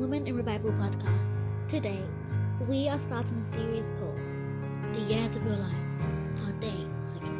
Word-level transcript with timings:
Women 0.00 0.26
in 0.26 0.34
Revival 0.34 0.72
podcast. 0.72 1.68
Today, 1.68 2.02
we 2.66 2.88
are 2.88 2.98
starting 2.98 3.36
a 3.38 3.44
series 3.44 3.92
called 3.98 4.16
The 4.94 5.00
Years 5.00 5.36
of 5.36 5.44
Your 5.44 5.56
Life, 5.56 5.76
Are 6.46 6.52
They 6.58 6.86
Secured. 7.04 7.36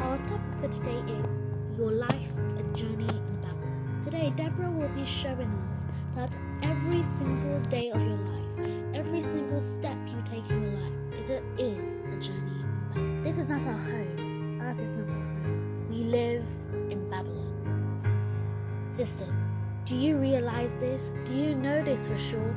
Our 0.00 0.18
topic 0.26 0.58
for 0.58 0.66
today 0.66 0.98
is 1.12 1.78
Your 1.78 1.92
Life, 1.92 2.34
a 2.58 2.62
Journey 2.74 3.06
in 3.06 3.40
Babylon. 3.40 4.00
Today, 4.02 4.32
Deborah 4.36 4.72
will 4.72 4.88
be 4.88 5.04
showing 5.04 5.52
us 5.70 5.86
that 6.16 6.36
every 6.64 7.04
single 7.04 7.60
day 7.60 7.90
of 7.90 8.02
your 8.02 8.18
life, 8.18 8.68
every 8.92 9.22
single 9.22 9.60
step 9.60 9.96
you 10.08 10.20
take 10.24 10.50
in 10.50 10.60
your 10.60 10.72
life, 10.80 11.20
is 11.20 11.30
a, 11.30 11.40
is 11.56 11.98
a 12.00 12.20
journey 12.20 12.62
in 12.62 12.88
Babylon. 12.88 13.22
This 13.22 13.38
is 13.38 13.48
not 13.48 13.64
our 13.64 13.78
home. 13.78 14.60
Earth 14.60 14.80
is 14.80 14.96
not 14.96 15.08
our 15.16 15.22
home. 15.22 15.86
We 15.88 15.98
live 16.02 16.44
in 16.90 17.08
Babylon. 17.08 17.52
Sisters, 18.88 19.33
do 19.84 19.96
you 19.96 20.16
realize 20.16 20.78
this? 20.78 21.12
Do 21.26 21.34
you 21.34 21.54
know 21.54 21.84
this 21.84 22.08
for 22.08 22.16
sure? 22.16 22.56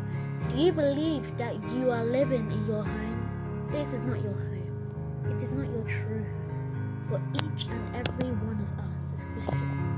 Do 0.50 0.58
you 0.58 0.72
believe 0.72 1.38
that 1.38 1.56
you 1.72 1.92
are 1.92 2.06
living 2.06 2.50
in 2.50 2.68
your 2.68 2.84
home? 2.84 3.68
This 3.70 3.92
is 3.92 4.06
not 4.06 4.22
your 4.24 4.32
home. 4.32 5.28
It 5.30 5.42
is 5.42 5.52
not 5.52 5.70
your 5.70 5.84
true 5.84 6.24
home. 6.24 7.08
For 7.10 7.22
each 7.46 7.68
and 7.68 7.96
every 7.96 8.32
one 8.32 8.62
of 8.62 8.80
us 8.96 9.14
as 9.14 9.26
Christians, 9.26 9.98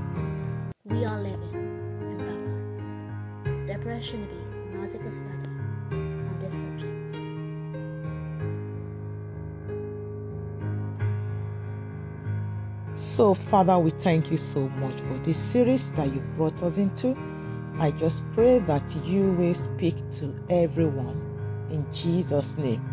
we 0.84 1.04
are 1.04 1.18
living 1.18 1.54
in 1.54 2.18
Babylon. 2.18 3.66
Deborah 3.66 4.00
Shinabi, 4.00 4.74
Nazik 4.74 5.06
Asfada, 5.06 5.46
on 5.92 6.36
this 6.40 6.52
subject. 6.52 7.00
So, 12.96 13.34
Father, 13.34 13.78
we 13.78 13.90
thank 13.90 14.30
you 14.30 14.36
so 14.36 14.68
much 14.68 15.00
for 15.00 15.18
this 15.24 15.38
series 15.38 15.92
that 15.92 16.12
you've 16.12 16.36
brought 16.36 16.62
us 16.62 16.76
into. 16.76 17.16
I 17.80 17.92
just 17.92 18.20
pray 18.34 18.58
that 18.58 18.94
you 19.06 19.32
will 19.32 19.54
speak 19.54 19.94
to 20.18 20.38
everyone 20.50 21.16
in 21.70 21.90
Jesus' 21.94 22.58
name. 22.58 22.84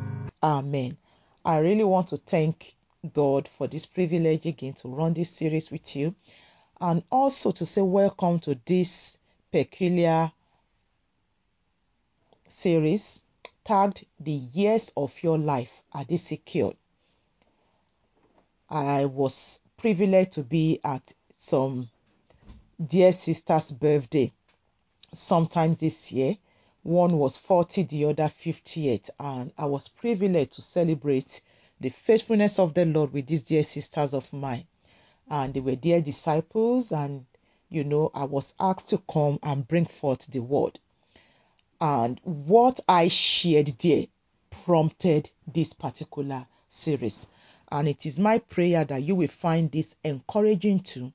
Amen. 0.41 0.95
I 1.43 1.57
really 1.57 1.83
want 1.83 2.07
to 2.07 2.17
thank 2.25 2.73
God 3.13 3.49
for 3.58 3.67
this 3.67 3.85
privilege 3.85 4.45
again 4.45 4.75
to 4.75 4.88
run 4.88 5.13
this 5.13 5.30
series 5.30 5.71
with 5.71 5.93
you 5.93 6.15
and 6.80 7.03
also 7.11 7.52
to 7.52 7.65
say 7.65 7.81
welcome 7.81 8.39
to 8.39 8.58
this 8.65 9.17
peculiar 9.52 10.31
series 12.47 13.21
tagged 13.65 14.05
The 14.21 14.31
Years 14.31 14.89
of 14.95 15.21
Your 15.21 15.38
Life 15.38 15.83
Are 15.91 16.05
They 16.05 16.15
Secured? 16.15 16.77
I 18.69 19.03
was 19.03 19.59
privileged 19.75 20.31
to 20.31 20.43
be 20.43 20.80
at 20.85 21.11
some 21.33 21.89
dear 22.81 23.11
sister's 23.11 23.69
birthday 23.69 24.31
sometime 25.13 25.75
this 25.75 26.11
year. 26.11 26.38
One 26.83 27.17
was 27.17 27.38
40, 27.38 27.83
the 27.83 28.05
other 28.05 28.30
58, 28.30 29.09
and 29.19 29.52
I 29.58 29.66
was 29.66 29.89
privileged 29.89 30.53
to 30.53 30.61
celebrate 30.61 31.41
the 31.80 31.89
faithfulness 31.89 32.59
of 32.59 32.73
the 32.73 32.86
Lord 32.86 33.14
with 33.14 33.27
these 33.27 33.44
dear 33.44 33.64
sisters 33.64 34.14
of 34.14 34.31
mine. 34.31 34.66
And 35.30 35.53
they 35.53 35.59
were 35.59 35.75
dear 35.75 36.02
disciples, 36.02 36.91
and 36.91 37.25
you 37.69 37.83
know, 37.83 38.11
I 38.14 38.23
was 38.23 38.53
asked 38.59 38.89
to 38.89 39.02
come 39.11 39.39
and 39.44 39.67
bring 39.67 39.86
forth 39.86 40.27
the 40.27 40.39
word. 40.39 40.80
And 41.81 42.19
what 42.23 42.80
I 42.88 43.09
shared 43.09 43.73
there 43.80 44.05
prompted 44.49 45.30
this 45.45 45.73
particular 45.73 46.47
series. 46.69 47.27
And 47.71 47.88
it 47.88 48.05
is 48.05 48.17
my 48.17 48.39
prayer 48.39 48.86
that 48.86 49.03
you 49.03 49.16
will 49.16 49.27
find 49.27 49.71
this 49.71 49.95
encouraging 50.03 50.81
too 50.81 51.11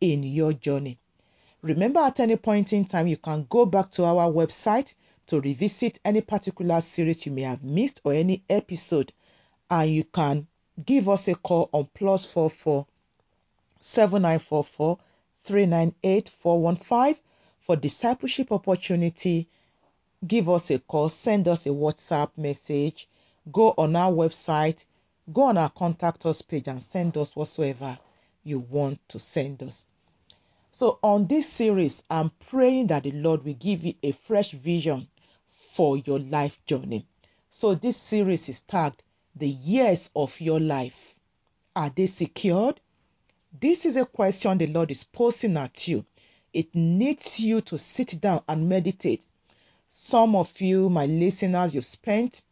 in 0.00 0.22
your 0.22 0.52
journey. 0.52 0.98
Remember, 1.66 1.98
at 1.98 2.20
any 2.20 2.36
point 2.36 2.72
in 2.72 2.84
time, 2.84 3.08
you 3.08 3.16
can 3.16 3.44
go 3.50 3.66
back 3.66 3.90
to 3.90 4.04
our 4.04 4.30
website 4.30 4.94
to 5.26 5.40
revisit 5.40 5.98
any 6.04 6.20
particular 6.20 6.80
series 6.80 7.26
you 7.26 7.32
may 7.32 7.42
have 7.42 7.64
missed 7.64 8.00
or 8.04 8.12
any 8.12 8.44
episode, 8.48 9.12
and 9.68 9.90
you 9.90 10.04
can 10.04 10.46
give 10.84 11.08
us 11.08 11.26
a 11.26 11.34
call 11.34 11.68
on 11.72 11.88
plus 11.92 12.24
four 12.24 12.50
four 12.50 12.86
seven 13.80 14.22
nine 14.22 14.38
four 14.38 14.62
four 14.62 14.98
three 15.42 15.66
nine 15.66 15.92
eight 16.04 16.28
four 16.28 16.62
one 16.62 16.76
five 16.76 17.20
for 17.58 17.74
discipleship 17.74 18.52
opportunity. 18.52 19.48
Give 20.24 20.48
us 20.48 20.70
a 20.70 20.78
call, 20.78 21.08
send 21.08 21.48
us 21.48 21.66
a 21.66 21.70
WhatsApp 21.70 22.30
message, 22.36 23.08
go 23.50 23.74
on 23.76 23.96
our 23.96 24.12
website, 24.12 24.84
go 25.32 25.42
on 25.42 25.58
our 25.58 25.70
contact 25.70 26.26
us 26.26 26.42
page, 26.42 26.68
and 26.68 26.80
send 26.80 27.16
us 27.16 27.34
whatsoever 27.34 27.98
you 28.44 28.60
want 28.60 29.00
to 29.08 29.18
send 29.18 29.64
us. 29.64 29.84
So, 30.78 30.98
on 31.02 31.26
this 31.26 31.48
series, 31.48 32.02
I'm 32.10 32.28
praying 32.50 32.88
that 32.88 33.04
the 33.04 33.12
Lord 33.12 33.46
will 33.46 33.54
give 33.54 33.82
you 33.82 33.94
a 34.02 34.12
fresh 34.12 34.50
vision 34.50 35.08
for 35.72 35.96
your 35.96 36.18
life 36.18 36.60
journey. 36.66 37.06
So, 37.50 37.74
this 37.74 37.96
series 37.96 38.46
is 38.50 38.60
tagged 38.60 39.02
The 39.34 39.48
Years 39.48 40.10
of 40.14 40.38
Your 40.38 40.60
Life. 40.60 41.14
Are 41.74 41.88
they 41.88 42.06
secured? 42.06 42.78
This 43.58 43.86
is 43.86 43.96
a 43.96 44.04
question 44.04 44.58
the 44.58 44.66
Lord 44.66 44.90
is 44.90 45.02
posing 45.02 45.56
at 45.56 45.88
you. 45.88 46.04
It 46.52 46.74
needs 46.74 47.40
you 47.40 47.62
to 47.62 47.78
sit 47.78 48.20
down 48.20 48.42
and 48.46 48.68
meditate. 48.68 49.24
Some 49.88 50.36
of 50.36 50.60
you, 50.60 50.90
my 50.90 51.06
listeners, 51.06 51.74
you 51.74 51.80
spent 51.80 52.42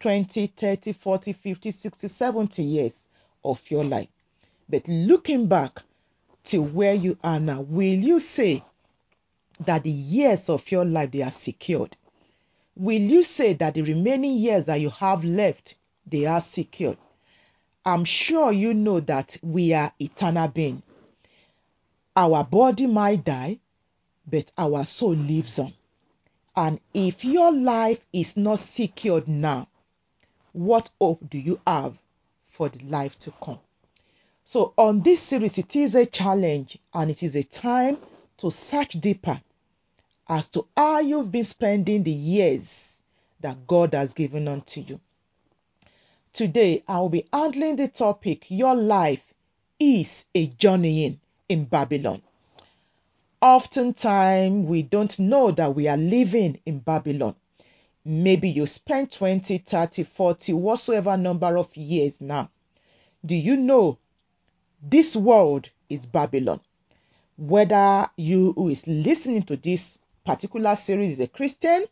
20, 0.00 0.48
30, 0.48 0.92
40, 0.92 1.32
50, 1.32 1.70
60, 1.70 2.08
70 2.08 2.62
years 2.62 3.00
of 3.42 3.58
your 3.70 3.84
life. 3.84 4.10
But 4.68 4.86
looking 4.86 5.46
back, 5.46 5.82
to 6.44 6.62
where 6.62 6.94
you 6.94 7.16
are 7.24 7.40
now, 7.40 7.62
will 7.62 7.82
you 7.84 8.20
say 8.20 8.62
that 9.60 9.84
the 9.84 9.90
years 9.90 10.48
of 10.48 10.70
your 10.70 10.84
life 10.84 11.10
they 11.12 11.22
are 11.22 11.30
secured? 11.30 11.96
Will 12.76 13.00
you 13.00 13.22
say 13.22 13.54
that 13.54 13.74
the 13.74 13.82
remaining 13.82 14.36
years 14.36 14.64
that 14.64 14.80
you 14.80 14.90
have 14.90 15.24
left 15.24 15.76
they 16.06 16.26
are 16.26 16.40
secured? 16.40 16.98
I'm 17.84 18.04
sure 18.04 18.50
you 18.50 18.74
know 18.74 19.00
that 19.00 19.36
we 19.42 19.72
are 19.72 19.92
eternal 19.98 20.48
being. 20.48 20.82
Our 22.16 22.44
body 22.44 22.86
might 22.86 23.24
die, 23.24 23.58
but 24.26 24.50
our 24.56 24.84
soul 24.84 25.14
lives 25.14 25.58
on. 25.58 25.74
And 26.56 26.80
if 26.92 27.24
your 27.24 27.52
life 27.52 28.06
is 28.12 28.36
not 28.36 28.60
secured 28.60 29.28
now, 29.28 29.68
what 30.52 30.90
hope 31.00 31.28
do 31.28 31.38
you 31.38 31.60
have 31.66 31.98
for 32.48 32.68
the 32.68 32.82
life 32.84 33.18
to 33.20 33.32
come? 33.42 33.58
So, 34.46 34.74
on 34.76 35.00
this 35.00 35.20
series, 35.22 35.56
it 35.56 35.74
is 35.74 35.94
a 35.94 36.04
challenge 36.04 36.78
and 36.92 37.10
it 37.10 37.22
is 37.22 37.34
a 37.34 37.42
time 37.42 37.96
to 38.38 38.50
search 38.50 38.92
deeper 39.00 39.40
as 40.28 40.48
to 40.48 40.66
how 40.76 41.00
you've 41.00 41.32
been 41.32 41.44
spending 41.44 42.02
the 42.02 42.12
years 42.12 43.00
that 43.40 43.66
God 43.66 43.94
has 43.94 44.12
given 44.12 44.46
unto 44.46 44.82
you. 44.82 45.00
Today, 46.34 46.84
I 46.86 47.00
will 47.00 47.08
be 47.08 47.26
handling 47.32 47.76
the 47.76 47.88
topic 47.88 48.44
Your 48.50 48.74
life 48.74 49.32
is 49.80 50.24
a 50.34 50.48
journeying 50.48 51.20
in 51.48 51.64
Babylon. 51.64 52.20
Oftentimes, 53.40 54.66
we 54.66 54.82
don't 54.82 55.18
know 55.18 55.52
that 55.52 55.74
we 55.74 55.88
are 55.88 55.96
living 55.96 56.60
in 56.66 56.80
Babylon. 56.80 57.34
Maybe 58.04 58.50
you 58.50 58.66
spent 58.66 59.12
20, 59.12 59.58
30, 59.58 60.04
40, 60.04 60.52
whatsoever 60.52 61.16
number 61.16 61.56
of 61.56 61.74
years 61.76 62.20
now. 62.20 62.50
Do 63.24 63.34
you 63.34 63.56
know 63.56 63.98
this 64.90 65.16
world 65.16 65.70
is 65.88 66.04
Babylon. 66.04 66.60
Whether 67.38 68.10
you 68.16 68.52
who 68.52 68.68
is 68.68 68.86
listening 68.86 69.44
to 69.44 69.56
this 69.56 69.96
particular 70.26 70.76
series 70.76 71.14
is 71.14 71.20
a 71.20 71.26
Christian 71.26 71.86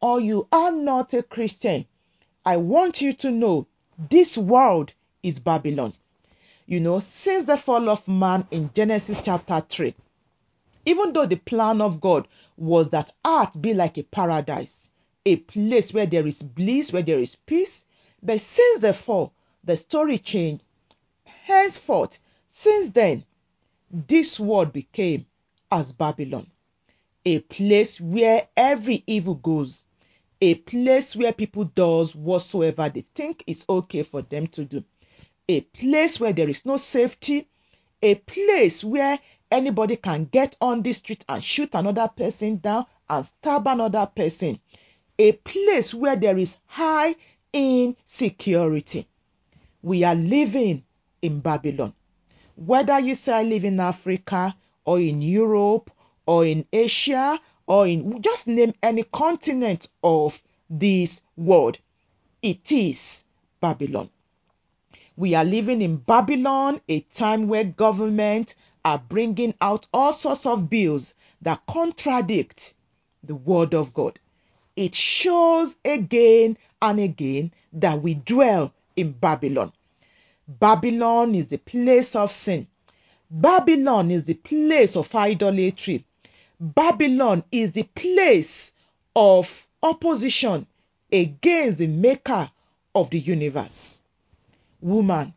or 0.00 0.20
you 0.20 0.48
are 0.50 0.72
not 0.72 1.14
a 1.14 1.22
Christian, 1.22 1.86
I 2.44 2.56
want 2.56 3.00
you 3.00 3.12
to 3.14 3.30
know 3.30 3.66
this 4.10 4.36
world 4.36 4.92
is 5.22 5.38
Babylon. 5.38 5.94
You 6.66 6.80
know, 6.80 6.98
since 6.98 7.46
the 7.46 7.56
fall 7.56 7.88
of 7.88 8.06
man 8.08 8.46
in 8.50 8.70
Genesis 8.74 9.20
chapter 9.22 9.64
3, 9.68 9.94
even 10.86 11.12
though 11.12 11.26
the 11.26 11.36
plan 11.36 11.80
of 11.80 12.00
God 12.00 12.26
was 12.56 12.88
that 12.90 13.12
earth 13.24 13.60
be 13.60 13.74
like 13.74 13.96
a 13.96 14.02
paradise, 14.02 14.88
a 15.24 15.36
place 15.36 15.94
where 15.94 16.06
there 16.06 16.26
is 16.26 16.42
bliss, 16.42 16.92
where 16.92 17.02
there 17.02 17.20
is 17.20 17.36
peace, 17.46 17.84
but 18.22 18.40
since 18.40 18.80
the 18.80 18.92
fall, 18.92 19.32
the 19.62 19.76
story 19.76 20.18
changed. 20.18 20.64
Henceforth, 21.24 22.18
since 22.64 22.92
then, 22.92 23.22
this 23.90 24.40
world 24.40 24.72
became 24.72 25.26
as 25.70 25.92
Babylon, 25.92 26.46
a 27.26 27.40
place 27.40 28.00
where 28.00 28.48
every 28.56 29.04
evil 29.06 29.34
goes, 29.34 29.84
a 30.40 30.54
place 30.54 31.14
where 31.14 31.34
people 31.34 31.64
does 31.64 32.14
whatsoever 32.14 32.88
they 32.88 33.04
think 33.14 33.44
is 33.46 33.66
okay 33.68 34.02
for 34.02 34.22
them 34.22 34.46
to 34.46 34.64
do, 34.64 34.82
a 35.46 35.60
place 35.60 36.18
where 36.18 36.32
there 36.32 36.48
is 36.48 36.64
no 36.64 36.78
safety, 36.78 37.46
a 38.02 38.14
place 38.14 38.82
where 38.82 39.18
anybody 39.50 39.96
can 39.96 40.24
get 40.24 40.56
on 40.58 40.80
the 40.82 40.94
street 40.94 41.22
and 41.28 41.44
shoot 41.44 41.68
another 41.74 42.08
person 42.16 42.56
down 42.56 42.86
and 43.10 43.26
stab 43.26 43.66
another 43.66 44.06
person, 44.16 44.58
a 45.18 45.32
place 45.32 45.92
where 45.92 46.16
there 46.16 46.38
is 46.38 46.56
high 46.64 47.14
insecurity. 47.52 49.06
We 49.82 50.02
are 50.02 50.14
living 50.14 50.82
in 51.20 51.40
Babylon. 51.40 51.92
Whether 52.56 53.00
you 53.00 53.14
say 53.14 53.32
I 53.32 53.42
live 53.42 53.64
in 53.64 53.80
Africa 53.80 54.54
or 54.84 55.00
in 55.00 55.20
Europe 55.22 55.90
or 56.26 56.46
in 56.46 56.66
Asia 56.72 57.40
or 57.66 57.86
in 57.86 58.22
just 58.22 58.46
name 58.46 58.74
any 58.82 59.02
continent 59.04 59.88
of 60.02 60.40
this 60.70 61.22
world. 61.36 61.78
It 62.42 62.70
is 62.70 63.24
Babylon. 63.60 64.10
We 65.16 65.34
are 65.34 65.44
living 65.44 65.80
in 65.80 65.96
Babylon, 65.96 66.80
a 66.88 67.00
time 67.00 67.48
where 67.48 67.64
government 67.64 68.54
are 68.84 68.98
bringing 68.98 69.54
out 69.60 69.86
all 69.92 70.12
sorts 70.12 70.44
of 70.44 70.68
bills 70.68 71.14
that 71.42 71.64
contradict 71.66 72.74
the 73.22 73.34
word 73.34 73.74
of 73.74 73.94
God. 73.94 74.18
It 74.76 74.94
shows 74.94 75.76
again 75.84 76.58
and 76.82 77.00
again 77.00 77.52
that 77.72 78.02
we 78.02 78.14
dwell 78.14 78.72
in 78.96 79.12
Babylon. 79.12 79.72
Babylon 80.46 81.34
is 81.34 81.46
the 81.48 81.58
place 81.58 82.14
of 82.14 82.30
sin. 82.30 82.66
Babylon 83.30 84.10
is 84.10 84.24
the 84.24 84.34
place 84.34 84.96
of 84.96 85.14
idolatry. 85.14 86.04
Babylon 86.60 87.44
is 87.50 87.72
the 87.72 87.84
place 87.94 88.72
of 89.16 89.66
opposition 89.82 90.66
against 91.10 91.78
the 91.78 91.86
maker 91.86 92.50
of 92.94 93.10
the 93.10 93.18
universe. 93.18 94.00
Woman, 94.80 95.34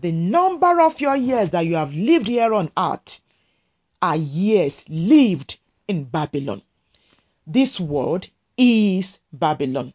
the 0.00 0.12
number 0.12 0.80
of 0.80 1.00
your 1.00 1.16
years 1.16 1.50
that 1.50 1.66
you 1.66 1.76
have 1.76 1.92
lived 1.92 2.26
here 2.26 2.52
on 2.54 2.70
earth 2.76 3.20
are 4.02 4.16
years 4.16 4.84
lived 4.88 5.58
in 5.86 6.04
Babylon. 6.04 6.62
This 7.46 7.80
world 7.80 8.28
is 8.56 9.18
Babylon. 9.32 9.92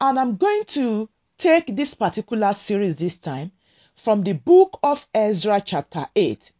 And 0.00 0.18
I'm 0.18 0.36
going 0.36 0.64
to 0.68 1.08
take 1.40 1.74
this 1.74 1.94
particular 1.94 2.52
series 2.52 2.96
this 2.96 3.16
time 3.16 3.50
from 3.96 4.22
the 4.22 4.34
book 4.34 4.78
of 4.82 5.06
Ezra, 5.14 5.62
chapter 5.64 6.06
8. 6.14 6.52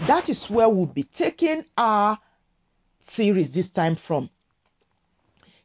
That 0.00 0.28
is 0.28 0.50
where 0.50 0.68
we'll 0.68 0.84
be 0.84 1.04
taking 1.04 1.64
our 1.78 2.18
series 3.00 3.50
this 3.50 3.70
time 3.70 3.96
from. 3.96 4.28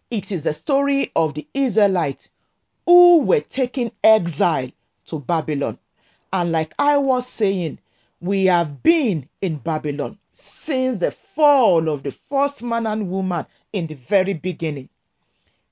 It 0.10 0.32
is 0.32 0.44
the 0.44 0.54
story 0.54 1.12
of 1.18 1.34
the 1.34 1.46
Israelites 1.54 2.30
who 2.86 3.20
were 3.20 3.42
taken 3.42 3.92
exile 4.02 4.72
to 5.08 5.20
Babylon. 5.20 5.78
And 6.32 6.54
like 6.54 6.74
I 6.80 6.98
was 6.98 7.28
saying, 7.28 7.80
we 8.22 8.46
have 8.46 8.82
been 8.82 9.28
in 9.42 9.58
Babylon 9.58 10.18
since 10.32 11.00
the 11.00 11.12
fall 11.36 11.90
of 11.90 12.04
the 12.04 12.12
first 12.12 12.64
man 12.64 12.88
and 12.88 13.12
woman 13.12 13.46
in 13.74 13.88
the 13.88 13.96
very 13.96 14.34
beginning. 14.34 14.88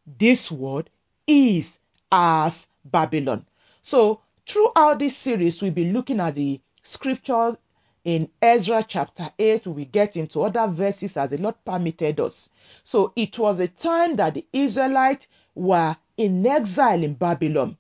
This 0.06 0.52
word 0.52 0.90
is 1.26 1.80
as 2.12 2.68
Babylon. 2.86 3.46
So, 3.82 4.22
throughout 4.48 5.00
this 5.00 5.16
series, 5.18 5.62
we'll 5.62 5.72
be 5.72 5.92
looking 5.92 6.20
at 6.20 6.36
the 6.36 6.60
scriptures 6.84 7.56
in 8.04 8.30
Ezra 8.42 8.84
chapter 8.88 9.30
8. 9.38 9.68
We 9.68 9.86
get 9.86 10.18
into 10.18 10.42
other 10.42 10.68
verses 10.68 11.18
as 11.18 11.30
the 11.32 11.38
Lord 11.38 11.56
permitted 11.66 12.20
us. 12.20 12.50
So, 12.84 13.14
it 13.16 13.38
was 13.38 13.60
a 13.60 13.68
time 13.68 14.16
that 14.18 14.34
the 14.36 14.46
Israelites 14.54 15.28
were 15.56 15.96
in 16.18 16.46
exile 16.46 17.04
in 17.04 17.14
Babylon. 17.14 17.78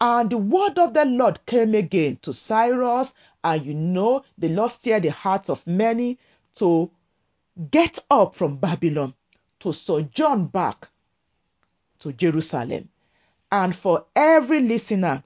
And 0.00 0.30
the 0.30 0.38
word 0.38 0.78
of 0.78 0.94
the 0.94 1.04
Lord 1.04 1.44
came 1.46 1.74
again 1.74 2.18
to 2.22 2.32
Cyrus, 2.32 3.14
and 3.42 3.66
you 3.66 3.74
know, 3.74 4.22
the 4.36 4.48
Lord 4.48 4.70
stirred 4.70 5.02
the 5.02 5.10
hearts 5.10 5.50
of 5.50 5.66
many 5.66 6.18
to 6.56 6.90
get 7.70 7.98
up 8.10 8.34
from 8.34 8.58
Babylon 8.58 9.14
to 9.60 9.72
sojourn 9.72 10.46
back 10.46 10.88
to 12.00 12.12
Jerusalem. 12.12 12.88
And 13.50 13.74
for 13.74 14.04
every 14.14 14.60
listener 14.60 15.22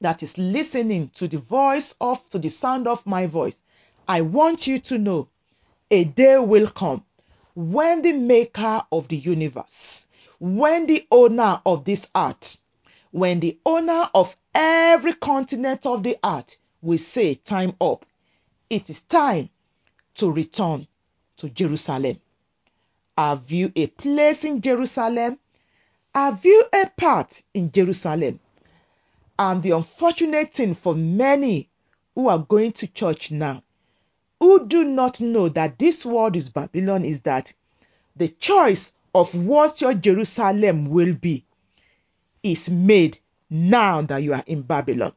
that 0.00 0.22
is 0.22 0.36
listening 0.36 1.10
to 1.14 1.28
the 1.28 1.38
voice 1.38 1.94
of, 2.00 2.28
to 2.30 2.38
the 2.38 2.48
sound 2.48 2.86
of 2.88 3.06
my 3.06 3.26
voice, 3.26 3.56
I 4.08 4.20
want 4.20 4.66
you 4.66 4.78
to 4.80 4.98
know 4.98 5.28
a 5.90 6.04
day 6.04 6.38
will 6.38 6.68
come 6.70 7.04
when 7.54 8.02
the 8.02 8.12
maker 8.12 8.82
of 8.92 9.08
the 9.08 9.16
universe, 9.16 10.06
when 10.38 10.86
the 10.86 11.06
owner 11.10 11.60
of 11.64 11.84
this 11.84 12.06
earth, 12.14 12.58
when 13.12 13.40
the 13.40 13.58
owner 13.64 14.10
of 14.14 14.36
every 14.54 15.14
continent 15.14 15.86
of 15.86 16.02
the 16.02 16.18
earth 16.24 16.56
will 16.82 16.98
say, 16.98 17.34
Time 17.36 17.74
up. 17.80 18.04
It 18.68 18.90
is 18.90 19.00
time 19.02 19.48
to 20.16 20.30
return 20.30 20.86
to 21.36 21.48
Jerusalem. 21.48 22.20
Have 23.16 23.50
you 23.50 23.72
a 23.76 23.86
place 23.86 24.44
in 24.44 24.60
Jerusalem? 24.60 25.38
Have 26.16 26.46
you 26.46 26.64
a 26.72 26.88
part 26.96 27.42
in 27.52 27.70
Jerusalem? 27.70 28.40
And 29.38 29.62
the 29.62 29.72
unfortunate 29.72 30.54
thing 30.54 30.74
for 30.74 30.94
many 30.94 31.68
who 32.14 32.28
are 32.28 32.38
going 32.38 32.72
to 32.72 32.86
church 32.86 33.30
now, 33.30 33.62
who 34.40 34.66
do 34.66 34.82
not 34.82 35.20
know 35.20 35.50
that 35.50 35.78
this 35.78 36.06
world 36.06 36.34
is 36.34 36.48
Babylon, 36.48 37.04
is 37.04 37.20
that 37.22 37.52
the 38.16 38.28
choice 38.28 38.92
of 39.14 39.34
what 39.34 39.82
your 39.82 39.92
Jerusalem 39.92 40.88
will 40.88 41.12
be 41.12 41.44
is 42.42 42.70
made 42.70 43.18
now 43.50 44.00
that 44.00 44.22
you 44.22 44.32
are 44.32 44.44
in 44.46 44.62
Babylon. 44.62 45.12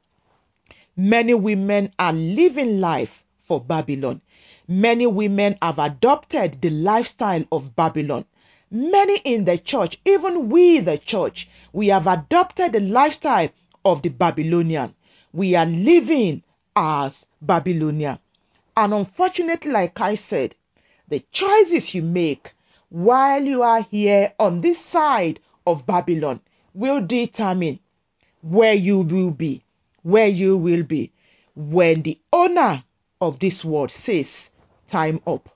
Many 0.98 1.34
women 1.34 1.94
are 1.98 2.12
living 2.12 2.82
life 2.82 3.24
for 3.46 3.62
Babylon. 3.62 4.20
Many 4.68 5.08
women 5.08 5.58
have 5.62 5.80
adopted 5.80 6.62
the 6.62 6.72
lifestyle 6.72 7.46
of 7.54 7.74
Babylon. 7.74 8.26
Many 8.72 9.18
in 9.26 9.46
the 9.46 9.58
church, 9.58 10.00
even 10.06 10.50
we, 10.50 10.80
the 10.80 11.00
church, 11.00 11.50
we 11.74 11.88
have 11.88 12.06
adopted 12.06 12.74
the 12.74 12.80
lifestyle 12.80 13.50
of 13.84 14.04
the 14.04 14.10
Babylonian. 14.10 14.94
We 15.34 15.56
are 15.56 15.66
living 15.66 16.44
as 16.76 17.26
Babylonian. 17.42 18.20
And 18.78 18.94
unfortunately, 18.94 19.72
like 19.72 20.00
I 20.00 20.14
said, 20.14 20.54
the 21.08 21.24
choices 21.32 21.96
you 21.96 22.04
make 22.04 22.54
while 22.90 23.44
you 23.44 23.64
are 23.64 23.82
here 23.82 24.34
on 24.40 24.62
this 24.62 24.80
side 24.80 25.40
of 25.66 25.88
Babylon 25.88 26.40
will 26.76 27.02
determine 27.02 27.80
where 28.42 28.74
you 28.74 29.00
will 29.00 29.32
be, 29.32 29.64
where 30.04 30.28
you 30.28 30.56
will 30.58 30.84
be 30.84 31.12
when 31.56 32.04
the 32.04 32.20
owner 32.32 32.84
of 33.20 33.40
this 33.40 33.66
world 33.66 33.92
says, 33.92 34.52
Time 34.88 35.22
up. 35.26 35.50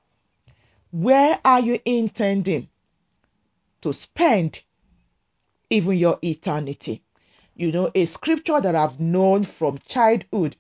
Where 0.92 1.39
are 1.45 1.59
you 1.59 1.80
intending 1.86 2.69
to 3.83 3.94
spend 3.94 4.63
even 5.69 5.97
your 5.97 6.19
eternity? 6.24 7.03
You 7.56 7.71
know, 7.71 7.91
a 7.94 8.06
scripture 8.06 8.59
that 8.59 8.75
I've 8.75 9.00
known 9.00 9.45
from 9.45 9.80
childhood 9.88 10.56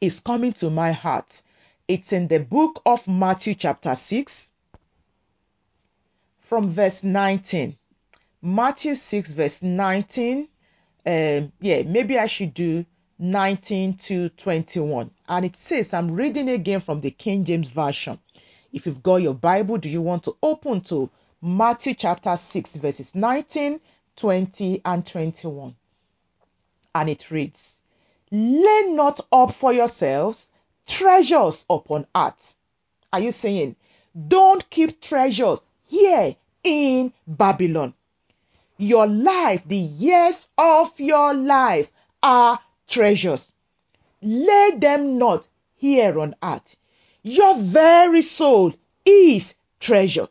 is 0.00 0.20
coming 0.20 0.52
to 0.54 0.70
my 0.70 0.92
heart. 0.92 1.42
It's 1.88 2.12
in 2.12 2.28
the 2.28 2.38
book 2.38 2.80
of 2.86 3.06
Matthew, 3.08 3.54
chapter 3.54 3.94
6, 3.94 4.50
from 6.40 6.72
verse 6.72 7.02
19. 7.02 7.76
Matthew 8.40 8.94
6, 8.94 9.32
verse 9.32 9.62
19. 9.62 10.48
Um, 11.04 11.52
yeah, 11.60 11.82
maybe 11.82 12.18
I 12.18 12.26
should 12.26 12.54
do 12.54 12.84
19 13.18 13.98
to 14.08 14.28
21. 14.30 15.10
And 15.28 15.44
it 15.44 15.56
says, 15.56 15.92
I'm 15.92 16.10
reading 16.10 16.48
again 16.48 16.80
from 16.80 17.00
the 17.00 17.10
King 17.10 17.44
James 17.44 17.68
Version. 17.68 18.18
If 18.72 18.86
you've 18.86 19.02
got 19.02 19.16
your 19.16 19.34
Bible, 19.34 19.78
do 19.78 19.88
you 19.88 20.02
want 20.02 20.24
to 20.24 20.36
open 20.42 20.80
to 20.82 21.10
Matthew 21.44 21.94
chapter 21.94 22.36
6, 22.36 22.76
verses 22.76 23.16
19, 23.16 23.80
20, 24.14 24.82
and 24.84 25.04
21? 25.04 25.74
And 26.94 27.10
it 27.10 27.32
reads, 27.32 27.80
Lay 28.30 28.82
not 28.90 29.26
up 29.32 29.52
for 29.56 29.72
yourselves 29.72 30.46
treasures 30.86 31.64
upon 31.68 32.06
earth. 32.14 32.54
Are 33.12 33.18
you 33.18 33.32
saying, 33.32 33.74
don't 34.28 34.70
keep 34.70 35.00
treasures 35.00 35.58
here 35.84 36.36
in 36.62 37.12
Babylon? 37.26 37.94
Your 38.76 39.08
life, 39.08 39.62
the 39.66 39.76
years 39.76 40.46
of 40.56 40.92
your 41.00 41.34
life 41.34 41.90
are 42.22 42.60
treasures. 42.86 43.52
Lay 44.22 44.76
them 44.76 45.18
not 45.18 45.48
here 45.74 46.20
on 46.20 46.36
earth. 46.40 46.76
Your 47.24 47.56
very 47.56 48.22
soul 48.22 48.74
is 49.04 49.56
treasure. 49.80 50.28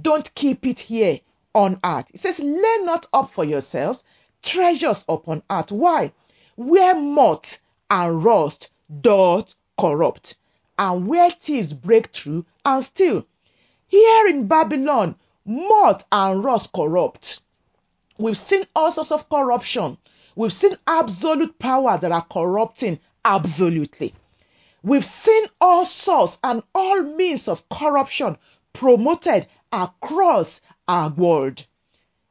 Don't 0.00 0.34
keep 0.34 0.64
it 0.64 0.80
here 0.80 1.20
on 1.54 1.78
earth. 1.84 2.06
It 2.14 2.20
says, 2.20 2.38
lay 2.38 2.78
not 2.80 3.06
up 3.12 3.30
for 3.30 3.44
yourselves 3.44 4.04
treasures 4.42 5.04
upon 5.08 5.42
earth. 5.50 5.70
Why? 5.70 6.12
Where 6.56 6.94
moth 6.94 7.60
and 7.90 8.24
rust 8.24 8.70
doth 9.00 9.54
corrupt, 9.78 10.36
and 10.78 11.06
where 11.06 11.30
thieves 11.30 11.72
break 11.72 12.12
through 12.12 12.44
and 12.64 12.84
steal. 12.84 13.24
Here 13.88 14.26
in 14.28 14.46
Babylon, 14.46 15.16
moth 15.44 16.04
and 16.10 16.42
rust 16.42 16.72
corrupt. 16.72 17.40
We've 18.18 18.38
seen 18.38 18.66
all 18.74 18.92
sorts 18.92 19.12
of 19.12 19.28
corruption. 19.28 19.98
We've 20.34 20.52
seen 20.52 20.76
absolute 20.86 21.58
powers 21.58 22.00
that 22.00 22.12
are 22.12 22.26
corrupting 22.30 22.98
absolutely. 23.24 24.14
We've 24.82 25.04
seen 25.04 25.46
all 25.60 25.84
sorts 25.84 26.38
and 26.42 26.62
all 26.74 27.02
means 27.02 27.46
of 27.48 27.68
corruption 27.68 28.38
promoted 28.72 29.46
across 29.72 30.60
our 30.88 31.10
world. 31.10 31.66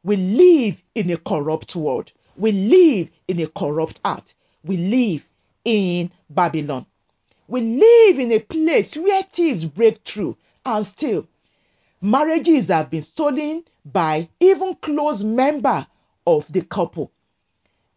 We 0.03 0.15
live 0.15 0.81
in 0.95 1.09
a 1.11 1.17
corrupt 1.17 1.75
world. 1.75 2.11
We 2.37 2.51
live 2.51 3.09
in 3.27 3.39
a 3.39 3.47
corrupt 3.47 3.99
earth. 4.05 4.33
We 4.63 4.77
live 4.77 5.27
in 5.65 6.11
Babylon. 6.29 6.85
We 7.47 7.61
live 7.61 8.19
in 8.19 8.31
a 8.31 8.39
place 8.39 8.95
where 8.95 9.23
thieves 9.23 9.65
break 9.65 10.03
through 10.05 10.37
and 10.65 10.85
steal. 10.85 11.27
Marriages 12.01 12.67
have 12.67 12.89
been 12.89 13.01
stolen 13.01 13.63
by 13.85 14.29
even 14.39 14.75
close 14.75 15.23
member 15.23 15.87
of 16.27 16.45
the 16.51 16.61
couple. 16.61 17.11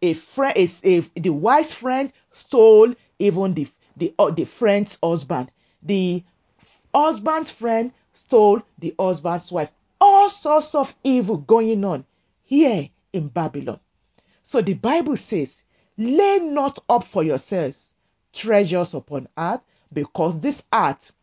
A 0.01 0.13
friend, 0.13 0.57
is 0.57 0.79
a, 0.83 1.01
the 1.15 1.31
wife's 1.31 1.73
friend 1.73 2.11
stole 2.33 2.93
even 3.19 3.53
the 3.53 3.67
the 3.97 4.13
uh, 4.19 4.31
the 4.31 4.45
friend's 4.45 4.97
husband. 5.03 5.51
The 5.83 6.23
husband's 6.93 7.51
friend 7.51 7.91
stole 8.27 8.61
the 8.79 8.93
husband's 8.99 9.51
wife. 9.51 9.69
All 10.01 10.29
sorts 10.29 10.75
of 10.75 10.93
evil 11.03 11.37
going 11.37 11.83
on 11.83 12.05
here 12.43 12.89
in 13.13 13.27
Babylon. 13.29 13.79
So 14.43 14.61
the 14.61 14.73
Bible 14.73 15.15
says, 15.15 15.53
Lay 15.97 16.39
not 16.39 16.79
up 16.89 17.05
for 17.05 17.23
yourselves 17.23 17.91
treasures 18.33 18.93
upon 18.93 19.27
earth, 19.37 19.61
because 19.93 20.39
this 20.39 20.61
earth 20.73 21.13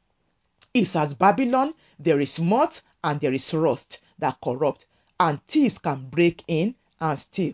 is 0.73 0.97
as 0.97 1.12
Babylon, 1.12 1.75
there 1.99 2.21
is 2.21 2.40
moth 2.40 2.82
and 3.04 3.21
there 3.21 3.35
is 3.35 3.52
rust 3.52 4.00
that 4.18 4.38
corrupt, 4.42 4.87
and 5.21 5.47
thieves 5.47 5.78
can 5.78 6.09
break 6.09 6.42
in 6.49 6.75
and 7.00 7.18
steal. 7.18 7.52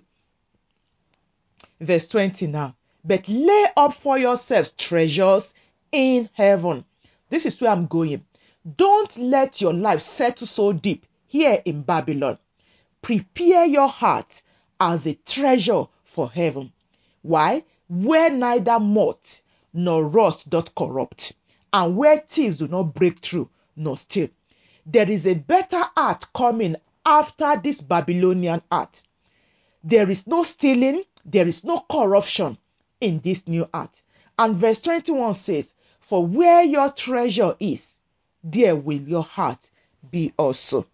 Verse 1.81 2.07
20 2.07 2.47
now. 2.47 2.77
But 3.05 3.29
lay 3.29 3.67
up 3.77 3.95
for 3.95 4.19
yourselves 4.19 4.73
treasures 4.73 5.53
in 5.91 6.29
heaven. 6.33 6.85
This 7.31 7.47
is 7.47 7.61
where 7.61 7.71
I'm 7.71 7.87
going. 7.87 8.25
Don't 8.77 9.17
let 9.17 9.61
your 9.61 9.73
life 9.73 10.03
settle 10.03 10.47
so 10.47 10.73
deep 10.73 11.07
here 11.27 11.63
in 11.65 11.83
Babylon. 11.83 12.39
Prepare 13.01 13.65
your 13.67 13.89
heart 13.89 14.43
as 14.81 15.07
a 15.07 15.15
treasure 15.15 15.85
for 16.05 16.29
heaven. 16.29 16.73
Why? 17.23 17.65
Where 17.89 18.31
neither 18.31 18.81
moth 18.81 19.43
nor 19.73 20.05
rust 20.05 20.51
doth 20.51 20.75
corrupt, 20.75 21.35
and 21.73 21.97
where 21.97 22.19
thieves 22.19 22.57
do 22.57 22.67
not 22.67 22.95
break 22.95 23.21
through 23.21 23.49
nor 23.77 23.97
steal. 23.97 24.29
There 24.85 25.09
is 25.09 25.27
a 25.27 25.35
better 25.35 25.85
art 25.97 26.27
coming 26.35 26.77
after 27.07 27.61
this 27.63 27.81
Babylonian 27.81 28.63
art. 28.73 29.03
There 29.85 30.11
is 30.11 30.27
no 30.27 30.43
stealing, 30.43 31.05
there 31.25 31.47
is 31.47 31.63
no 31.63 31.85
corruption 31.89 32.59
in 33.01 33.21
this 33.21 33.47
new 33.47 33.69
art. 33.73 34.03
And 34.37 34.57
verse 34.57 34.81
21 34.81 35.35
says, 35.35 35.75
For 36.01 36.27
where 36.27 36.65
your 36.65 36.91
treasure 36.91 37.55
is, 37.61 37.87
there 38.43 38.77
will 38.77 39.01
your 39.01 39.23
heart 39.23 39.71
be 40.11 40.33
also. 40.37 40.87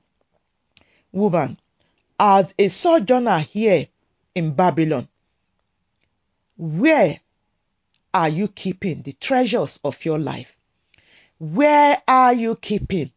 Woman, 1.12 1.58
as 2.18 2.54
a 2.58 2.68
sojourner 2.68 3.40
here 3.40 3.88
in 4.34 4.54
Babylon, 4.54 5.08
where 6.56 7.20
are 8.12 8.28
you 8.28 8.48
keeping 8.48 9.02
the 9.02 9.12
treasures 9.12 9.78
of 9.84 10.04
your 10.04 10.18
life? 10.18 10.56
Where 11.38 12.00
are 12.06 12.32
you 12.32 12.56
keeping 12.56 13.10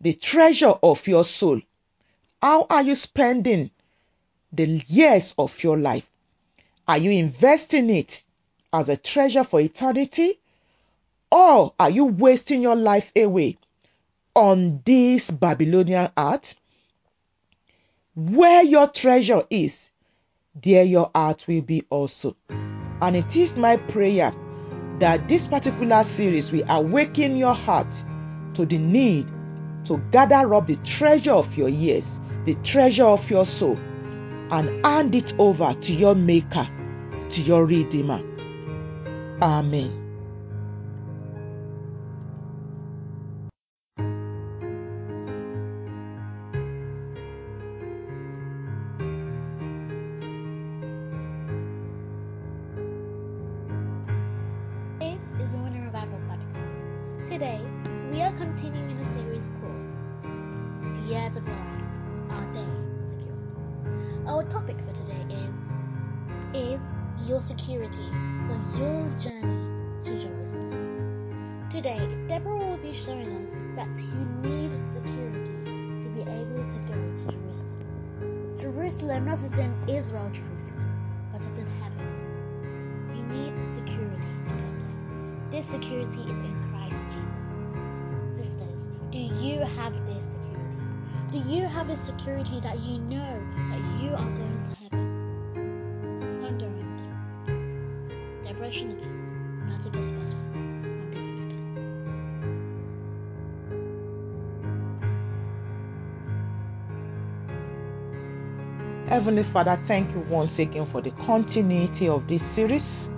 the 0.00 0.12
treasure 0.12 0.74
of 0.82 1.06
your 1.06 1.24
soul? 1.24 1.60
How 2.42 2.66
are 2.70 2.82
you 2.82 2.94
spending 2.94 3.70
the 4.52 4.66
years 4.86 5.34
of 5.38 5.62
your 5.62 5.78
life? 5.78 6.08
Are 6.86 6.98
you 6.98 7.10
investing 7.10 7.90
it 7.90 8.24
as 8.72 8.88
a 8.88 8.96
treasure 8.96 9.44
for 9.44 9.60
eternity? 9.60 10.40
Or 11.30 11.74
are 11.78 11.90
you 11.90 12.04
wasting 12.06 12.60
your 12.60 12.76
life 12.76 13.12
away 13.14 13.58
on 14.34 14.82
this 14.84 15.30
Babylonian 15.30 16.10
art? 16.16 16.54
Where 18.14 18.62
your 18.62 18.88
treasure 18.88 19.44
is, 19.50 19.90
there 20.60 20.84
your 20.84 21.10
heart 21.14 21.44
will 21.46 21.62
be 21.62 21.84
also. 21.90 22.36
And 23.00 23.16
it 23.16 23.36
is 23.36 23.56
my 23.56 23.76
prayer 23.76 24.34
that 24.98 25.28
this 25.28 25.46
particular 25.46 26.04
series 26.04 26.52
will 26.52 26.68
awaken 26.68 27.36
your 27.36 27.54
heart 27.54 28.04
to 28.54 28.66
the 28.66 28.78
need 28.78 29.26
to 29.86 29.98
gather 30.10 30.54
up 30.54 30.66
the 30.66 30.76
treasure 30.76 31.32
of 31.32 31.56
your 31.56 31.68
years, 31.68 32.20
the 32.44 32.54
treasure 32.56 33.06
of 33.06 33.30
your 33.30 33.46
soul, 33.46 33.78
and 34.50 34.84
hand 34.84 35.14
it 35.14 35.32
over 35.38 35.74
to 35.80 35.92
your 35.92 36.14
Maker, 36.14 36.68
to 37.30 37.40
your 37.40 37.64
Redeemer. 37.64 38.20
Amen. 39.40 40.09
Your 68.80 69.10
journey 69.18 70.00
to 70.00 70.18
Jerusalem? 70.18 71.66
Today, 71.68 72.16
Deborah 72.28 72.56
will 72.56 72.78
be 72.78 72.94
showing 72.94 73.44
us 73.44 73.52
that 73.76 73.92
you 74.00 74.24
need 74.40 74.72
security 74.86 75.52
to 76.02 76.08
be 76.14 76.22
able 76.22 76.64
to 76.64 76.78
go 76.88 76.94
to 76.94 77.22
Jerusalem. 77.30 78.56
Jerusalem, 78.58 79.26
not 79.26 79.42
as 79.42 79.58
in 79.58 79.74
Israel, 79.86 80.30
Jerusalem, 80.32 80.98
but 81.30 81.42
as 81.42 81.58
in 81.58 81.66
heaven. 81.82 82.08
You 83.14 83.22
need 83.24 83.52
security 83.74 84.16
to 84.48 84.54
get 84.54 84.78
there. 84.78 85.50
This 85.50 85.66
security 85.66 86.20
is 86.20 86.40
in 86.48 86.70
Christ 86.70 87.04
Jesus. 88.32 88.48
Sisters, 88.48 88.88
do 89.12 89.18
you 89.18 89.58
have 89.60 89.92
this 90.06 90.24
security? 90.24 90.78
Do 91.30 91.38
you 91.38 91.66
have 91.66 91.90
a 91.90 91.96
security 91.96 92.60
that 92.60 92.80
you 92.80 92.98
know 93.00 93.42
that 93.72 94.02
you 94.02 94.10
are 94.14 94.30
going 94.30 94.60
to 94.62 94.79
Heavenly 109.10 109.42
Father, 109.42 109.76
thank 109.86 110.12
you 110.12 110.20
once 110.30 110.60
again 110.60 110.86
for 110.86 111.02
the 111.02 111.10
continuity 111.10 112.08
of 112.08 112.28
this 112.28 112.44
series. 112.44 113.10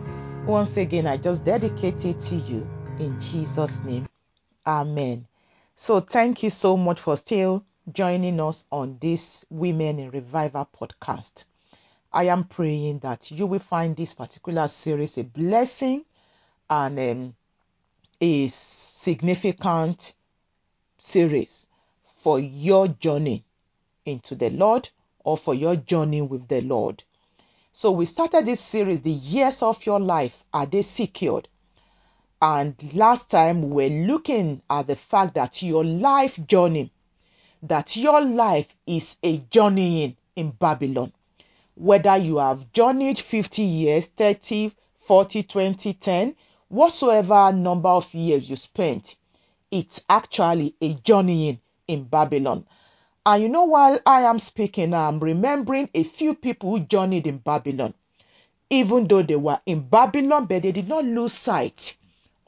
Once 0.47 0.79
again, 0.79 1.07
I 1.07 1.19
just 1.19 1.45
dedicate 1.45 2.07
it 2.07 2.19
to 2.21 2.37
you 2.37 2.67
in 2.99 3.21
Jesus' 3.21 3.79
name. 3.85 4.09
Amen. 4.67 5.27
So, 5.77 6.01
thank 6.01 6.43
you 6.43 6.49
so 6.49 6.79
much 6.79 6.99
for 6.99 7.15
still 7.19 7.67
joining 7.93 8.41
us 8.41 8.65
on 8.73 8.97
this 9.03 9.45
Women 9.51 9.99
in 9.99 10.11
Revival 10.11 10.67
podcast. 10.75 11.45
I 12.11 12.25
am 12.25 12.45
praying 12.45 13.01
that 13.01 13.31
you 13.31 13.47
will 13.47 13.61
find 13.61 13.95
this 13.95 14.15
particular 14.15 14.69
series 14.69 15.19
a 15.19 15.25
blessing 15.25 16.07
and 16.71 16.99
um, 16.99 17.35
a 18.19 18.49
significant 18.49 20.15
series 20.97 21.67
for 22.23 22.41
your 22.41 22.89
journey 22.89 23.45
into 24.07 24.35
the 24.35 24.49
Lord 24.49 24.89
or 25.25 25.37
for 25.37 25.55
your 25.55 25.77
journey 25.77 26.23
with 26.23 26.49
the 26.49 26.61
Lord. 26.61 27.03
So 27.73 27.91
we 27.91 28.05
started 28.05 28.47
this 28.47 28.61
series, 28.61 29.03
The 29.03 29.11
Years 29.11 29.63
of 29.63 29.87
Your 29.87 29.99
Life, 29.99 30.45
Are 30.53 30.67
They 30.67 30.83
Secured? 30.83 31.49
And 32.43 32.75
last 32.93 33.31
time 33.31 33.71
we're 33.71 33.89
looking 33.89 34.63
at 34.69 34.89
the 34.89 34.97
fact 34.97 35.35
that 35.35 35.63
your 35.63 35.85
life 35.85 36.39
journey, 36.47 36.93
that 37.63 37.97
your 37.97 38.21
life 38.21 38.67
is 38.87 39.17
a 39.23 39.39
journeying 39.51 40.17
in 40.37 40.51
Babylon. 40.51 41.13
Whether 41.77 42.17
you 42.17 42.39
have 42.39 42.73
journeyed 42.73 43.19
50 43.19 43.63
years, 43.63 44.07
30, 44.17 44.73
40, 45.07 45.43
20, 45.45 45.95
10, 45.95 46.35
whatsoever 46.69 47.53
number 47.53 47.89
of 47.89 48.13
years 48.13 48.51
you 48.51 48.57
spent, 48.57 49.17
it's 49.71 50.01
actually 50.09 50.75
a 50.81 50.95
journeying 50.95 51.61
in 51.89 52.05
Babylon. 52.05 52.67
And 53.25 53.43
you 53.43 53.49
know, 53.49 53.65
while 53.65 54.01
I 54.05 54.23
am 54.23 54.41
speaking, 54.41 54.93
I'm 54.93 55.21
remembering 55.21 55.89
a 55.95 56.03
few 56.03 56.35
people 56.35 56.71
who 56.71 56.81
journeyed 56.81 57.27
in 57.27 57.39
Babylon. 57.39 57.95
Even 58.69 59.07
though 59.07 59.23
they 59.23 59.37
were 59.37 59.61
in 59.65 59.89
Babylon, 59.89 60.47
but 60.47 60.63
they 60.63 60.73
did 60.73 60.89
not 60.89 61.05
lose 61.05 61.33
sight 61.35 61.97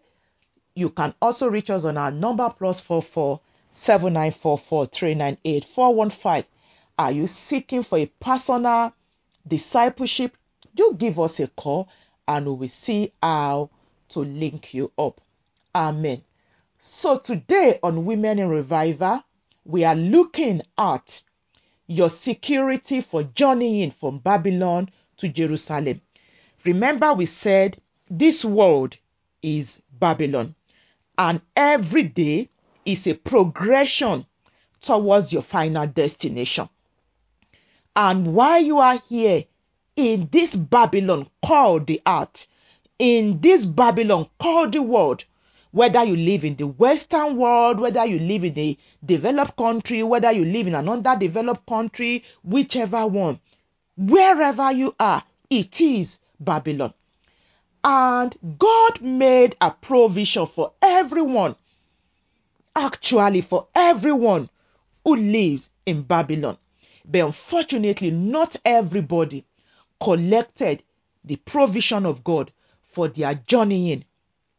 you 0.76 0.92
can 0.92 1.16
also 1.20 1.50
reach 1.50 1.72
us 1.72 1.86
on 1.86 1.98
our 1.98 2.12
number 2.12 2.48
plus 2.56 2.80
four 2.80 3.02
four 3.02 3.42
seven 3.72 4.14
nine 4.14 4.32
four 4.32 4.60
four 4.60 4.86
three 4.86 5.16
nine 5.16 5.40
eight 5.44 5.66
four 5.66 5.96
one 5.96 6.12
five. 6.12 6.46
Are 7.00 7.12
you 7.12 7.26
seeking 7.26 7.82
for 7.82 7.98
a 7.98 8.06
personal 8.06 8.94
discipleship? 9.48 10.38
Do 10.76 10.96
give 10.96 11.20
us 11.20 11.40
a 11.40 11.48
call 11.48 11.90
and 12.28 12.46
we 12.46 12.54
will 12.54 12.68
see 12.68 13.12
how 13.24 13.72
to 14.10 14.20
link 14.20 14.74
you 14.74 14.92
up. 14.98 15.22
Amen. 15.74 16.24
So 16.78 17.18
today 17.18 17.80
on 17.84 18.06
Women 18.06 18.40
in 18.40 18.50
Revival, 18.50 19.24
we 19.66 19.84
are 19.84 19.96
looking 19.96 20.62
at 20.78 21.22
your 21.88 22.10
security 22.10 23.02
for 23.02 23.24
journeying 23.24 23.92
from 23.92 24.20
Babylon 24.20 24.90
to 25.18 25.28
Jerusalem. 25.28 26.02
Remember, 26.66 27.14
we 27.14 27.26
said 27.26 27.82
this 28.10 28.46
world 28.46 28.96
is 29.42 29.82
Babylon, 29.92 30.56
and 31.18 31.42
every 31.56 32.04
day 32.04 32.50
is 32.86 33.08
a 33.08 33.14
progression 33.14 34.26
towards 34.82 35.34
your 35.34 35.42
final 35.42 35.88
destination. 35.88 36.70
And 37.96 38.34
while 38.34 38.62
you 38.62 38.78
are 38.80 39.02
here 39.10 39.46
in 39.96 40.30
this 40.32 40.56
Babylon 40.56 41.30
called 41.46 41.88
the 41.88 42.02
earth, 42.08 42.48
in 43.00 43.40
this 43.40 43.66
Babylon 43.66 44.28
called 44.40 44.74
the 44.74 44.82
world, 44.82 45.24
whether 45.72 46.04
you 46.04 46.18
live 46.18 46.44
in 46.44 46.58
the 46.58 46.68
Western 46.68 47.38
world, 47.38 47.80
whether 47.80 48.06
you 48.06 48.20
live 48.20 48.44
in 48.44 48.60
a 48.60 48.78
developed 49.06 49.56
country, 49.56 50.04
whether 50.04 50.32
you 50.32 50.44
live 50.44 50.68
in 50.68 50.76
an 50.76 50.90
underdeveloped 50.90 51.66
country, 51.66 52.24
whichever 52.44 53.08
one, 53.08 53.40
wherever 53.96 54.72
you 54.72 54.94
are, 55.00 55.24
it 55.50 55.80
is 55.80 56.20
Babylon. 56.40 56.94
And 57.84 58.36
God 58.58 59.02
made 59.02 59.56
a 59.62 59.72
provision 59.72 60.46
for 60.46 60.74
everyone, 60.82 61.56
actually, 62.76 63.42
for 63.42 63.68
everyone 63.74 64.50
who 65.06 65.16
lives 65.16 65.70
in 65.86 66.02
Babylon. 66.02 66.58
But 67.06 67.20
unfortunately, 67.20 68.12
not 68.12 68.58
everybody 68.66 69.46
collected 70.02 70.84
the 71.24 71.38
provision 71.38 72.06
of 72.06 72.24
God 72.24 72.52
for 73.00 73.08
their 73.08 73.34
journeying 73.48 74.04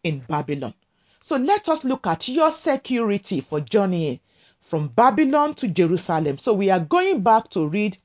in 0.02 0.20
Babylon. 0.20 0.72
So 1.20 1.36
let 1.36 1.68
us 1.68 1.84
look 1.84 2.06
at 2.06 2.26
your 2.26 2.50
security 2.50 3.42
for 3.42 3.60
journeying 3.60 4.20
from 4.62 4.88
Babylon 4.88 5.54
to 5.56 5.68
Jerusalem. 5.68 6.38
So 6.38 6.54
we 6.54 6.70
are 6.70 6.80
going 6.80 7.20
back 7.20 7.50
to 7.50 7.68
read 7.68 7.98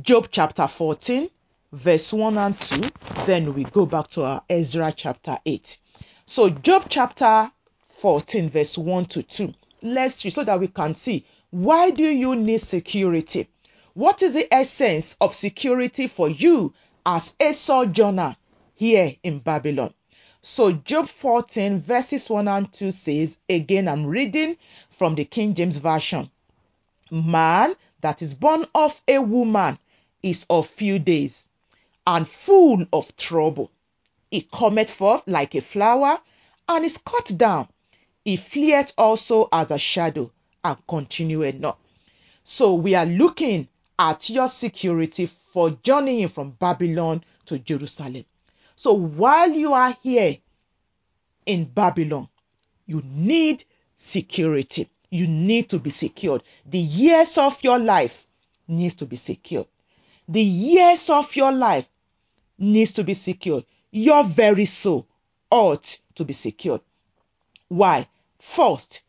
Job 0.00 0.28
chapter 0.30 0.66
14, 0.66 1.28
verse 1.70 2.14
1 2.14 2.38
and 2.38 2.58
2. 2.58 2.80
Then 3.26 3.52
we 3.52 3.64
go 3.64 3.84
back 3.84 4.08
to 4.12 4.24
our 4.24 4.42
Ezra 4.48 4.90
chapter 4.96 5.36
8. 5.44 5.78
So 6.24 6.48
Job 6.48 6.86
chapter 6.88 7.52
14, 8.00 8.48
verse 8.48 8.78
1 8.78 9.04
to 9.04 9.22
2. 9.22 9.52
Let's 9.82 10.24
read 10.24 10.32
so 10.32 10.44
that 10.44 10.58
we 10.58 10.68
can 10.68 10.94
see 10.94 11.26
why 11.50 11.90
do 11.90 12.04
you 12.04 12.34
need 12.36 12.62
security? 12.62 13.50
What 13.92 14.22
is 14.22 14.32
the 14.32 14.48
essence 14.50 15.14
of 15.20 15.34
security 15.34 16.06
for 16.06 16.30
you 16.30 16.72
as 17.04 17.34
a 17.38 17.52
sojourner 17.52 18.36
here 18.78 19.16
in 19.24 19.40
Babylon? 19.40 19.92
So, 20.40 20.70
Job 20.70 21.08
14, 21.08 21.82
verses 21.82 22.30
1 22.30 22.46
and 22.46 22.72
2 22.72 22.92
says, 22.92 23.36
again, 23.48 23.88
I'm 23.88 24.06
reading 24.06 24.56
from 24.96 25.16
the 25.16 25.24
King 25.24 25.54
James 25.54 25.78
Version 25.78 26.30
Man 27.10 27.74
that 28.02 28.22
is 28.22 28.34
born 28.34 28.66
of 28.76 29.02
a 29.08 29.18
woman 29.18 29.80
is 30.22 30.46
of 30.48 30.68
few 30.68 31.00
days 31.00 31.48
and 32.06 32.28
full 32.28 32.86
of 32.92 33.16
trouble. 33.16 33.72
He 34.30 34.48
cometh 34.52 34.92
forth 34.92 35.24
like 35.26 35.56
a 35.56 35.60
flower 35.60 36.20
and 36.68 36.84
is 36.84 36.98
cut 36.98 37.36
down. 37.36 37.66
He 38.24 38.36
fleeth 38.36 38.92
also 38.96 39.48
as 39.50 39.72
a 39.72 39.78
shadow 39.78 40.30
and 40.62 40.76
continueth 40.86 41.56
not. 41.56 41.80
So, 42.44 42.74
we 42.74 42.94
are 42.94 43.06
looking 43.06 43.66
at 43.98 44.30
your 44.30 44.48
security 44.48 45.28
for 45.52 45.70
journeying 45.82 46.28
from 46.28 46.52
Babylon 46.52 47.24
to 47.46 47.58
Jerusalem. 47.58 48.24
So 48.78 48.92
while 48.92 49.50
you 49.50 49.74
are 49.74 49.96
here 50.04 50.38
in 51.44 51.64
Babylon, 51.64 52.28
you 52.86 53.02
need 53.04 53.64
security. 53.96 54.88
You 55.10 55.26
need 55.26 55.68
to 55.70 55.80
be 55.80 55.90
secured. 55.90 56.44
The 56.64 56.78
years 56.78 57.36
of 57.36 57.60
your 57.64 57.80
life 57.80 58.24
needs 58.68 58.94
to 58.94 59.06
be 59.06 59.16
secured. 59.16 59.66
The 60.28 60.40
years 60.40 61.10
of 61.10 61.34
your 61.34 61.50
life 61.50 61.88
needs 62.56 62.92
to 62.92 63.02
be 63.02 63.14
secured. 63.14 63.64
Your 63.90 64.22
very 64.22 64.66
soul 64.66 65.08
ought 65.50 65.98
to 66.14 66.24
be 66.24 66.32
secured. 66.32 66.82
Why? 67.66 68.06
First, 68.38 69.02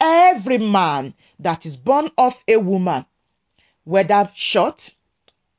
every 0.00 0.58
man 0.58 1.14
that 1.38 1.64
is 1.64 1.76
born 1.76 2.10
of 2.18 2.34
a 2.48 2.56
woman, 2.56 3.06
whether 3.84 4.32
short, 4.34 4.96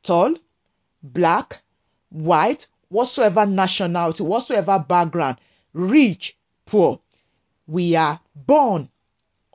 tall, 0.03 0.35
black, 1.01 1.61
white, 2.09 2.67
whatsoever 2.93 3.43
nationality, 3.43 4.21
whatsoever 4.21 4.77
background, 4.77 5.37
rich, 5.73 6.37
poor, 6.65 6.99
we 7.65 7.95
are 7.95 8.19
born 8.35 8.87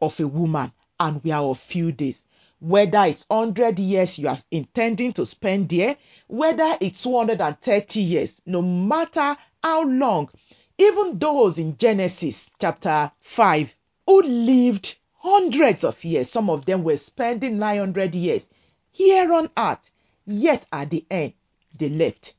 of 0.02 0.18
a 0.18 0.26
woman 0.26 0.72
and 0.98 1.22
we 1.22 1.30
are 1.30 1.44
of 1.44 1.58
few 1.58 1.92
days. 1.92 2.24
Whether 2.58 3.04
it's 3.04 3.24
100 3.28 3.78
years 3.78 4.18
you 4.18 4.26
are 4.26 4.38
intending 4.50 5.12
to 5.12 5.24
spend 5.24 5.68
there, 5.68 5.96
whether 6.26 6.76
it's 6.80 7.04
230 7.04 8.00
years, 8.00 8.42
no 8.44 8.60
matter 8.60 9.36
how 9.62 9.84
long, 9.84 10.30
even 10.76 11.20
those 11.20 11.58
in 11.58 11.78
Genesis 11.78 12.50
chapter 12.60 13.12
5 13.20 13.72
who 14.06 14.22
lived 14.22 14.96
hundreds 15.12 15.84
of 15.84 16.02
years, 16.02 16.28
some 16.28 16.50
of 16.50 16.64
them 16.64 16.82
were 16.82 16.96
spending 16.96 17.58
900 17.60 18.16
years 18.16 18.48
here 18.90 19.32
on 19.32 19.48
earth, 19.56 19.92
yet 20.26 20.66
at 20.72 20.90
the 20.90 21.06
end 21.08 21.34
they 21.78 21.88
left. 21.88 22.34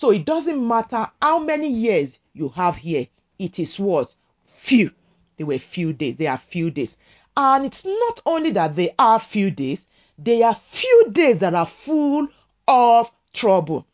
So 0.00 0.08
it 0.12 0.24
doesn't 0.24 0.66
matter 0.66 1.10
how 1.20 1.40
many 1.40 1.68
years 1.68 2.20
you 2.32 2.48
have 2.48 2.76
here, 2.76 3.08
it 3.38 3.58
is 3.58 3.78
what? 3.78 4.14
Few. 4.46 4.92
They 5.36 5.44
were 5.44 5.58
few 5.58 5.92
days. 5.92 6.16
They 6.16 6.26
are 6.26 6.38
few 6.38 6.70
days. 6.70 6.96
And 7.36 7.66
it's 7.66 7.84
not 7.84 8.22
only 8.24 8.50
that 8.52 8.76
they 8.76 8.94
are 8.98 9.20
few 9.20 9.50
days, 9.50 9.86
they 10.16 10.42
are 10.42 10.58
few 10.70 11.10
days 11.12 11.40
that 11.40 11.54
are 11.54 11.66
full 11.66 12.28
of 12.66 13.10
trouble. 13.34 13.86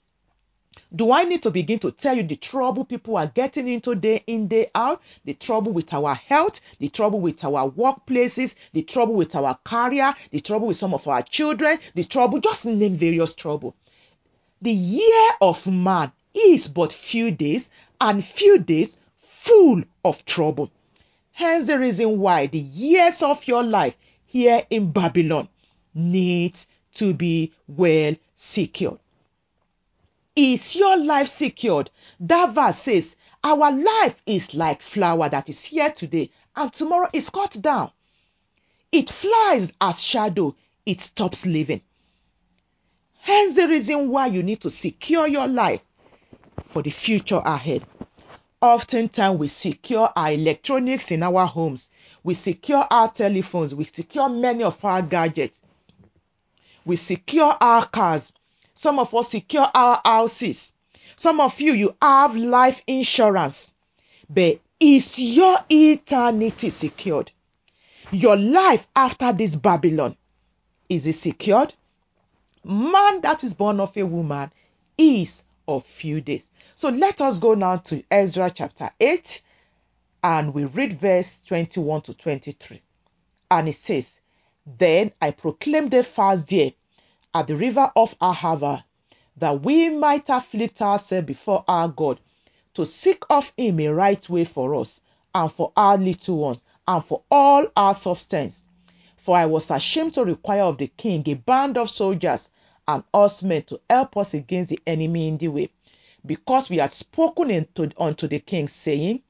Do 0.95 1.11
I 1.11 1.25
need 1.25 1.43
to 1.43 1.51
begin 1.51 1.81
to 1.81 1.91
tell 1.91 2.17
you 2.17 2.23
the 2.23 2.37
trouble 2.37 2.85
people 2.85 3.17
are 3.17 3.27
getting 3.27 3.67
into 3.67 3.97
day 3.97 4.23
in, 4.29 4.47
day 4.47 4.71
out? 4.77 5.03
The 5.25 5.35
trouble 5.35 5.73
with 5.73 5.93
our 5.93 6.15
health, 6.15 6.61
the 6.79 6.89
trouble 6.89 7.19
with 7.19 7.43
our 7.43 7.69
workplaces, 7.69 8.55
the 8.73 8.85
trouble 8.85 9.15
with 9.15 9.35
our 9.35 9.59
career, 9.65 10.15
the 10.31 10.39
trouble 10.39 10.69
with 10.69 10.77
some 10.77 10.95
of 10.95 11.09
our 11.09 11.23
children, 11.25 11.81
the 11.97 12.05
trouble, 12.05 12.39
just 12.39 12.65
name 12.65 12.97
various 12.97 13.35
trouble. 13.35 13.75
The 14.67 14.73
year 14.73 15.31
of 15.41 15.65
man 15.69 16.11
is 16.35 16.67
but 16.67 16.93
few 16.93 17.31
days, 17.31 17.71
and 18.01 18.25
few 18.25 18.59
days 18.59 18.97
full 19.21 19.85
of 20.05 20.25
trouble. 20.25 20.73
Hence 21.31 21.69
the 21.69 21.79
reason 21.79 22.19
why 22.19 22.49
the 22.49 22.59
years 22.59 23.23
of 23.23 23.47
your 23.47 23.63
life 23.63 23.97
here 24.25 24.67
in 24.69 24.91
Babylon 24.91 25.49
needs 25.95 26.67
to 26.95 27.15
be 27.15 27.53
well 27.69 28.17
secured. 28.35 28.99
Is 30.35 30.75
your 30.75 30.97
life 30.97 31.29
secured? 31.29 31.89
That 32.19 32.53
verse 32.53 32.81
says, 32.81 33.15
Our 33.45 33.71
life 33.71 34.21
is 34.27 34.53
like 34.53 34.83
flower 34.83 35.29
that 35.29 35.49
is 35.49 35.65
here 35.65 35.93
today 35.93 36.33
and 36.57 36.73
tomorrow 36.73 37.09
is 37.13 37.31
cut 37.31 37.63
down. 37.63 37.93
It 38.91 39.11
flies 39.11 39.73
as 39.81 40.03
shadow, 40.03 40.57
it 40.85 41.01
stops 41.01 41.47
living. 41.47 41.83
Hence 43.27 43.57
the 43.57 43.67
reason 43.67 44.09
why 44.09 44.29
you 44.29 44.41
need 44.41 44.61
to 44.61 44.71
secure 44.71 45.27
your 45.27 45.49
life 45.49 45.81
for 46.69 46.81
the 46.81 46.91
future 46.91 47.43
ahead. 47.45 47.85
Oftentimes 48.63 49.41
we 49.41 49.49
secure 49.49 50.09
our 50.15 50.31
electronics 50.31 51.11
in 51.11 51.25
our 51.25 51.45
homes, 51.45 51.91
we 52.23 52.35
secure 52.35 52.87
our 52.89 53.11
telephones, 53.11 53.75
we 53.75 53.85
secure 53.85 54.29
many 54.29 54.63
of 54.63 54.83
our 54.85 55.03
gadgets, 55.03 55.61
we 56.85 56.95
secure 56.95 57.57
our 57.61 57.89
cars. 57.89 58.33
Some 58.77 59.01
of 59.01 59.13
us 59.13 59.33
secure 59.33 59.69
our 59.75 60.01
houses. 60.05 60.73
Some 61.17 61.41
of 61.41 61.61
you, 61.61 61.73
you 61.73 61.97
have 62.01 62.37
life 62.37 62.81
insurance. 62.87 63.73
But 64.31 64.61
is 64.79 65.19
your 65.19 65.59
eternity 65.69 66.71
secured? 66.71 67.33
Your 68.13 68.37
life 68.37 68.87
after 68.95 69.33
this 69.33 69.57
Babylon, 69.57 70.17
is 70.89 71.09
it 71.09 71.15
secured? 71.15 71.75
Man 72.69 73.21
that 73.21 73.45
is 73.45 73.55
born 73.55 73.79
of 73.79 73.97
a 73.97 74.05
woman 74.05 74.51
is 74.99 75.45
of 75.69 75.87
few 75.87 76.21
days. 76.21 76.51
So 76.75 76.89
let 76.89 77.21
us 77.21 77.39
go 77.39 77.55
now 77.55 77.77
to 77.77 78.03
Ezra 78.11 78.51
chapter 78.51 78.91
8 78.99 79.41
and 80.25 80.53
we 80.53 80.65
read 80.65 80.99
verse 81.01 81.29
21 81.47 82.03
to 82.03 82.15
23. 82.15 82.83
And 83.53 83.69
it 83.69 83.77
says, 83.77 84.07
Then 84.67 85.13
I 85.23 85.31
proclaimed 85.31 85.95
a 85.95 86.03
fast 86.03 86.49
day 86.49 86.75
at 87.33 87.47
the 87.47 87.55
river 87.55 87.93
of 87.95 88.19
Ahava, 88.19 88.83
that 89.37 89.63
we 89.63 89.89
might 89.89 90.29
afflict 90.29 90.83
ourselves 90.83 91.29
before 91.29 91.65
our 91.69 91.87
God, 91.87 92.19
to 92.75 92.85
seek 92.85 93.23
of 93.31 93.53
him 93.57 93.79
a 93.79 93.95
right 93.95 94.29
way 94.29 94.45
for 94.45 94.75
us, 94.75 95.01
and 95.33 95.53
for 95.53 95.71
our 95.77 95.97
little 95.97 96.39
ones, 96.39 96.65
and 96.89 97.05
for 97.05 97.23
all 97.31 97.69
our 97.77 97.95
substance. 97.95 98.65
For 99.19 99.37
I 99.37 99.47
was 99.47 99.71
ashamed 99.71 100.15
to 100.15 100.25
require 100.25 100.65
of 100.65 100.79
the 100.79 100.89
king 100.89 101.23
a 101.29 101.35
band 101.35 101.79
of 101.79 101.91
soldiers 101.91 102.49
and 102.89 103.03
us 103.13 103.43
men 103.43 103.63
to 103.65 103.81
help 103.91 104.17
us 104.17 104.33
against 104.35 104.71
the 104.71 104.81
enemy 104.87 105.29
in 105.29 105.39
the 105.39 105.49
way, 105.49 105.71
because 106.25 106.69
we 106.69 106.79
had 106.79 106.95
spoken 106.95 107.51
into, 107.51 107.91
unto 107.99 108.29
the 108.29 108.39
king, 108.39 108.69
saying, 108.69 109.23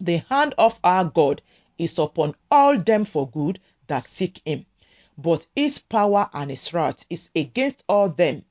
The 0.00 0.18
hand 0.28 0.54
of 0.58 0.78
our 0.82 1.04
God 1.04 1.40
is 1.78 1.98
upon 1.98 2.34
all 2.50 2.78
them 2.78 3.04
for 3.04 3.28
good 3.28 3.60
that 3.86 4.06
seek 4.06 4.40
him, 4.44 4.66
but 5.16 5.46
his 5.54 5.78
power 5.78 6.28
and 6.32 6.50
his 6.50 6.72
wrath 6.72 7.04
is 7.08 7.30
against 7.36 7.84
all 7.88 8.08
them 8.08 8.44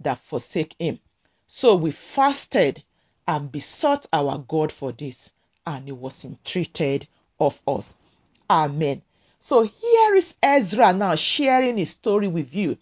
that 0.00 0.20
forsake 0.20 0.74
him. 0.78 0.98
So 1.46 1.76
we 1.76 1.92
fasted 1.92 2.82
and 3.26 3.52
besought 3.52 4.06
our 4.12 4.38
God 4.38 4.72
for 4.72 4.90
this, 4.92 5.32
and 5.66 5.84
he 5.84 5.92
was 5.92 6.24
entreated 6.24 7.06
of 7.38 7.60
us. 7.66 7.96
Amen. 8.50 9.02
So 9.40 9.62
here 9.62 10.14
is 10.16 10.34
Ezra 10.42 10.92
now 10.92 11.14
sharing 11.14 11.76
his 11.76 11.90
story 11.90 12.26
with 12.26 12.52
you 12.52 12.76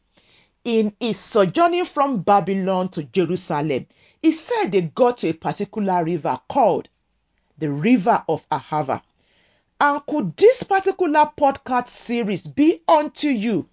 in 0.66 0.92
his 0.98 1.16
sojourning 1.16 1.84
from 1.84 2.22
Babylon 2.22 2.88
to 2.88 3.04
Jerusalem, 3.04 3.86
he 4.20 4.32
said 4.32 4.72
they 4.72 4.80
got 4.80 5.18
to 5.18 5.28
a 5.28 5.32
particular 5.32 6.02
river 6.02 6.40
called 6.48 6.88
the 7.56 7.70
River 7.70 8.24
of 8.28 8.44
Ahava. 8.50 9.00
And 9.80 10.04
could 10.06 10.36
this 10.36 10.64
particular 10.64 11.30
podcast 11.38 11.86
series 11.86 12.42
be 12.42 12.82
unto 12.88 13.28
you 13.28 13.68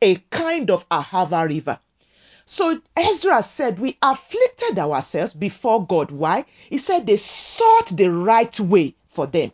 a 0.00 0.14
kind 0.30 0.70
of 0.70 0.88
Ahava 0.88 1.46
river? 1.46 1.78
So 2.46 2.80
Ezra 2.96 3.42
said, 3.42 3.78
We 3.78 3.98
afflicted 4.00 4.78
ourselves 4.78 5.34
before 5.34 5.86
God. 5.86 6.10
Why? 6.10 6.46
He 6.70 6.78
said 6.78 7.06
they 7.06 7.18
sought 7.18 7.88
the 7.88 8.10
right 8.10 8.58
way 8.58 8.94
for 9.10 9.26
them. 9.26 9.52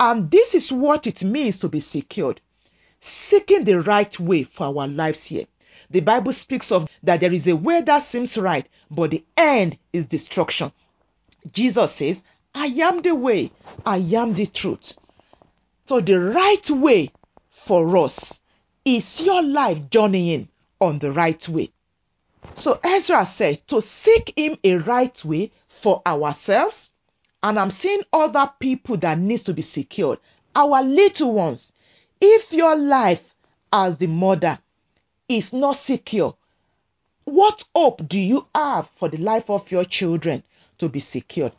And 0.00 0.32
this 0.32 0.56
is 0.56 0.72
what 0.72 1.06
it 1.06 1.22
means 1.22 1.58
to 1.60 1.68
be 1.68 1.78
secured 1.78 2.40
seeking 3.00 3.62
the 3.62 3.80
right 3.80 4.18
way 4.18 4.42
for 4.42 4.64
our 4.64 4.88
lives 4.88 5.24
here. 5.24 5.46
The 5.90 6.00
Bible 6.00 6.32
speaks 6.32 6.70
of 6.70 6.86
that 7.02 7.20
there 7.20 7.32
is 7.32 7.46
a 7.46 7.56
way 7.56 7.80
that 7.82 8.02
seems 8.02 8.36
right, 8.36 8.68
but 8.90 9.10
the 9.10 9.24
end 9.36 9.78
is 9.92 10.06
destruction. 10.06 10.72
Jesus 11.52 11.92
says, 11.94 12.22
I 12.54 12.66
am 12.66 13.00
the 13.02 13.14
way, 13.14 13.50
I 13.86 13.98
am 13.98 14.34
the 14.34 14.46
truth. 14.46 14.94
So 15.86 16.00
the 16.00 16.20
right 16.20 16.68
way 16.70 17.12
for 17.50 17.96
us 17.96 18.40
is 18.84 19.20
your 19.20 19.42
life 19.42 19.88
journeying 19.90 20.48
on 20.80 20.98
the 20.98 21.12
right 21.12 21.48
way. 21.48 21.72
So 22.54 22.78
Ezra 22.84 23.24
said 23.24 23.66
to 23.68 23.80
seek 23.80 24.32
him 24.36 24.58
a 24.64 24.76
right 24.78 25.24
way 25.24 25.52
for 25.68 26.02
ourselves, 26.06 26.90
and 27.42 27.58
I'm 27.58 27.70
seeing 27.70 28.02
other 28.12 28.50
people 28.58 28.96
that 28.98 29.18
needs 29.18 29.44
to 29.44 29.54
be 29.54 29.62
secured. 29.62 30.18
Our 30.54 30.82
little 30.82 31.32
ones. 31.32 31.72
If 32.20 32.52
your 32.52 32.74
life 32.76 33.22
as 33.72 33.96
the 33.96 34.08
mother 34.08 34.58
is 35.28 35.52
not 35.52 35.76
secure, 35.76 36.34
what 37.24 37.62
hope 37.76 38.08
do 38.08 38.18
you 38.18 38.46
have 38.54 38.88
for 38.96 39.10
the 39.10 39.18
life 39.18 39.50
of 39.50 39.70
your 39.70 39.84
children 39.84 40.42
to 40.78 40.88
be 40.88 41.00
secured? 41.00 41.52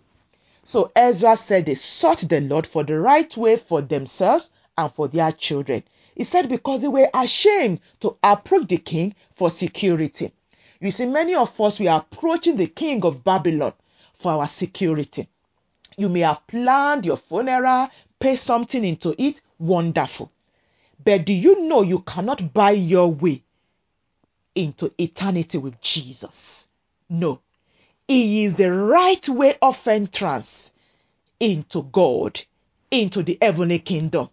So 0.64 0.92
Ezra 0.96 1.38
said 1.38 1.68
they 1.68 1.76
sought 1.76 2.20
the 2.28 2.42
Lord 2.42 2.66
for 2.66 2.84
the 2.84 3.00
right 3.00 3.36
way 3.38 3.58
for 3.58 3.82
themselves 3.82 4.50
and 4.76 4.92
for 4.94 5.08
their 5.08 5.32
children. 5.32 5.84
He 6.16 6.24
said 6.24 6.50
because 6.50 6.82
they 6.82 6.88
were 6.88 7.10
ashamed 7.14 7.82
to 8.00 8.18
approach 8.24 8.68
the 8.68 8.78
king 8.78 9.14
for 9.36 9.52
security. 9.52 10.32
You 10.82 10.90
see, 10.90 11.06
many 11.06 11.36
of 11.36 11.60
us 11.62 11.80
we 11.80 11.88
are 11.88 12.00
approaching 12.12 12.58
the 12.58 12.68
king 12.68 13.06
of 13.06 13.24
Babylon 13.24 13.74
for 14.18 14.32
our 14.32 14.48
security. 14.48 15.28
You 15.96 16.10
may 16.10 16.22
have 16.22 16.48
planned 16.48 17.06
your 17.06 17.18
funeral, 17.18 17.90
pay 18.20 18.36
something 18.36 18.84
into 18.84 19.14
it, 19.22 19.42
wonderful. 19.60 20.32
But 21.06 21.26
do 21.26 21.34
you 21.34 21.62
know 21.68 21.84
you 21.84 22.00
cannot 22.00 22.54
buy 22.54 22.72
your 22.72 23.08
way 23.12 23.44
into 24.60 24.92
eternity 24.98 25.58
with 25.58 25.80
Jesus. 25.80 26.68
No, 27.10 27.40
He 28.08 28.44
is 28.44 28.56
the 28.56 28.74
right 28.74 29.28
way 29.30 29.56
of 29.62 29.88
entrance 29.88 30.72
into 31.40 31.84
God, 31.84 32.42
into 32.92 33.24
the 33.24 33.38
heavenly 33.42 33.80
kingdom. 33.80 34.30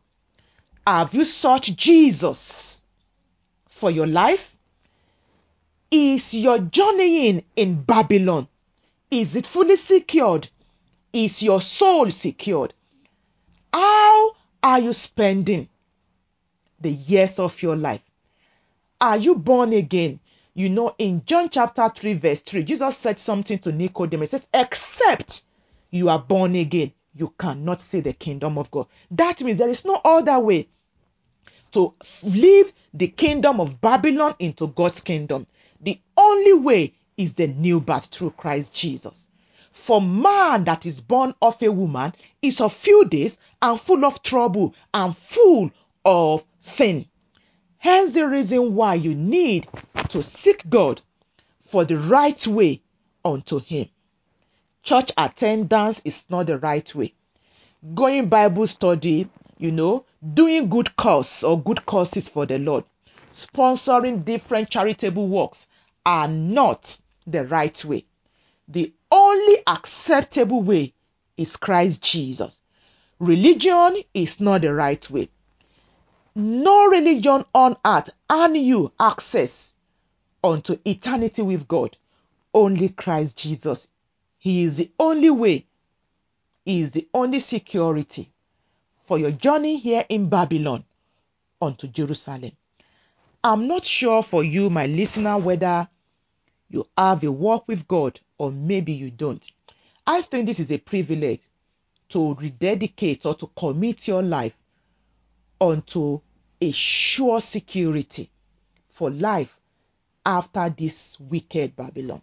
Have 0.84 1.14
you 1.14 1.24
sought 1.24 1.62
Jesus 1.62 2.82
for 3.68 3.90
your 3.90 4.08
life? 4.08 4.52
Is 5.92 6.34
your 6.34 6.58
journeying 6.58 7.44
in 7.54 7.82
Babylon? 7.82 8.48
Is 9.10 9.36
it 9.36 9.46
fully 9.46 9.76
secured? 9.76 10.48
Is 11.12 11.40
your 11.40 11.60
soul 11.60 12.10
secured? 12.10 12.74
How 13.72 14.32
are 14.62 14.80
you 14.80 14.92
spending 14.92 15.68
the 16.80 16.90
years 16.90 17.38
of 17.38 17.62
your 17.62 17.76
life? 17.76 18.00
Are 19.00 19.18
you 19.18 19.34
born 19.34 19.72
again? 19.72 20.20
You 20.54 20.70
know, 20.70 20.94
in 20.98 21.22
John 21.26 21.50
chapter 21.50 21.90
3, 21.94 22.14
verse 22.14 22.40
3, 22.40 22.64
Jesus 22.64 22.96
said 22.96 23.18
something 23.18 23.58
to 23.58 23.72
Nicodemus. 23.72 24.30
He 24.30 24.38
says, 24.38 24.46
Except 24.54 25.42
you 25.90 26.08
are 26.08 26.18
born 26.18 26.56
again, 26.56 26.92
you 27.14 27.34
cannot 27.38 27.80
see 27.82 28.00
the 28.00 28.14
kingdom 28.14 28.56
of 28.56 28.70
God. 28.70 28.86
That 29.10 29.42
means 29.42 29.58
there 29.58 29.68
is 29.68 29.84
no 29.84 30.00
other 30.02 30.38
way 30.38 30.68
to 31.72 31.92
leave 32.22 32.72
the 32.94 33.08
kingdom 33.08 33.60
of 33.60 33.82
Babylon 33.82 34.34
into 34.38 34.68
God's 34.68 35.02
kingdom. 35.02 35.46
The 35.80 36.00
only 36.16 36.54
way 36.54 36.94
is 37.18 37.34
the 37.34 37.48
new 37.48 37.80
birth 37.80 38.06
through 38.06 38.30
Christ 38.30 38.72
Jesus. 38.72 39.28
For 39.72 40.00
man 40.00 40.64
that 40.64 40.86
is 40.86 41.02
born 41.02 41.34
of 41.42 41.62
a 41.62 41.70
woman 41.70 42.14
is 42.40 42.62
of 42.62 42.72
few 42.72 43.04
days 43.04 43.36
and 43.60 43.78
full 43.78 44.06
of 44.06 44.22
trouble 44.22 44.74
and 44.94 45.14
full 45.16 45.70
of 46.04 46.44
sin. 46.60 47.06
Hence 47.86 48.14
the 48.14 48.26
reason 48.26 48.74
why 48.74 48.94
you 48.94 49.14
need 49.14 49.68
to 50.08 50.20
seek 50.20 50.68
God 50.68 51.02
for 51.68 51.84
the 51.84 51.96
right 51.96 52.44
way 52.44 52.82
unto 53.24 53.60
Him. 53.60 53.88
Church 54.82 55.12
attendance 55.16 56.02
is 56.04 56.24
not 56.28 56.48
the 56.48 56.58
right 56.58 56.92
way. 56.96 57.14
Going 57.94 58.28
Bible 58.28 58.66
study, 58.66 59.28
you 59.58 59.70
know, 59.70 60.04
doing 60.34 60.68
good 60.68 60.96
cause 60.96 61.44
or 61.44 61.62
good 61.62 61.86
causes 61.86 62.28
for 62.28 62.44
the 62.44 62.58
Lord, 62.58 62.82
sponsoring 63.32 64.24
different 64.24 64.68
charitable 64.68 65.28
works 65.28 65.68
are 66.04 66.26
not 66.26 66.98
the 67.24 67.46
right 67.46 67.84
way. 67.84 68.04
The 68.66 68.92
only 69.12 69.62
acceptable 69.64 70.64
way 70.64 70.92
is 71.36 71.54
Christ 71.54 72.02
Jesus. 72.02 72.58
Religion 73.20 74.02
is 74.12 74.40
not 74.40 74.62
the 74.62 74.74
right 74.74 75.08
way 75.08 75.28
no 76.36 76.86
religion 76.88 77.44
on 77.54 77.76
earth 77.84 78.10
and 78.28 78.56
you 78.56 78.92
access 79.00 79.72
unto 80.44 80.78
eternity 80.84 81.40
with 81.40 81.66
God. 81.66 81.96
Only 82.52 82.90
Christ 82.90 83.36
Jesus. 83.36 83.88
He 84.38 84.62
is 84.62 84.76
the 84.76 84.90
only 85.00 85.30
way. 85.30 85.66
He 86.64 86.82
is 86.82 86.90
the 86.92 87.08
only 87.14 87.40
security 87.40 88.30
for 89.06 89.18
your 89.18 89.30
journey 89.30 89.78
here 89.78 90.04
in 90.08 90.28
Babylon 90.28 90.84
unto 91.62 91.86
Jerusalem. 91.86 92.52
I'm 93.42 93.66
not 93.66 93.84
sure 93.84 94.22
for 94.22 94.44
you, 94.44 94.68
my 94.68 94.86
listener, 94.86 95.38
whether 95.38 95.88
you 96.68 96.86
have 96.98 97.24
a 97.24 97.32
walk 97.32 97.66
with 97.66 97.88
God 97.88 98.20
or 98.36 98.52
maybe 98.52 98.92
you 98.92 99.10
don't. 99.10 99.50
I 100.06 100.22
think 100.22 100.46
this 100.46 100.60
is 100.60 100.70
a 100.70 100.78
privilege 100.78 101.40
to 102.10 102.34
rededicate 102.34 103.24
or 103.24 103.34
to 103.36 103.50
commit 103.56 104.06
your 104.06 104.22
life 104.22 104.52
unto 105.60 106.20
a 106.60 106.72
sure 106.72 107.40
security 107.40 108.30
for 108.94 109.10
life 109.10 109.58
after 110.24 110.74
this 110.76 111.18
wicked 111.20 111.76
Babylon. 111.76 112.22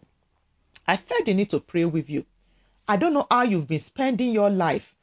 I 0.88 0.98
felt 0.98 1.26
the 1.26 1.34
need 1.34 1.50
to 1.52 1.60
pray 1.60 1.86
with 1.86 2.10
you. 2.10 2.26
I 2.88 2.98
don't 2.98 3.14
know 3.14 3.28
how 3.32 3.44
you've 3.44 3.68
been 3.68 3.80
spending 3.80 4.34
your 4.34 4.50
life. 4.50 4.96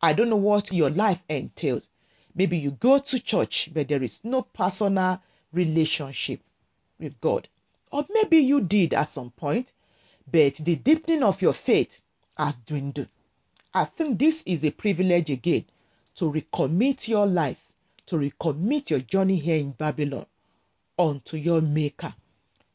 I 0.00 0.12
don't 0.12 0.30
know 0.30 0.36
what 0.36 0.72
your 0.72 0.90
life 0.90 1.20
entails. 1.28 1.90
Maybe 2.34 2.56
you 2.58 2.70
go 2.72 2.98
to 2.98 3.20
church, 3.20 3.70
but 3.72 3.88
there 3.88 4.02
is 4.02 4.20
no 4.22 4.42
personal 4.42 5.20
relationship 5.52 6.40
with 6.98 7.20
God. 7.20 7.48
Or 7.90 8.06
maybe 8.10 8.38
you 8.38 8.60
did 8.60 8.94
at 8.94 9.08
some 9.10 9.30
point, 9.30 9.72
but 10.30 10.56
the 10.56 10.76
deepening 10.76 11.22
of 11.22 11.42
your 11.42 11.52
faith 11.52 12.00
has 12.36 12.54
dwindled. 12.66 13.08
I 13.74 13.84
think 13.84 14.18
this 14.18 14.42
is 14.46 14.64
a 14.64 14.70
privilege 14.70 15.30
again 15.30 15.66
to 16.16 16.32
recommit 16.32 17.08
your 17.08 17.26
life, 17.26 17.58
to 18.06 18.16
recommit 18.16 18.90
your 18.90 19.00
journey 19.00 19.36
here 19.36 19.58
in 19.58 19.72
Babylon 19.72 20.26
unto 20.98 21.36
your 21.36 21.60
Maker. 21.60 22.14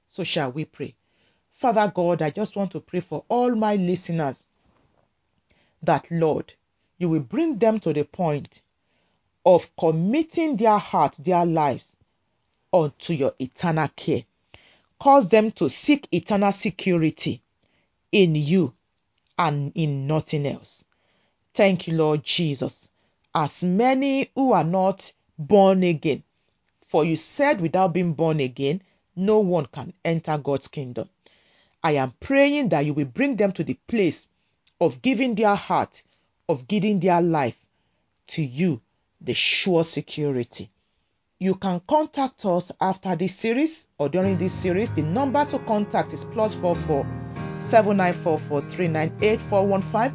So, 0.07 0.23
shall 0.23 0.51
we 0.51 0.65
pray? 0.65 0.95
Father 1.51 1.91
God, 1.93 2.21
I 2.21 2.31
just 2.31 2.55
want 2.55 2.71
to 2.71 2.79
pray 2.79 2.99
for 2.99 3.23
all 3.29 3.55
my 3.55 3.75
listeners 3.75 4.37
that, 5.83 6.09
Lord, 6.11 6.53
you 6.97 7.09
will 7.09 7.21
bring 7.21 7.57
them 7.59 7.79
to 7.79 7.93
the 7.93 8.03
point 8.03 8.61
of 9.45 9.69
committing 9.75 10.57
their 10.57 10.77
heart, 10.77 11.15
their 11.19 11.45
lives 11.45 11.87
unto 12.73 13.13
your 13.13 13.33
eternal 13.39 13.87
care. 13.95 14.23
Cause 14.99 15.27
them 15.29 15.51
to 15.53 15.69
seek 15.69 16.07
eternal 16.11 16.51
security 16.51 17.41
in 18.11 18.35
you 18.35 18.73
and 19.37 19.71
in 19.73 20.05
nothing 20.05 20.45
else. 20.45 20.85
Thank 21.53 21.87
you, 21.87 21.93
Lord 21.93 22.23
Jesus. 22.23 22.89
As 23.33 23.63
many 23.63 24.29
who 24.35 24.51
are 24.51 24.63
not 24.63 25.11
born 25.47 25.83
again, 25.83 26.23
for 26.87 27.05
you 27.05 27.15
said 27.15 27.61
without 27.61 27.93
being 27.93 28.13
born 28.13 28.39
again, 28.39 28.81
no 29.15 29.39
one 29.39 29.67
can 29.67 29.93
enter 30.03 30.37
God's 30.37 30.67
kingdom. 30.67 31.09
I 31.83 31.93
am 31.93 32.13
praying 32.19 32.69
that 32.69 32.85
you 32.85 32.93
will 32.93 33.05
bring 33.05 33.35
them 33.35 33.51
to 33.53 33.63
the 33.63 33.79
place 33.87 34.27
of 34.79 35.01
giving 35.01 35.33
their 35.35 35.55
heart, 35.55 36.03
of 36.47 36.67
giving 36.67 36.99
their 36.99 37.21
life 37.21 37.57
to 38.27 38.43
you, 38.43 38.81
the 39.19 39.33
sure 39.33 39.83
security. 39.83 40.69
You 41.39 41.55
can 41.55 41.81
contact 41.87 42.45
us 42.45 42.71
after 42.79 43.15
this 43.15 43.35
series 43.35 43.87
or 43.97 44.09
during 44.09 44.37
this 44.37 44.53
series. 44.53 44.93
The 44.93 45.01
number 45.01 45.43
to 45.45 45.57
contact 45.59 46.13
is 46.13 46.23
plus 46.33 46.53
44 46.55 47.05
7944 47.69 50.13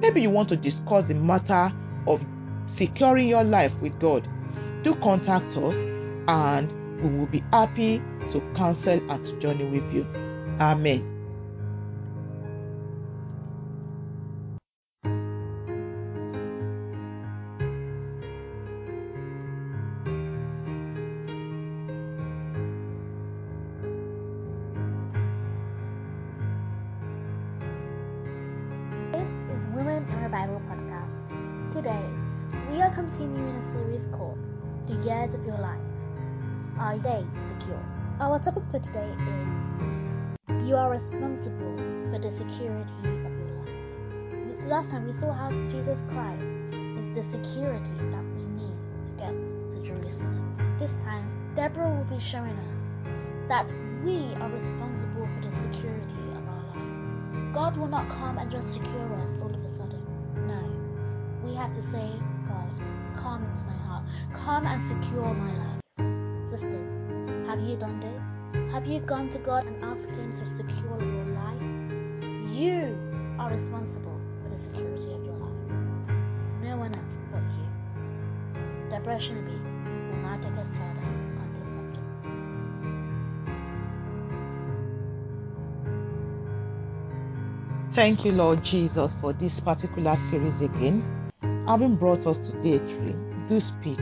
Maybe 0.00 0.22
you 0.22 0.30
want 0.30 0.48
to 0.50 0.56
discuss 0.56 1.06
the 1.06 1.14
matter 1.14 1.72
of 2.06 2.24
securing 2.66 3.28
your 3.28 3.44
life 3.44 3.76
with 3.80 3.98
God. 3.98 4.28
Do 4.82 4.94
contact 4.96 5.56
us 5.56 5.76
and 6.28 6.72
we 7.02 7.18
will 7.18 7.26
be 7.26 7.42
happy 7.52 8.02
to 8.30 8.40
counsel 8.54 9.00
and 9.10 9.24
to 9.24 9.32
journey 9.38 9.64
with 9.64 9.92
you. 9.92 10.06
Amen. 10.60 11.17
Last 44.78 44.92
time 44.92 45.06
we 45.06 45.12
saw 45.12 45.32
how 45.32 45.50
Jesus 45.68 46.06
Christ 46.12 46.56
is 47.00 47.12
the 47.12 47.20
security 47.20 47.90
that 48.12 48.24
we 48.36 48.44
need 48.62 48.76
to 49.02 49.10
get 49.18 49.34
to 49.70 49.82
Jerusalem. 49.82 50.76
This 50.78 50.92
time, 51.02 51.28
Deborah 51.56 51.90
will 51.90 52.04
be 52.04 52.20
showing 52.20 52.56
us 52.56 52.84
that 53.48 53.72
we 54.04 54.32
are 54.36 54.48
responsible 54.48 55.26
for 55.26 55.40
the 55.44 55.50
security 55.50 56.22
of 56.36 56.46
our 56.46 56.62
life. 56.76 57.52
God 57.52 57.76
will 57.76 57.88
not 57.88 58.08
come 58.08 58.38
and 58.38 58.48
just 58.52 58.72
secure 58.74 59.14
us 59.16 59.40
all 59.40 59.52
of 59.52 59.60
a 59.64 59.68
sudden. 59.68 60.00
No. 60.46 60.62
We 61.44 61.56
have 61.56 61.72
to 61.74 61.82
say, 61.82 62.08
God, 62.46 62.70
come 63.16 63.42
into 63.46 63.64
my 63.64 63.78
heart. 63.82 64.04
Come 64.32 64.64
and 64.64 64.80
secure 64.80 65.34
my 65.34 65.54
life. 65.58 66.50
Sisters, 66.50 66.94
have 67.48 67.58
you 67.58 67.76
done 67.76 67.98
this? 67.98 68.72
Have 68.72 68.86
you 68.86 69.00
gone 69.00 69.28
to 69.30 69.38
God 69.38 69.66
and 69.66 69.84
asked 69.84 70.10
Him 70.10 70.32
to 70.34 70.46
secure 70.46 71.00
your 71.00 71.26
life? 71.34 71.62
You 72.56 72.96
are 73.40 73.50
responsible 73.50 74.17
for 74.48 74.54
the 74.54 74.60
security 74.60 75.12
of 75.12 75.24
your 75.24 75.34
life. 75.34 75.50
No 76.62 76.76
one 76.76 76.94
else 76.94 77.16
but 77.30 77.42
you. 77.42 77.66
Deborah 78.90 79.18
Shinabi 79.18 79.58
will 80.10 80.18
now 80.22 80.36
take 80.40 80.58
us 80.58 80.70
further 80.72 81.06
on 81.38 81.52
this 81.58 81.68
subject. 81.74 82.06
Thank 87.94 88.24
you, 88.24 88.32
Lord 88.32 88.64
Jesus, 88.64 89.14
for 89.20 89.32
this 89.32 89.60
particular 89.60 90.16
series 90.16 90.60
again. 90.60 91.30
Having 91.66 91.96
brought 91.96 92.26
us 92.26 92.38
to 92.38 92.52
day 92.62 92.78
three, 92.78 93.14
do 93.48 93.60
speak 93.60 94.00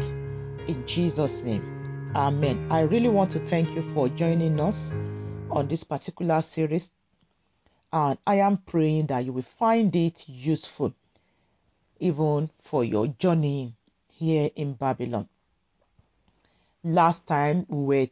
in 0.68 0.84
Jesus' 0.86 1.40
name. 1.40 2.12
Amen. 2.14 2.68
I 2.70 2.80
really 2.80 3.08
want 3.08 3.30
to 3.32 3.40
thank 3.40 3.74
you 3.74 3.82
for 3.92 4.08
joining 4.08 4.60
us 4.60 4.92
on 5.50 5.68
this 5.68 5.84
particular 5.84 6.42
series, 6.42 6.90
and 7.92 8.18
I 8.26 8.36
am 8.36 8.58
praying 8.58 9.06
that 9.06 9.24
you 9.24 9.32
will 9.32 9.42
find 9.58 9.94
it 9.94 10.28
useful 10.28 10.94
even 11.98 12.50
for 12.62 12.84
your 12.84 13.06
journey 13.06 13.74
here 14.08 14.50
in 14.54 14.74
Babylon. 14.74 15.28
Last 16.84 17.26
time 17.26 17.66
we 17.68 17.84
were 17.98 18.08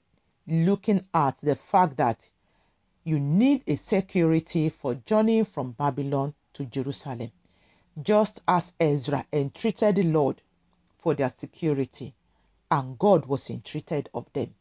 looking 0.46 1.04
at 1.12 1.38
the 1.42 1.56
fact 1.56 1.96
that 1.98 2.30
you 3.04 3.20
need 3.20 3.62
a 3.66 3.76
security 3.76 4.70
for 4.70 4.94
journeying 4.94 5.44
from 5.44 5.72
Babylon 5.72 6.34
to 6.54 6.64
Jerusalem, 6.64 7.30
just 8.02 8.40
as 8.48 8.72
Ezra 8.80 9.26
entreated 9.32 9.96
the 9.96 10.02
Lord 10.02 10.40
for 10.98 11.14
their 11.14 11.32
security, 11.36 12.14
and 12.70 12.98
God 12.98 13.26
was 13.26 13.50
entreated 13.50 14.08
of 14.14 14.26
them. 14.32 14.54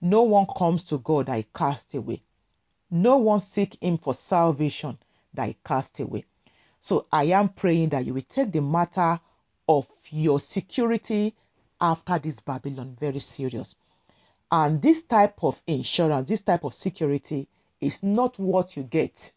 No 0.00 0.22
one 0.22 0.46
comes 0.56 0.84
to 0.84 0.98
God 0.98 1.28
he 1.28 1.46
cast 1.54 1.94
away. 1.94 2.22
No 2.90 3.18
one 3.18 3.40
seek 3.40 3.80
him 3.82 3.98
for 3.98 4.14
salvation 4.14 4.98
that 5.34 5.48
he 5.48 5.56
cast 5.64 6.00
away. 6.00 6.24
So 6.80 7.06
I 7.12 7.24
am 7.24 7.50
praying 7.50 7.90
that 7.90 8.06
you 8.06 8.14
will 8.14 8.22
take 8.22 8.52
the 8.52 8.62
matter 8.62 9.20
of 9.68 9.86
your 10.08 10.40
security 10.40 11.34
after 11.80 12.18
this 12.18 12.40
Babylon 12.40 12.96
very 12.98 13.20
serious. 13.20 13.74
And 14.50 14.80
this 14.80 15.02
type 15.02 15.44
of 15.44 15.60
insurance, 15.66 16.28
this 16.28 16.42
type 16.42 16.64
of 16.64 16.72
security 16.72 17.48
is 17.80 18.02
not 18.02 18.38
what 18.38 18.76
you 18.76 18.82
get 18.84 19.32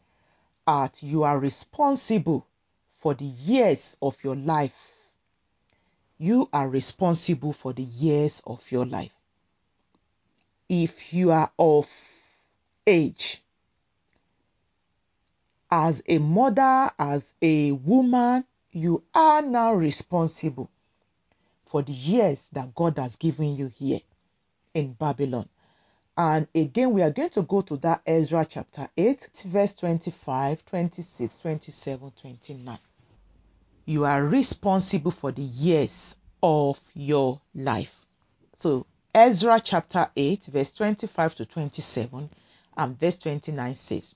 at 0.66 1.02
you 1.02 1.22
are 1.22 1.38
responsible 1.38 2.46
for 2.94 3.14
the 3.14 3.24
years 3.24 3.96
of 4.02 4.16
your 4.22 4.36
life 4.36 4.72
you 6.18 6.48
are 6.52 6.68
responsible 6.68 7.52
for 7.52 7.72
the 7.72 7.82
years 7.82 8.42
of 8.46 8.60
your 8.70 8.86
life. 8.86 9.12
If 10.68 11.12
you 11.12 11.30
are 11.30 11.50
of 11.58 11.88
age, 12.86 13.42
as 15.70 16.02
a 16.08 16.18
mother, 16.18 16.90
as 16.98 17.34
a 17.42 17.72
woman, 17.72 18.44
you 18.74 19.04
are 19.14 19.42
now 19.42 19.72
responsible 19.74 20.70
for 21.70 21.82
the 21.82 21.92
years 21.92 22.40
that 22.52 22.74
God 22.74 22.98
has 22.98 23.16
given 23.16 23.56
you 23.56 23.68
here 23.68 24.00
in 24.74 24.92
Babylon. 24.92 25.48
And 26.16 26.46
again, 26.54 26.92
we 26.92 27.02
are 27.02 27.10
going 27.10 27.30
to 27.30 27.42
go 27.42 27.62
to 27.62 27.76
that 27.78 28.02
Ezra 28.06 28.46
chapter 28.48 28.88
8, 28.96 29.30
verse 29.46 29.74
25, 29.74 30.64
26, 30.66 31.38
27, 31.40 32.12
29 32.20 32.78
you 33.86 34.04
are 34.04 34.24
responsible 34.24 35.10
for 35.10 35.32
the 35.32 35.42
years 35.42 36.16
of 36.42 36.80
your 36.94 37.40
life. 37.54 37.94
So 38.56 38.86
Ezra 39.14 39.60
chapter 39.62 40.10
8, 40.16 40.44
verse 40.46 40.70
25 40.72 41.34
to 41.36 41.46
27, 41.46 42.30
and 42.76 43.00
verse 43.00 43.18
29 43.18 43.76
says, 43.76 44.14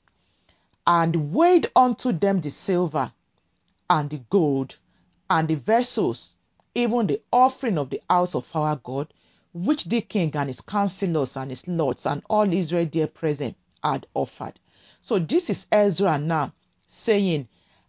And 0.87 1.33
weighed 1.33 1.71
unto 1.77 2.13
them 2.13 2.41
the 2.41 2.51
silver 2.51 3.13
and 3.91 4.11
the 4.11 4.19
gold 4.31 4.77
and 5.31 5.49
the 5.49 5.55
vessels, 5.55 6.35
even 6.75 7.07
the 7.07 7.21
offering 7.33 7.79
of 7.79 7.91
the 7.91 8.01
house 8.09 8.35
of 8.35 8.47
our 8.55 8.77
God, 8.77 9.13
which 9.53 9.85
the 9.85 10.01
king 10.01 10.31
and 10.35 10.49
his 10.49 10.61
counselors 10.61 11.37
and 11.37 11.51
his 11.51 11.67
lords 11.67 12.07
and 12.07 12.23
all 12.29 12.53
Israel 12.53 12.89
there 12.93 13.07
present 13.07 13.57
had 13.83 14.07
offered. 14.15 14.59
So 15.01 15.19
this 15.19 15.49
is 15.51 15.67
Ezra 15.73 16.19
now 16.19 16.53
saying, 16.87 17.49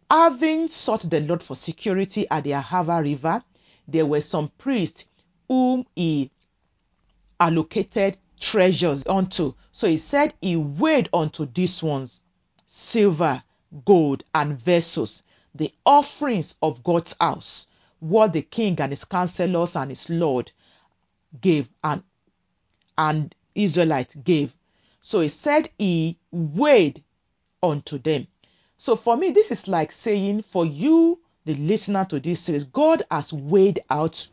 having 0.10 0.70
sought 0.70 1.10
the 1.10 1.20
Lord 1.22 1.44
for 1.44 1.56
security 1.56 2.28
at 2.30 2.44
the 2.44 2.52
Ahava 2.52 3.04
River, 3.04 3.44
there 3.88 4.06
were 4.06 4.22
some 4.22 4.50
priests 4.58 5.06
whom 5.48 5.86
he 5.96 6.32
allocated 7.40 8.18
treasures 8.40 9.04
unto. 9.08 9.54
So 9.72 9.88
he 9.88 9.98
said 9.98 10.34
he 10.42 10.56
weighed 10.56 11.10
unto 11.14 11.46
these 11.46 11.82
ones 11.84 12.22
silver, 12.66 13.44
gold, 13.86 14.24
and 14.34 14.60
vessels, 14.60 15.24
the 15.56 15.74
offerings 15.86 16.56
of 16.62 16.84
God's 16.84 17.16
house, 17.20 17.68
what 18.00 18.34
the 18.34 18.42
king 18.42 18.80
and 18.80 18.92
his 18.92 19.06
counselors 19.06 19.76
and 19.76 19.90
his 19.90 20.10
lord 20.10 20.52
gave 21.42 21.68
and 21.84 22.04
and 22.98 23.34
Israelite 23.56 24.24
gave. 24.24 24.54
So 25.02 25.22
he 25.22 25.30
said 25.30 25.70
he 25.78 26.18
weighed 26.32 27.04
unto 27.64 27.98
them. 27.98 28.28
So 28.78 28.96
for 28.96 29.18
me, 29.18 29.32
this 29.32 29.52
is 29.52 29.68
like 29.68 29.92
saying 29.92 30.44
for 30.44 30.66
you, 30.66 31.20
the 31.46 31.56
listener 31.56 32.06
to 32.06 32.20
this 32.20 32.42
series, 32.42 32.64
God 32.66 33.06
has 33.10 33.34
weighed 33.34 33.82
out 33.90 34.28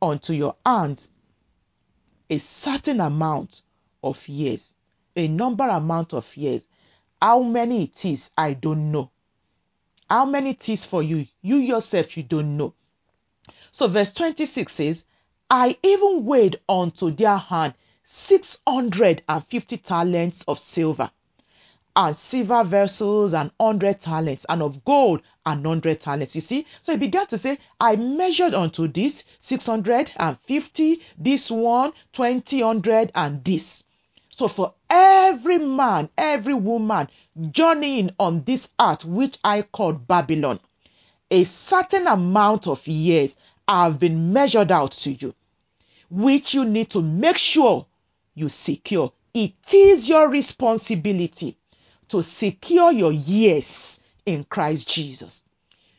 unto 0.00 0.32
your 0.32 0.56
hands 0.64 1.08
a 2.30 2.38
certain 2.38 3.00
amount 3.00 3.62
of 4.02 4.26
years, 4.28 4.74
a 5.16 5.28
number 5.28 5.64
amount 5.64 6.14
of 6.14 6.36
years. 6.36 6.62
How 7.20 7.42
many 7.42 7.84
it 7.84 8.04
is, 8.04 8.30
I 8.36 8.54
don't 8.54 8.90
know. 8.92 9.10
How 10.14 10.24
many 10.24 10.56
is 10.68 10.84
for 10.84 11.02
you, 11.02 11.26
you 11.42 11.56
yourself, 11.56 12.16
you 12.16 12.22
don't 12.22 12.56
know. 12.56 12.74
So 13.72 13.88
verse 13.88 14.12
26 14.12 14.72
says, 14.72 15.04
I 15.50 15.76
even 15.82 16.24
weighed 16.24 16.60
unto 16.68 17.10
their 17.10 17.36
hand 17.36 17.74
650 18.04 19.76
talents 19.78 20.44
of 20.46 20.60
silver, 20.60 21.10
and 21.96 22.16
silver 22.16 22.62
vessels 22.62 23.34
and 23.34 23.50
100 23.56 24.00
talents, 24.00 24.46
and 24.48 24.62
of 24.62 24.84
gold 24.84 25.20
and 25.46 25.64
100 25.64 26.00
talents. 26.00 26.36
You 26.36 26.42
see? 26.42 26.64
So 26.84 26.92
he 26.92 26.98
began 26.98 27.26
to 27.26 27.36
say, 27.36 27.58
I 27.80 27.96
measured 27.96 28.54
unto 28.54 28.86
this 28.86 29.24
650, 29.40 31.02
this 31.18 31.50
one, 31.50 31.92
20, 32.12 32.62
100, 32.62 33.10
and 33.16 33.44
this. 33.44 33.82
So 34.28 34.46
for 34.46 34.74
every 34.88 35.58
man, 35.58 36.08
every 36.16 36.54
woman 36.54 37.08
journeying 37.50 38.10
on 38.18 38.44
this 38.44 38.68
earth, 38.80 39.04
which 39.04 39.38
I 39.44 39.62
call 39.62 39.92
Babylon, 39.92 40.60
a 41.30 41.44
certain 41.44 42.06
amount 42.06 42.66
of 42.66 42.86
years 42.86 43.36
have 43.68 43.98
been 43.98 44.32
measured 44.32 44.70
out 44.70 44.92
to 44.92 45.12
you 45.12 45.34
which 46.14 46.54
you 46.54 46.64
need 46.64 46.90
to 46.90 47.02
make 47.02 47.38
sure 47.38 47.86
you 48.34 48.48
secure. 48.48 49.12
It 49.32 49.54
is 49.72 50.08
your 50.08 50.28
responsibility 50.28 51.56
to 52.08 52.22
secure 52.22 52.92
your 52.92 53.10
years 53.12 53.98
in 54.24 54.44
Christ 54.44 54.88
Jesus. 54.88 55.42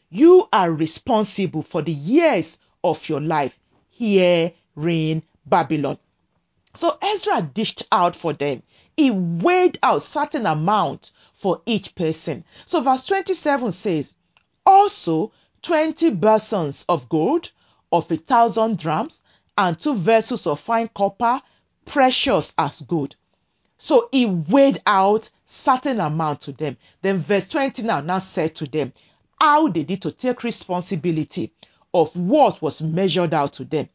You 0.10 0.48
are 0.54 0.72
responsible 0.72 1.64
for 1.64 1.82
the 1.82 1.92
years 1.92 2.58
of 2.84 3.10
your 3.10 3.20
life 3.20 3.60
here 3.90 4.54
in 4.78 5.24
Babylon. 5.46 5.98
So 6.78 6.98
Ezra 7.02 7.42
dished 7.42 7.84
out 7.92 8.16
for 8.16 8.34
them. 8.34 8.62
He 8.98 9.10
weighed 9.10 9.80
out 9.82 10.02
certain 10.02 10.46
amount 10.46 11.12
for 11.34 11.62
each 11.66 11.96
person. 11.96 12.44
So 12.66 12.82
verse 12.82 13.06
27 13.06 13.72
says, 13.72 14.14
also 14.66 15.32
20 15.62 16.10
basins 16.12 16.84
of 16.90 17.08
gold 17.08 17.52
of 17.92 18.12
a 18.12 18.18
thousand 18.18 18.78
drams 18.78 19.22
and 19.58 19.80
two 19.80 19.96
vessels 19.96 20.46
of 20.46 20.60
fine 20.60 20.90
copper, 20.94 21.42
precious 21.86 22.54
as 22.58 22.82
gold. 22.82 23.16
So 23.78 24.10
he 24.12 24.26
weighed 24.26 24.82
out 24.86 25.30
certain 25.46 26.00
amount 26.00 26.42
to 26.42 26.52
them. 26.52 26.78
Then 27.02 27.24
verse 27.24 27.48
20 27.48 27.84
now, 27.84 28.02
now 28.02 28.20
said 28.20 28.54
to 28.56 28.66
them, 28.66 28.92
how 29.40 29.68
they 29.70 29.84
did 29.84 30.02
to 30.02 30.12
take 30.12 30.44
responsibility 30.44 31.54
of 31.94 32.16
what 32.16 32.62
was 32.62 32.82
measured 32.82 33.34
out 33.34 33.54
to 33.54 33.66
them. 33.66 33.88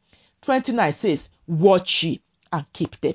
29 0.43 0.93
says, 0.95 1.29
watch 1.47 2.03
ye 2.05 2.21
and 2.53 2.65
keep 2.73 3.01
them. 3.01 3.15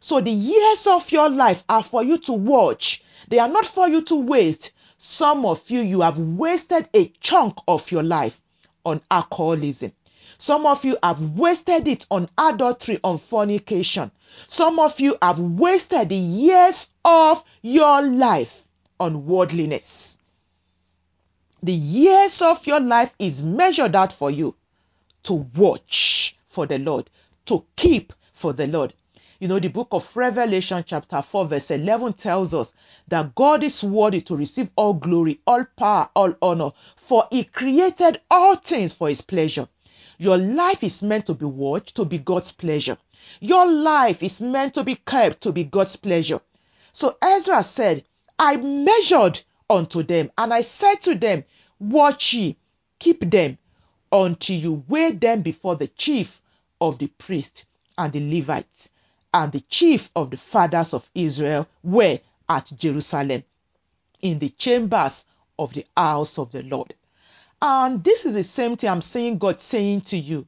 So 0.00 0.20
the 0.20 0.30
years 0.30 0.86
of 0.86 1.10
your 1.10 1.28
life 1.28 1.64
are 1.68 1.82
for 1.82 2.02
you 2.02 2.18
to 2.18 2.32
watch. 2.32 3.02
They 3.28 3.38
are 3.38 3.48
not 3.48 3.66
for 3.66 3.88
you 3.88 4.02
to 4.02 4.14
waste. 4.14 4.72
Some 4.98 5.44
of 5.44 5.68
you, 5.70 5.80
you 5.80 6.00
have 6.02 6.18
wasted 6.18 6.88
a 6.94 7.08
chunk 7.20 7.56
of 7.66 7.90
your 7.90 8.02
life 8.02 8.40
on 8.84 9.00
alcoholism. 9.10 9.92
Some 10.38 10.66
of 10.66 10.84
you 10.84 10.98
have 11.02 11.20
wasted 11.38 11.88
it 11.88 12.06
on 12.10 12.28
adultery, 12.36 13.00
on 13.02 13.18
fornication. 13.18 14.10
Some 14.48 14.78
of 14.78 15.00
you 15.00 15.16
have 15.22 15.40
wasted 15.40 16.10
the 16.10 16.16
years 16.16 16.88
of 17.04 17.42
your 17.62 18.02
life 18.02 18.66
on 19.00 19.26
worldliness. 19.26 20.18
The 21.62 21.72
years 21.72 22.42
of 22.42 22.66
your 22.66 22.80
life 22.80 23.10
is 23.18 23.42
measured 23.42 23.96
out 23.96 24.12
for 24.12 24.30
you 24.30 24.54
to 25.24 25.32
watch 25.32 26.36
for 26.48 26.66
the 26.66 26.78
Lord, 26.78 27.10
to 27.46 27.64
keep 27.76 28.12
for 28.36 28.52
the 28.52 28.66
Lord. 28.66 28.92
You 29.40 29.48
know, 29.48 29.58
the 29.58 29.68
book 29.68 29.88
of 29.92 30.16
Revelation, 30.16 30.84
chapter 30.86 31.20
4, 31.22 31.46
verse 31.46 31.70
11 31.70 32.14
tells 32.14 32.54
us 32.54 32.72
that 33.08 33.34
God 33.34 33.62
is 33.62 33.82
worthy 33.82 34.20
to 34.22 34.36
receive 34.36 34.70
all 34.76 34.94
glory, 34.94 35.40
all 35.46 35.64
power, 35.76 36.08
all 36.14 36.34
honor, 36.40 36.72
for 36.96 37.26
He 37.30 37.44
created 37.44 38.20
all 38.30 38.56
things 38.56 38.92
for 38.92 39.08
His 39.08 39.20
pleasure. 39.20 39.68
Your 40.18 40.38
life 40.38 40.82
is 40.84 41.02
meant 41.02 41.26
to 41.26 41.34
be 41.34 41.44
watched 41.44 41.94
to 41.96 42.04
be 42.04 42.18
God's 42.18 42.52
pleasure. 42.52 42.96
Your 43.40 43.66
life 43.66 44.22
is 44.22 44.40
meant 44.40 44.74
to 44.74 44.84
be 44.84 44.96
kept 44.96 45.42
to 45.42 45.52
be 45.52 45.64
God's 45.64 45.96
pleasure. 45.96 46.40
So 46.92 47.16
Ezra 47.20 47.62
said, 47.62 48.04
I 48.38 48.56
measured 48.56 49.42
unto 49.68 50.02
them, 50.02 50.30
and 50.38 50.52
I 50.52 50.60
said 50.60 50.96
to 51.02 51.14
them, 51.14 51.44
Watch 51.78 52.32
ye, 52.32 52.56
keep 52.98 53.30
them, 53.30 53.58
until 54.12 54.56
you 54.56 54.84
weigh 54.88 55.12
them 55.12 55.42
before 55.42 55.76
the 55.76 55.88
chief 55.88 56.40
of 56.80 56.98
the 56.98 57.08
priests 57.08 57.66
and 57.98 58.12
the 58.12 58.20
Levites, 58.38 58.88
and 59.32 59.52
the 59.52 59.60
chief 59.60 60.10
of 60.16 60.30
the 60.30 60.36
fathers 60.36 60.94
of 60.94 61.08
Israel 61.14 61.66
were 61.82 62.20
at 62.48 62.72
Jerusalem, 62.76 63.42
in 64.20 64.38
the 64.38 64.50
chambers 64.50 65.24
of 65.58 65.72
the 65.74 65.86
house 65.96 66.38
of 66.38 66.52
the 66.52 66.62
Lord. 66.62 66.94
And 67.60 68.04
this 68.04 68.26
is 68.26 68.34
the 68.34 68.44
same 68.44 68.76
thing 68.76 68.90
I'm 68.90 69.02
saying 69.02 69.38
God 69.38 69.60
saying 69.60 70.02
to 70.02 70.16
you. 70.16 70.46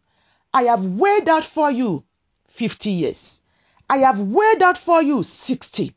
I 0.52 0.64
have 0.64 0.84
weighed 0.84 1.28
out 1.28 1.44
for 1.44 1.70
you 1.70 2.04
50 2.48 2.90
years. 2.90 3.40
I 3.88 3.98
have 3.98 4.20
weighed 4.20 4.62
out 4.62 4.78
for 4.78 5.02
you 5.02 5.22
60. 5.22 5.94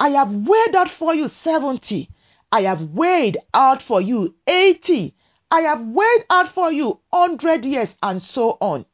I 0.00 0.08
have 0.10 0.34
weighed 0.34 0.74
out 0.74 0.88
for 0.90 1.14
you 1.14 1.28
70. 1.28 2.08
I 2.52 2.62
have 2.62 2.82
weighed 2.90 3.38
out 3.52 3.82
for 3.82 4.00
you 4.00 4.34
80. 4.46 5.14
I 5.50 5.60
have 5.62 5.84
weighed 5.86 6.24
out 6.30 6.48
for 6.48 6.72
you 6.72 7.00
100 7.10 7.64
years 7.64 7.96
and 8.02 8.22
so 8.22 8.56
on. 8.60 8.86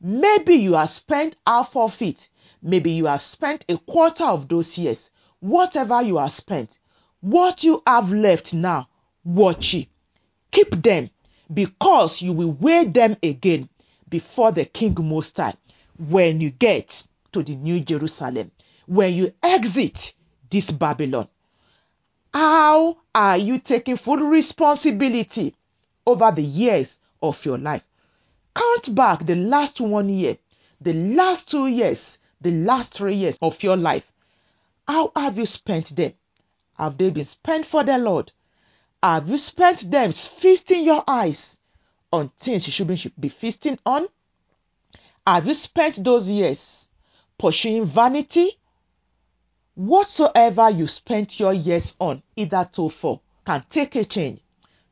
Maybe 0.00 0.54
you 0.54 0.74
have 0.74 0.90
spent 0.90 1.36
half 1.46 1.74
of 1.76 2.00
it. 2.00 2.28
Maybe 2.62 2.92
you 2.92 3.06
have 3.06 3.22
spent 3.22 3.64
a 3.68 3.78
quarter 3.78 4.24
of 4.24 4.48
those 4.48 4.78
years. 4.78 5.10
Whatever 5.40 6.02
you 6.02 6.18
have 6.18 6.32
spent, 6.32 6.78
what 7.20 7.64
you 7.64 7.82
have 7.86 8.12
left 8.12 8.54
now, 8.54 8.88
watch 9.24 9.74
it. 9.74 9.88
Keep 10.50 10.82
them 10.82 11.10
because 11.52 12.22
you 12.22 12.32
will 12.32 12.52
weigh 12.52 12.84
them 12.84 13.16
again 13.22 13.68
before 14.08 14.52
the 14.52 14.64
King 14.64 14.96
Most 15.00 15.36
High 15.36 15.54
when 15.98 16.40
you 16.40 16.50
get 16.50 17.04
to 17.32 17.42
the 17.42 17.56
New 17.56 17.80
Jerusalem, 17.80 18.50
when 18.86 19.14
you 19.14 19.32
exit 19.42 20.14
this 20.50 20.70
Babylon. 20.70 21.28
How 22.32 22.98
are 23.14 23.36
you 23.38 23.58
taking 23.58 23.96
full 23.96 24.18
responsibility 24.18 25.54
over 26.06 26.30
the 26.30 26.42
years 26.42 26.98
of 27.22 27.44
your 27.44 27.58
life? 27.58 27.82
Count 28.58 28.92
back 28.92 29.24
the 29.24 29.36
last 29.36 29.80
one 29.80 30.08
year, 30.08 30.36
the 30.80 30.92
last 30.92 31.48
two 31.48 31.68
years, 31.68 32.18
the 32.40 32.50
last 32.50 32.92
three 32.92 33.14
years 33.14 33.38
of 33.40 33.62
your 33.62 33.76
life. 33.76 34.10
How 34.88 35.12
have 35.14 35.38
you 35.38 35.46
spent 35.46 35.94
them? 35.94 36.14
Have 36.76 36.98
they 36.98 37.10
been 37.10 37.24
spent 37.24 37.66
for 37.66 37.84
the 37.84 37.98
Lord? 37.98 38.32
Have 39.00 39.28
you 39.28 39.38
spent 39.38 39.88
them 39.88 40.10
feasting 40.10 40.82
your 40.82 41.04
eyes 41.06 41.56
on 42.12 42.32
things 42.40 42.66
you 42.66 42.72
shouldn't 42.72 43.20
be 43.20 43.28
feasting 43.28 43.78
on? 43.86 44.08
Have 45.24 45.46
you 45.46 45.54
spent 45.54 46.02
those 46.02 46.28
years 46.28 46.88
pursuing 47.38 47.86
vanity? 47.86 48.58
Whatsoever 49.76 50.68
you 50.68 50.88
spent 50.88 51.38
your 51.38 51.52
years 51.52 51.94
on, 52.00 52.24
either 52.34 52.68
to 52.72 52.88
for, 52.88 53.20
can 53.46 53.64
take 53.70 53.94
a 53.94 54.04
change. 54.04 54.40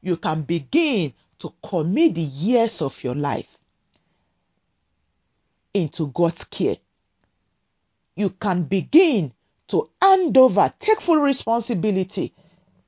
You 0.03 0.19
can 0.19 0.43
begin 0.43 1.15
to 1.41 1.53
commit 1.69 2.15
the 2.15 2.23
years 2.23 2.81
of 2.81 3.03
your 3.03 3.17
life 3.17 3.56
into 5.77 6.07
God's 6.07 6.43
care. 6.45 6.79
You 8.15 8.31
can 8.31 8.63
begin 8.63 9.35
to 9.69 9.91
hand 10.01 10.37
over, 10.39 10.73
take 10.81 11.03
full 11.03 11.19
responsibility 11.19 12.33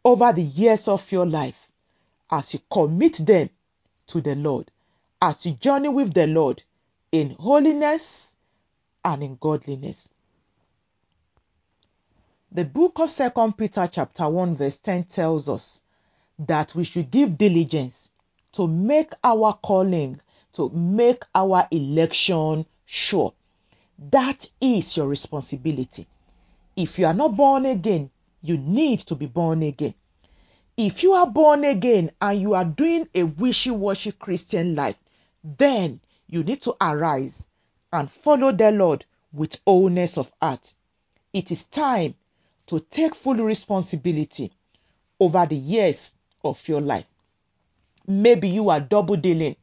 over 0.03 0.33
the 0.33 0.43
years 0.43 0.89
of 0.89 1.13
your 1.13 1.27
life 1.27 1.71
as 2.31 2.55
you 2.55 2.61
commit 2.73 3.19
them 3.19 3.51
to 4.07 4.23
the 4.23 4.35
Lord, 4.35 4.71
as 5.21 5.45
you 5.45 5.53
journey 5.53 5.91
with 5.91 6.15
the 6.15 6.27
Lord 6.27 6.63
in 7.13 7.31
holiness 7.39 8.35
and 9.05 9.23
in 9.23 9.37
godliness. 9.37 10.09
The 12.51 12.65
book 12.65 12.93
of 13.01 13.11
Second 13.11 13.59
Peter 13.59 13.87
chapter 13.93 14.27
1 14.27 14.57
verse 14.57 14.79
10 14.79 15.05
tells 15.05 15.47
us 15.51 15.83
that 16.39 16.75
we 16.75 16.85
should 16.85 17.11
give 17.11 17.37
diligence 17.37 18.11
to 18.53 18.67
make 18.67 19.13
our 19.23 19.59
calling, 19.63 20.21
to 20.55 20.71
make 20.71 21.23
our 21.35 21.69
election 21.71 22.65
sure. 22.89 23.35
That 24.11 24.49
is 24.61 24.97
your 24.97 25.09
responsibility. 25.09 26.07
If 26.75 26.99
you 26.99 27.07
are 27.07 27.15
not 27.15 27.37
born 27.37 27.67
again, 27.67 28.11
you 28.41 28.57
need 28.57 29.01
to 29.01 29.15
be 29.15 29.27
born 29.27 29.63
again. 29.63 29.95
If 30.77 31.03
you 31.03 31.13
are 31.13 31.27
born 31.27 31.65
again 31.65 32.13
and 32.21 32.41
you 32.41 32.55
are 32.55 32.65
doing 32.65 33.09
a 33.15 33.25
wishy 33.25 33.71
washy 33.71 34.13
Christian 34.13 34.75
life, 34.75 34.97
then 35.43 36.01
you 36.29 36.43
need 36.43 36.63
to 36.63 36.77
arise 36.81 37.43
and 37.93 38.11
follow 38.11 38.53
the 38.53 38.71
Lord 38.71 39.05
with 39.33 39.57
wholeness 39.67 40.17
of 40.17 40.31
heart. 40.41 40.75
It 41.33 41.51
is 41.51 41.65
time 41.65 42.15
to 42.69 42.81
take 42.81 43.15
full 43.15 43.35
responsibility 43.35 44.53
over 45.21 45.45
the 45.47 45.57
years 45.57 46.13
of 46.45 46.67
your 46.69 46.81
life. 46.81 47.07
Maybe 48.07 48.49
you 48.49 48.71
are 48.71 48.81
double 48.81 49.17
dealing. 49.17 49.57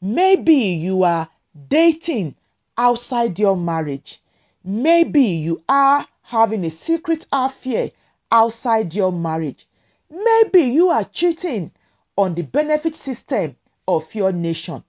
Maybe 0.00 0.54
you 0.54 1.02
are 1.02 1.28
dating 1.68 2.36
outside 2.80 3.38
your 3.38 3.58
marriage. 3.58 4.22
Maybe 4.64 5.22
you 5.22 5.62
are 5.68 6.06
having 6.22 6.64
a 6.64 6.70
secret 6.70 7.26
affair 7.30 7.90
outside 8.32 8.94
your 8.94 9.12
marriage. 9.12 9.68
Maybe 10.08 10.62
you 10.62 10.88
are 10.88 11.04
cheating 11.04 11.72
on 12.16 12.34
the 12.34 12.42
benefit 12.42 12.94
system 12.96 13.56
of 13.86 14.14
your 14.14 14.32
nation. 14.32 14.82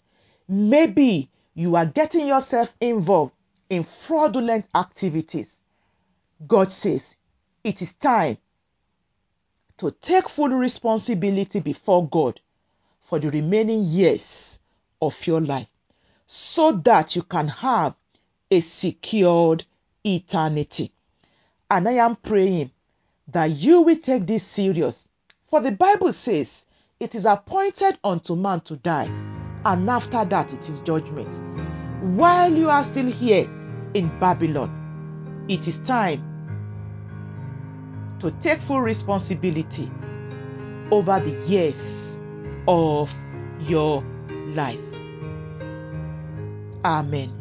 Maybe 0.48 1.30
you 1.54 1.76
are 1.76 1.86
getting 1.86 2.28
yourself 2.28 2.70
involved 2.80 3.34
in 3.70 3.86
fraudulent 4.08 4.68
activities. 4.74 5.62
God 6.48 6.72
says 6.72 7.16
it 7.62 7.82
is 7.82 7.94
time 7.96 8.38
to 9.80 9.92
take 10.02 10.30
full 10.30 10.50
responsibility 10.50 11.60
before 11.60 12.08
God 12.08 12.39
for 13.10 13.20
the 13.20 13.30
remaining 13.30 13.84
years 13.84 14.60
of 15.02 15.28
your 15.28 15.42
life 15.42 15.68
so 16.34 16.72
that 16.72 17.14
you 17.14 17.22
can 17.24 17.50
have 17.50 17.94
a 18.50 18.62
secured 18.62 19.66
eternity. 20.06 20.90
And 21.70 21.90
I 21.90 21.96
am 22.06 22.16
praying 22.16 22.72
that 23.28 23.52
you 23.52 23.82
will 23.82 23.98
take 23.98 24.28
this 24.28 24.48
serious. 24.48 25.10
For 25.50 25.60
the 25.60 25.74
Bible 25.74 26.14
says, 26.14 26.66
it 27.02 27.16
is 27.16 27.26
appointed 27.26 28.00
unto 28.02 28.38
man 28.38 28.62
to 28.62 28.78
die, 28.78 29.10
and 29.66 29.90
after 29.90 30.24
that 30.24 30.54
it 30.54 30.70
is 30.70 30.80
judgment. 30.80 31.28
While 32.16 32.56
you 32.56 32.70
are 32.70 32.86
still 32.86 33.12
here 33.12 33.50
in 33.94 34.18
Babylon, 34.22 35.46
it 35.50 35.68
is 35.68 35.80
time 35.80 36.24
to 38.22 38.32
take 38.42 38.62
full 38.62 38.80
responsibility 38.80 39.92
over 40.92 41.20
the 41.20 41.46
years 41.46 42.18
of 42.70 43.12
your 43.60 44.02
life. 44.56 44.80
Amen. 46.86 47.41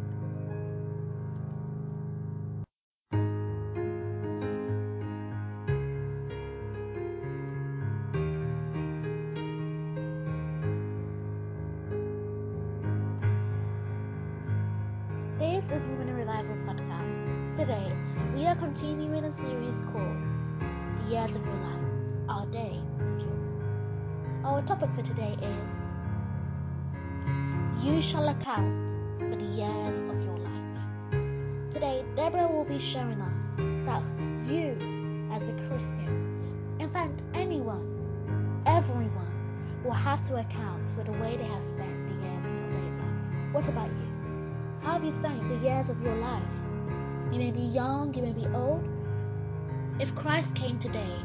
Christ 50.41 50.55
came 50.55 50.79
today, 50.79 51.19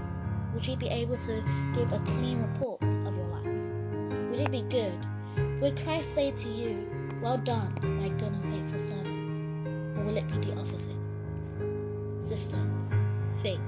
would 0.53 0.67
you 0.67 0.77
be 0.77 0.89
able 0.89 1.17
to 1.17 1.43
give 1.75 1.91
a 1.91 1.99
clean 2.01 2.43
report 2.43 2.83
of 2.83 3.17
your 3.17 3.29
life? 3.29 4.31
Would 4.31 4.41
it 4.41 4.51
be 4.51 4.61
good? 4.61 4.93
Would 5.62 5.83
Christ 5.83 6.14
say 6.14 6.33
to 6.33 6.49
you, 6.51 6.87
Well 7.23 7.39
done, 7.39 7.73
my 7.81 8.11
good 8.11 8.31
and 8.31 8.53
faithful 8.53 8.79
servant? 8.79 9.37
Or 9.97 10.05
will 10.05 10.19
it 10.19 10.29
be 10.29 10.37
the 10.37 10.61
opposite? 10.61 11.01
Sisters, 12.21 12.91
think. 13.41 13.62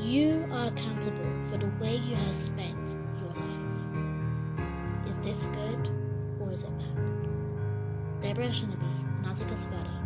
You 0.00 0.46
are 0.50 0.68
accountable 0.68 1.50
for 1.50 1.58
the 1.58 1.70
way 1.78 1.96
you 1.96 2.16
have 2.16 2.32
spent 2.32 2.96
your 3.20 3.34
life. 3.34 5.10
Is 5.10 5.20
this 5.20 5.44
good 5.52 5.90
or 6.40 6.50
is 6.50 6.62
it 6.62 6.72
bad? 6.78 8.22
Deborah 8.22 8.50
take 9.34 9.52
us 9.52 9.66
further 9.66 10.00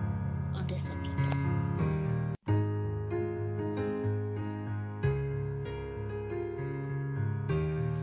on 0.56 0.66
this 0.66 0.88
subject. 0.88 1.37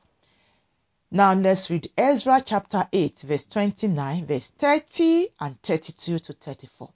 Now 1.12 1.34
let's 1.34 1.70
read 1.70 1.92
Ezra 1.98 2.42
chapter 2.46 2.88
8, 2.92 3.20
verse 3.20 3.44
29, 3.44 4.26
verse 4.26 4.52
30 4.58 5.30
and 5.40 5.62
32 5.62 6.20
to 6.20 6.34
34. 6.34 6.90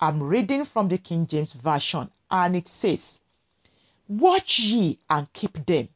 I'm 0.00 0.22
reading 0.22 0.64
from 0.64 0.88
the 0.88 0.98
King 0.98 1.26
James 1.26 1.52
Version, 1.52 2.10
and 2.30 2.56
it 2.56 2.68
says, 2.68 3.20
Watch 4.08 4.58
ye 4.58 4.98
and 5.08 5.32
keep 5.32 5.64
them 5.64 5.88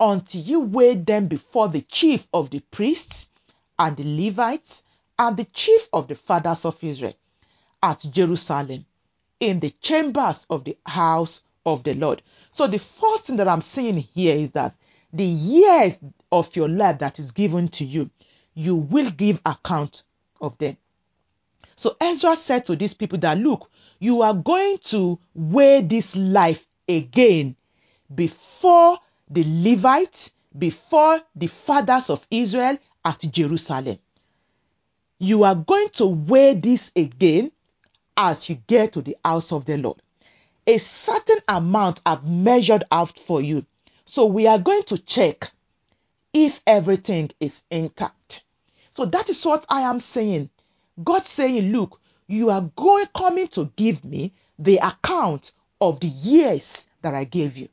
until 0.00 0.40
you 0.40 0.60
weigh 0.60 0.94
them 0.94 1.26
before 1.26 1.68
the 1.68 1.82
chief 1.82 2.26
of 2.32 2.50
the 2.50 2.60
priests 2.60 3.26
and 3.78 3.96
the 3.96 4.04
Levites 4.04 4.82
and 5.18 5.36
the 5.36 5.44
chief 5.46 5.88
of 5.92 6.08
the 6.08 6.14
fathers 6.14 6.64
of 6.64 6.76
Israel 6.82 7.14
at 7.82 8.04
Jerusalem 8.10 8.84
in 9.40 9.60
the 9.60 9.70
chambers 9.80 10.46
of 10.50 10.64
the 10.64 10.76
house 10.86 11.42
of 11.66 11.84
the 11.84 11.94
Lord. 11.94 12.22
So 12.52 12.66
the 12.66 12.78
first 12.78 13.24
thing 13.24 13.36
that 13.36 13.48
I'm 13.48 13.60
seeing 13.60 13.96
here 13.96 14.36
is 14.36 14.52
that 14.52 14.74
the 15.12 15.24
years 15.24 15.94
of 16.30 16.54
your 16.54 16.68
life 16.68 16.98
that 16.98 17.18
is 17.18 17.30
given 17.30 17.68
to 17.68 17.84
you, 17.84 18.10
you 18.54 18.76
will 18.76 19.10
give 19.10 19.40
account 19.46 20.02
of 20.40 20.56
them. 20.58 20.76
So 21.76 21.96
Ezra 22.00 22.36
said 22.36 22.64
to 22.66 22.76
these 22.76 22.94
people 22.94 23.18
that 23.18 23.38
look, 23.38 23.70
you 24.00 24.22
are 24.22 24.34
going 24.34 24.78
to 24.86 25.18
weigh 25.34 25.82
this 25.82 26.14
life 26.16 26.64
again 26.88 27.56
before 28.14 28.98
the 29.30 29.44
Levites, 29.46 30.30
before 30.56 31.20
the 31.36 31.46
fathers 31.46 32.10
of 32.10 32.26
Israel 32.30 32.78
at 33.04 33.20
Jerusalem. 33.30 33.98
You 35.20 35.42
are 35.42 35.56
going 35.56 35.88
to 35.94 36.06
weigh 36.06 36.54
this 36.54 36.92
again 36.94 37.50
as 38.16 38.48
you 38.48 38.54
get 38.68 38.92
to 38.92 39.02
the 39.02 39.16
house 39.24 39.50
of 39.50 39.64
the 39.64 39.76
Lord. 39.76 40.00
A 40.66 40.78
certain 40.78 41.40
amount 41.48 42.00
I've 42.06 42.24
measured 42.24 42.84
out 42.92 43.18
for 43.18 43.42
you. 43.42 43.66
So 44.04 44.26
we 44.26 44.46
are 44.46 44.60
going 44.60 44.84
to 44.84 44.98
check 44.98 45.50
if 46.32 46.60
everything 46.66 47.30
is 47.40 47.62
intact. 47.68 48.44
So 48.92 49.06
that 49.06 49.28
is 49.28 49.44
what 49.44 49.66
I 49.68 49.80
am 49.80 49.98
saying. 49.98 50.50
God 51.02 51.26
saying, 51.26 51.72
look, 51.72 52.00
you 52.28 52.50
are 52.50 52.70
going 52.76 53.06
coming 53.16 53.48
to 53.48 53.72
give 53.74 54.04
me 54.04 54.32
the 54.56 54.76
account 54.76 55.50
of 55.80 55.98
the 55.98 56.06
years 56.06 56.86
that 57.02 57.14
I 57.14 57.24
gave 57.24 57.56
you. 57.56 57.68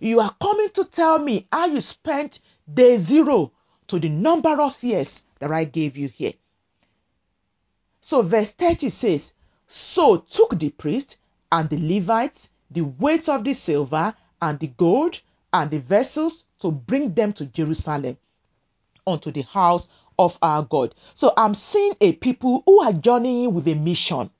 You 0.00 0.20
are 0.20 0.34
coming 0.40 0.70
to 0.70 0.84
tell 0.86 1.18
me 1.18 1.46
how 1.52 1.66
you 1.66 1.80
spent 1.80 2.40
day 2.72 2.96
zero 2.96 3.52
to 3.88 3.98
the 3.98 4.08
number 4.08 4.60
of 4.60 4.82
years 4.82 5.22
that 5.38 5.52
I 5.52 5.64
gave 5.64 5.98
you 5.98 6.08
here. 6.08 6.32
So 8.02 8.22
verse 8.22 8.50
30 8.50 8.88
says, 8.90 9.32
So 9.68 10.18
took 10.18 10.58
the 10.58 10.70
priest 10.70 11.16
and 11.50 11.70
the 11.70 11.78
Levites 11.78 12.50
the 12.72 12.80
weight 12.82 13.28
of 13.28 13.44
the 13.44 13.52
silver 13.52 14.14
and 14.40 14.58
the 14.58 14.66
gold 14.66 15.20
and 15.52 15.70
the 15.70 15.78
vessels 15.78 16.44
to 16.60 16.70
bring 16.70 17.14
them 17.14 17.32
to 17.34 17.46
Jerusalem 17.46 18.16
unto 19.06 19.30
the 19.30 19.42
house 19.42 19.88
of 20.18 20.38
our 20.42 20.62
God. 20.62 20.94
So 21.14 21.32
I'm 21.36 21.54
seeing 21.54 21.94
a 22.00 22.14
people 22.14 22.62
who 22.66 22.80
are 22.80 22.92
journeying 22.92 23.52
with 23.52 23.68
a 23.68 23.74
mission. 23.74 24.30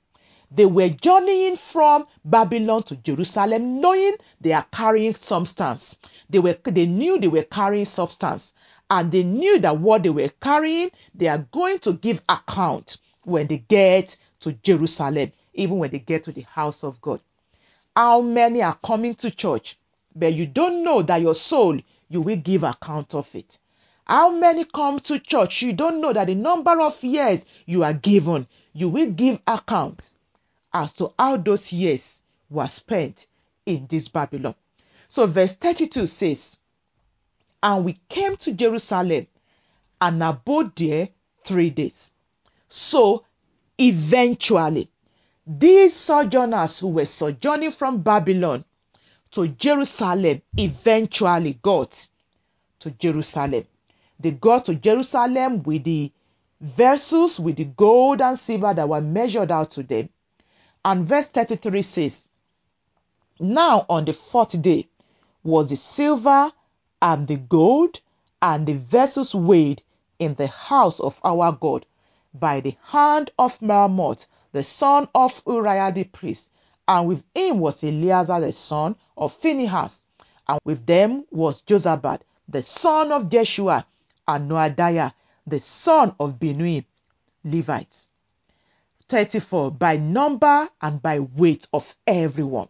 They 0.51 0.65
were 0.65 0.89
journeying 0.89 1.57
from 1.57 2.05
Babylon 2.25 2.83
to 2.83 2.95
Jerusalem, 2.97 3.81
knowing 3.81 4.15
they 4.41 4.53
are 4.53 4.65
carrying 4.71 5.15
substance. 5.15 5.95
They 6.29 6.39
were 6.39 6.57
they 6.65 6.85
knew 6.85 7.19
they 7.19 7.27
were 7.27 7.43
carrying 7.43 7.85
substance, 7.85 8.53
and 8.89 9.11
they 9.11 9.23
knew 9.23 9.57
that 9.59 9.79
what 9.79 10.03
they 10.03 10.11
were 10.11 10.31
carrying, 10.41 10.91
they 11.15 11.27
are 11.27 11.47
going 11.51 11.79
to 11.79 11.93
give 11.93 12.21
account 12.29 12.97
when 13.23 13.47
they 13.47 13.59
get 13.59 14.15
to 14.41 14.53
Jerusalem, 14.53 15.31
even 15.53 15.77
when 15.77 15.91
they 15.91 15.99
get 15.99 16.23
to 16.25 16.31
the 16.31 16.41
house 16.41 16.83
of 16.83 16.99
God. 17.01 17.21
How 17.95 18.21
many 18.21 18.61
are 18.61 18.77
coming 18.83 19.15
to 19.15 19.31
church, 19.31 19.77
but 20.15 20.33
you 20.33 20.45
don't 20.47 20.83
know 20.83 21.01
that 21.03 21.21
your 21.21 21.35
soul 21.35 21.79
you 22.09 22.21
will 22.21 22.37
give 22.37 22.63
account 22.63 23.13
of 23.13 23.27
it? 23.33 23.59
How 24.05 24.31
many 24.31 24.65
come 24.65 24.99
to 25.01 25.19
church? 25.19 25.61
You 25.61 25.73
don't 25.73 26.01
know 26.01 26.11
that 26.11 26.27
the 26.27 26.35
number 26.35 26.79
of 26.81 27.01
years 27.03 27.45
you 27.65 27.83
are 27.83 27.93
given, 27.93 28.47
you 28.73 28.89
will 28.89 29.11
give 29.11 29.39
account 29.47 30.09
as 30.73 30.91
to 30.93 31.13
how 31.17 31.37
those 31.37 31.71
years 31.71 32.21
were 32.49 32.67
spent 32.67 33.27
in 33.65 33.87
this 33.89 34.07
Babylon. 34.07 34.55
So, 35.07 35.27
verse 35.27 35.53
32 35.53 36.07
says, 36.07 36.59
And 37.61 37.85
we 37.85 37.99
came 38.09 38.35
to 38.37 38.51
Jerusalem 38.51 39.27
and 40.01 40.23
abode 40.23 40.75
there 40.75 41.09
three 41.45 41.69
days. 41.69 42.09
So, 42.75 43.23
eventually, 43.77 44.89
these 45.45 45.95
sojourners 45.95 46.79
who 46.79 46.87
were 46.87 47.05
sojourning 47.05 47.69
from 47.69 48.01
Babylon 48.01 48.65
to 49.29 49.47
Jerusalem 49.47 50.41
eventually 50.57 51.59
got 51.61 52.07
to 52.79 52.89
Jerusalem. 52.89 53.65
They 54.19 54.31
got 54.31 54.65
to 54.65 54.73
Jerusalem 54.73 55.61
with 55.61 55.83
the 55.83 56.11
vessels, 56.59 57.39
with 57.39 57.57
the 57.57 57.65
gold 57.65 58.21
and 58.21 58.39
silver 58.39 58.73
that 58.73 58.89
were 58.89 59.01
measured 59.01 59.51
out 59.51 59.69
to 59.71 59.83
them 59.83 60.09
and 60.83 61.07
verse 61.07 61.27
33 61.27 61.81
says, 61.83 62.25
Now 63.39 63.85
on 63.87 64.05
the 64.05 64.13
fourth 64.13 64.59
day 64.63 64.87
was 65.43 65.69
the 65.69 65.75
silver 65.75 66.51
and 67.03 67.27
the 67.27 67.37
gold 67.37 67.99
and 68.41 68.65
the 68.65 68.73
vessels 68.73 69.35
weighed 69.35 69.83
in 70.17 70.33
the 70.33 70.47
house 70.47 70.99
of 70.99 71.19
our 71.23 71.51
God 71.51 71.85
by 72.33 72.59
the 72.59 72.75
hand 72.83 73.31
of 73.37 73.59
Meremoth, 73.61 74.27
the 74.51 74.63
son 74.63 75.07
of 75.13 75.41
Uriah 75.47 75.91
the 75.91 76.03
priest, 76.03 76.49
and 76.87 77.07
with 77.07 77.23
him 77.35 77.59
was 77.59 77.83
Eleazar 77.83 78.39
the 78.39 78.51
son 78.51 78.95
of 79.17 79.33
Phinehas, 79.33 79.99
and 80.47 80.59
with 80.65 80.85
them 80.85 81.25
was 81.31 81.61
Jozabad 81.61 82.21
the 82.47 82.61
son 82.61 83.11
of 83.11 83.29
Jeshua, 83.29 83.85
and 84.27 84.49
Noadiah 84.49 85.13
the 85.47 85.59
son 85.59 86.15
of 86.19 86.39
Binnui, 86.39 86.85
Levites. 87.43 88.09
34 89.09 89.71
by 89.71 89.97
number 89.97 90.69
and 90.81 91.01
by 91.01 91.19
weight 91.19 91.67
of 91.73 91.95
everyone. 92.07 92.69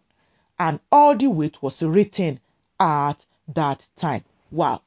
And 0.60 0.80
all 0.92 1.16
the 1.16 1.28
weight 1.28 1.62
was 1.62 1.82
written 1.82 2.40
at 2.80 3.26
that 3.54 3.88
time. 3.96 4.24
Wow. 4.52 4.82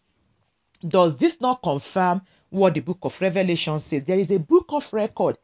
Does 0.87 1.17
this 1.17 1.41
not 1.41 1.63
confirm 1.63 2.23
what 2.57 2.75
the 2.75 2.81
book 2.81 2.99
of 3.03 3.21
Revelation 3.21 3.79
says? 3.81 4.05
There 4.05 4.19
is 4.19 4.31
a 4.31 4.39
book 4.39 4.67
of 4.71 4.93
record 4.93 5.39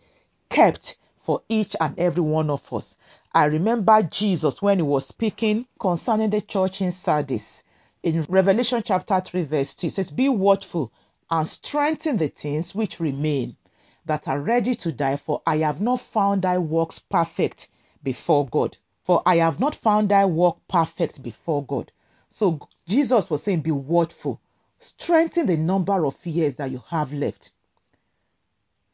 kept 0.49 0.97
for 1.23 1.43
each 1.49 1.77
and 1.79 1.99
every 1.99 2.23
one 2.23 2.51
of 2.51 2.73
us. 2.73 2.97
I 3.33 3.45
remember 3.45 4.03
Jesus 4.03 4.61
when 4.61 4.79
he 4.79 4.83
was 4.83 5.07
speaking 5.07 5.67
concerning 5.79 6.31
the 6.31 6.41
church 6.41 6.81
in 6.81 6.91
Sardis. 6.91 7.63
In 8.03 8.23
Revelation 8.29 8.83
chapter 8.85 9.21
3, 9.21 9.45
verse 9.45 9.75
2, 9.75 9.87
it 9.87 9.91
says, 9.93 10.11
Be 10.11 10.29
watchful 10.29 10.91
and 11.31 11.47
strengthen 11.47 12.17
the 12.17 12.29
things 12.29 12.75
which 12.75 12.99
remain 12.99 13.57
that 14.05 14.27
are 14.27 14.41
ready 14.41 14.75
to 14.75 14.91
die, 14.91 15.17
for 15.17 15.43
I 15.47 15.59
have 15.59 15.81
not 15.81 16.01
found 16.01 16.43
thy 16.43 16.59
works 16.59 16.99
perfect 16.99 17.69
before 18.03 18.47
God. 18.49 18.77
For 19.05 19.23
I 19.25 19.37
have 19.37 19.61
not 19.61 19.75
found 19.75 20.09
thy 20.09 20.25
work 20.25 20.57
perfect 20.69 21.23
before 21.23 21.65
God. 21.65 21.93
So 22.31 22.69
Jesus 22.89 23.31
was 23.31 23.43
saying, 23.43 23.61
Be 23.61 23.71
watchful, 23.71 24.41
strengthen 24.83 25.47
the 25.47 25.57
number 25.57 26.05
of 26.05 26.15
years 26.27 26.57
that 26.57 26.71
you 26.71 26.83
have 26.89 27.13
left. 27.13 27.51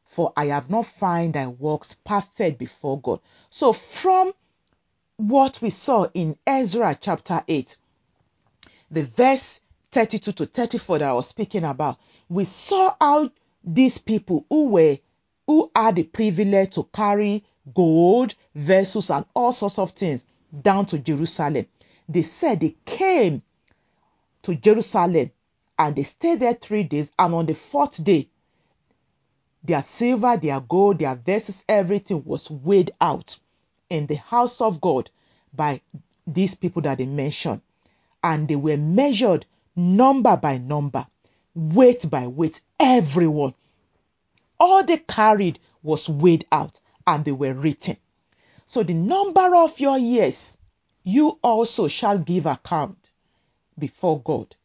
For 0.05 0.33
I 0.37 0.47
have 0.47 0.69
not 0.69 0.87
found 0.87 1.35
thy 1.35 1.47
works 1.47 1.95
perfect 2.05 2.59
before 2.59 3.01
God. 3.01 3.21
So 3.51 3.73
from 3.73 4.33
what 5.17 5.61
we 5.63 5.71
saw 5.71 6.09
in 6.15 6.37
Ezra 6.47 6.99
chapter 7.01 7.43
8, 7.47 7.77
the 8.91 9.05
verse 9.05 9.61
32 9.93 10.33
to 10.33 10.47
34 10.47 10.99
that 10.99 11.09
I 11.09 11.13
was 11.13 11.29
speaking 11.29 11.65
about, 11.65 11.99
we 12.29 12.45
saw 12.45 12.95
how 13.01 13.31
these 13.65 13.99
people 13.99 14.45
who 14.49 14.67
were 14.67 14.99
who 15.47 15.71
had 15.75 15.97
the 15.97 16.03
privilege 16.03 16.75
to 16.75 16.87
carry 16.95 17.43
gold, 17.75 18.35
vessels, 18.55 19.09
and 19.11 19.25
all 19.35 19.53
sorts 19.53 19.79
of 19.79 19.93
things 19.93 20.25
down 20.63 20.85
to 20.87 20.99
Jerusalem. 20.99 21.67
They 22.09 22.23
said 22.23 22.61
they 22.61 22.77
came 22.85 23.43
to 24.43 24.55
Jerusalem 24.55 25.31
and 25.79 25.95
they 25.95 26.03
stayed 26.03 26.41
there 26.41 26.55
three 26.55 26.83
days, 26.83 27.11
and 27.19 27.35
on 27.35 27.47
the 27.47 27.55
fourth 27.55 28.03
day, 28.03 28.29
their 29.63 29.83
silver, 29.83 30.37
their 30.37 30.61
gold, 30.61 30.99
their 30.99 31.15
vessels, 31.15 31.65
everything 31.69 32.23
was 32.25 32.51
weighed 32.51 32.91
out 33.01 33.39
in 33.91 34.07
the 34.07 34.17
house 34.17 34.61
of 34.61 34.81
God 34.81 35.11
by 35.55 35.81
these 36.27 36.55
people 36.55 36.83
that 36.83 36.99
they 36.99 37.07
mentioned. 37.07 37.61
And 38.23 38.49
they 38.49 38.57
were 38.57 38.77
measured 38.77 39.47
number 39.77 40.37
by 40.37 40.59
number, 40.59 41.07
weight 41.55 42.09
by 42.11 42.27
weight, 42.27 42.61
everyone. 42.81 43.55
All 44.59 44.85
they 44.85 44.99
carried 44.99 45.61
was 45.83 46.09
weighed 46.09 46.47
out 46.51 46.81
and 47.07 47.25
they 47.25 47.33
were 47.33 47.55
written. 47.55 47.97
So 48.67 48.83
the 48.83 48.95
number 48.95 49.55
of 49.55 49.79
your 49.79 49.99
years 49.99 50.59
you 51.05 51.39
also 51.43 51.89
shall 51.89 52.19
give 52.19 52.47
account 52.47 53.11
before 53.79 54.21
God 54.21 54.57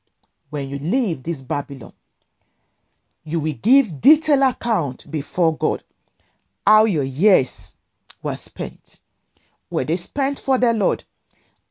when 0.53 0.69
you 0.69 0.77
leave 0.77 1.23
this 1.23 1.41
Babylon. 1.41 1.93
You 3.23 3.39
will 3.39 3.53
give 3.53 3.99
detailed 3.99 4.43
account 4.43 5.09
before 5.09 5.57
God 5.57 5.83
how 6.67 6.85
your 6.85 7.03
years 7.03 7.73
were 8.21 8.37
spent. 8.37 8.99
Were 9.71 9.83
they 9.83 9.95
spent 9.95 10.37
for 10.37 10.59
the 10.59 10.71
Lord? 10.71 11.05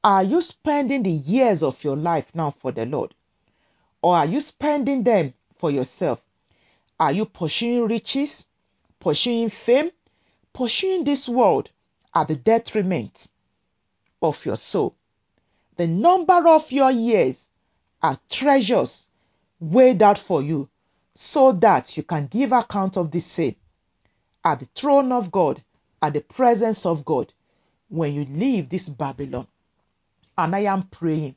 Are 0.03 0.25
you 0.25 0.41
spending 0.41 1.05
the 1.05 1.13
years 1.13 1.63
of 1.63 1.85
your 1.85 1.95
life 1.95 2.27
now 2.35 2.57
for 2.61 2.73
the 2.73 2.85
Lord? 2.85 3.15
Or 4.03 4.17
are 4.17 4.27
you 4.27 4.41
spending 4.41 5.05
them 5.05 5.35
for 5.61 5.71
yourself? 5.71 6.19
Are 6.99 7.13
you 7.13 7.25
pursuing 7.25 7.87
riches, 7.87 8.47
pursuing 8.99 9.51
fame, 9.51 9.93
pursuing 10.53 11.05
this 11.05 11.29
world 11.29 11.71
at 12.17 12.27
the 12.27 12.35
detriment 12.35 13.29
of 14.21 14.45
your 14.45 14.57
soul? 14.57 14.97
The 15.77 15.87
number 15.87 16.49
of 16.49 16.73
your 16.73 16.91
years 16.91 17.49
are 18.03 18.19
treasures 18.31 19.09
weighed 19.61 20.03
out 20.03 20.19
for 20.19 20.43
you 20.43 20.69
so 21.15 21.53
that 21.53 21.97
you 21.97 22.03
can 22.03 22.27
give 22.27 22.53
account 22.53 22.97
of 22.97 23.11
the 23.11 23.21
same 23.21 23.55
at 24.45 24.61
the 24.61 24.69
throne 24.75 25.13
of 25.13 25.31
God, 25.31 25.63
at 26.01 26.15
the 26.15 26.21
presence 26.21 26.85
of 26.85 27.05
God, 27.05 27.33
when 27.89 28.13
you 28.15 28.25
leave 28.25 28.69
this 28.69 28.89
Babylon. 28.89 29.47
And 30.37 30.57
I 30.57 30.61
am 30.61 30.85
praying 30.85 31.37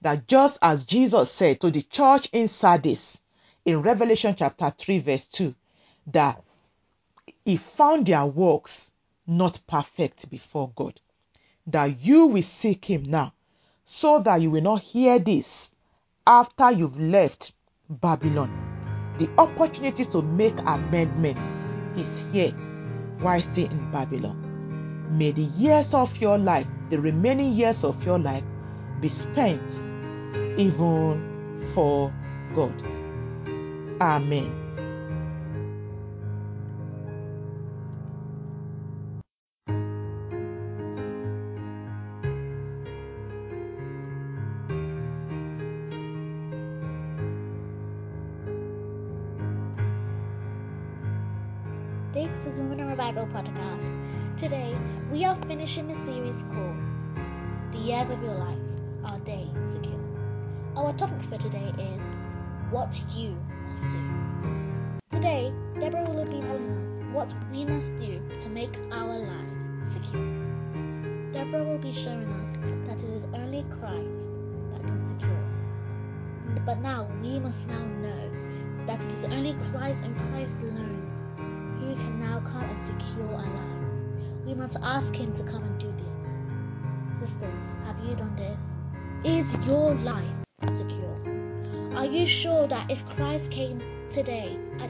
that 0.00 0.26
just 0.26 0.58
as 0.62 0.84
Jesus 0.84 1.30
said 1.30 1.60
to 1.60 1.70
the 1.70 1.82
church 1.82 2.28
in 2.32 2.48
Sardis 2.48 3.20
in 3.64 3.82
Revelation 3.82 4.34
chapter 4.36 4.72
3, 4.76 4.98
verse 5.00 5.26
2, 5.26 5.54
that 6.08 6.42
he 7.44 7.56
found 7.56 8.06
their 8.06 8.26
works 8.26 8.90
not 9.26 9.60
perfect 9.66 10.28
before 10.30 10.72
God, 10.74 10.98
that 11.66 12.00
you 12.00 12.26
will 12.26 12.42
seek 12.42 12.86
him 12.86 13.04
now, 13.04 13.32
so 13.84 14.20
that 14.20 14.40
you 14.40 14.50
will 14.50 14.62
not 14.62 14.80
hear 14.80 15.18
this 15.18 15.70
after 16.30 16.70
you've 16.70 16.96
left 16.96 17.52
Babylon. 17.88 18.50
The 19.18 19.28
opportunity 19.36 20.04
to 20.04 20.22
make 20.22 20.54
amendment 20.60 21.36
is 21.98 22.24
here 22.32 22.52
while 23.20 23.42
still 23.42 23.68
in 23.68 23.90
Babylon. 23.90 24.38
May 25.10 25.32
the 25.32 25.42
years 25.42 25.92
of 25.92 26.16
your 26.18 26.38
life, 26.38 26.68
the 26.88 27.00
remaining 27.00 27.52
years 27.52 27.82
of 27.82 28.00
your 28.04 28.20
life, 28.20 28.44
be 29.00 29.08
spent 29.08 29.60
even 30.56 31.68
for 31.74 32.14
God. 32.54 32.80
Amen. 34.00 34.69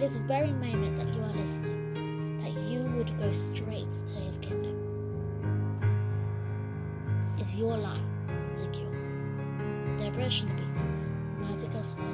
This 0.01 0.17
very 0.17 0.51
moment 0.55 0.97
that 0.97 1.15
you 1.15 1.21
are 1.21 1.35
listening, 1.35 2.39
that 2.39 2.53
you 2.73 2.81
would 2.97 3.19
go 3.19 3.31
straight 3.33 3.91
to 3.91 4.15
His 4.15 4.39
kingdom? 4.39 4.75
Is 7.39 7.55
your 7.59 7.77
life 7.77 8.01
secure? 8.51 8.91
Deborah 9.99 10.31
take 10.31 11.75
us 11.75 11.93
further 11.93 12.09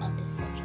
on 0.00 0.16
this 0.16 0.36
subject. 0.36 0.62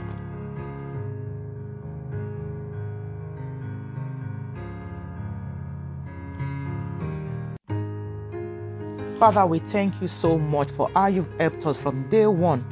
Father, 9.18 9.48
we 9.48 9.58
thank 9.58 10.00
you 10.02 10.08
so 10.08 10.38
much 10.38 10.70
for 10.70 10.92
how 10.94 11.08
you've 11.08 11.34
helped 11.40 11.66
us 11.66 11.82
from 11.82 12.08
day 12.10 12.28
one 12.28 12.64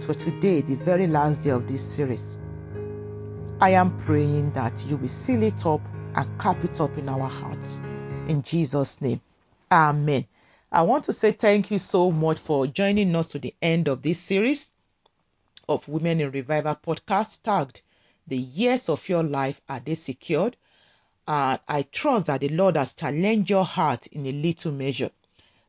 to 0.00 0.14
today, 0.14 0.62
the 0.62 0.76
very 0.76 1.06
last 1.06 1.42
day 1.42 1.50
of 1.50 1.68
this 1.68 1.82
series. 1.82 2.39
I 3.62 3.72
am 3.72 4.00
praying 4.06 4.52
that 4.52 4.72
you 4.86 4.96
will 4.96 5.08
seal 5.08 5.42
it 5.42 5.66
up 5.66 5.82
and 6.14 6.40
cap 6.40 6.64
it 6.64 6.80
up 6.80 6.96
in 6.96 7.10
our 7.10 7.28
hearts. 7.28 7.82
In 8.26 8.42
Jesus' 8.42 9.02
name. 9.02 9.20
Amen. 9.70 10.26
I 10.72 10.80
want 10.80 11.04
to 11.04 11.12
say 11.12 11.32
thank 11.32 11.70
you 11.70 11.78
so 11.78 12.10
much 12.10 12.38
for 12.38 12.66
joining 12.66 13.14
us 13.14 13.26
to 13.28 13.38
the 13.38 13.54
end 13.60 13.86
of 13.86 14.00
this 14.00 14.18
series 14.18 14.70
of 15.68 15.86
Women 15.86 16.22
in 16.22 16.30
Revival 16.30 16.74
podcast 16.74 17.42
tagged 17.42 17.82
The 18.26 18.38
Years 18.38 18.88
of 18.88 19.06
Your 19.10 19.22
Life 19.22 19.60
Are 19.68 19.80
They 19.80 19.94
Secured? 19.94 20.56
And 21.28 21.60
I 21.68 21.82
trust 21.82 22.26
that 22.26 22.40
the 22.40 22.48
Lord 22.48 22.78
has 22.78 22.94
challenged 22.94 23.50
your 23.50 23.66
heart 23.66 24.06
in 24.06 24.24
a 24.24 24.32
little 24.32 24.72
measure 24.72 25.10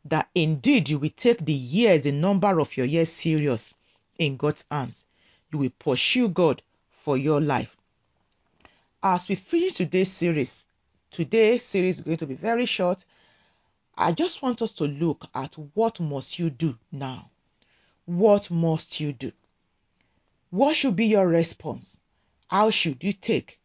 that 0.05 0.29
indeed 0.33 0.87
you 0.87 0.97
will 0.97 1.11
take 1.17 1.43
the 1.43 1.51
years, 1.51 2.03
the 2.03 2.13
number 2.13 2.61
of 2.61 2.77
your 2.77 2.85
years 2.85 3.11
serious 3.11 3.73
in 4.17 4.37
God's 4.37 4.63
hands. 4.71 5.05
You 5.51 5.59
will 5.59 5.71
pursue 5.77 6.29
God 6.29 6.61
for 6.89 7.17
your 7.17 7.41
life. 7.41 7.75
As 9.03 9.27
we 9.27 9.35
finish 9.35 9.75
today's 9.75 10.11
series, 10.11 10.65
today's 11.11 11.63
series 11.63 11.97
is 11.99 12.05
going 12.05 12.17
to 12.17 12.27
be 12.27 12.35
very 12.35 12.65
short. 12.65 13.05
I 13.95 14.11
just 14.11 14.41
want 14.41 14.61
us 14.61 14.71
to 14.73 14.85
look 14.85 15.25
at 15.33 15.55
what 15.73 15.99
must 15.99 16.39
you 16.39 16.49
do 16.49 16.77
now? 16.91 17.29
What 18.05 18.49
must 18.51 18.99
you 18.99 19.13
do? 19.13 19.31
What 20.49 20.75
should 20.75 20.95
be 20.95 21.05
your 21.05 21.27
response? 21.27 21.99
How 22.47 22.69
should 22.69 23.03
you 23.03 23.13
take? 23.13 23.59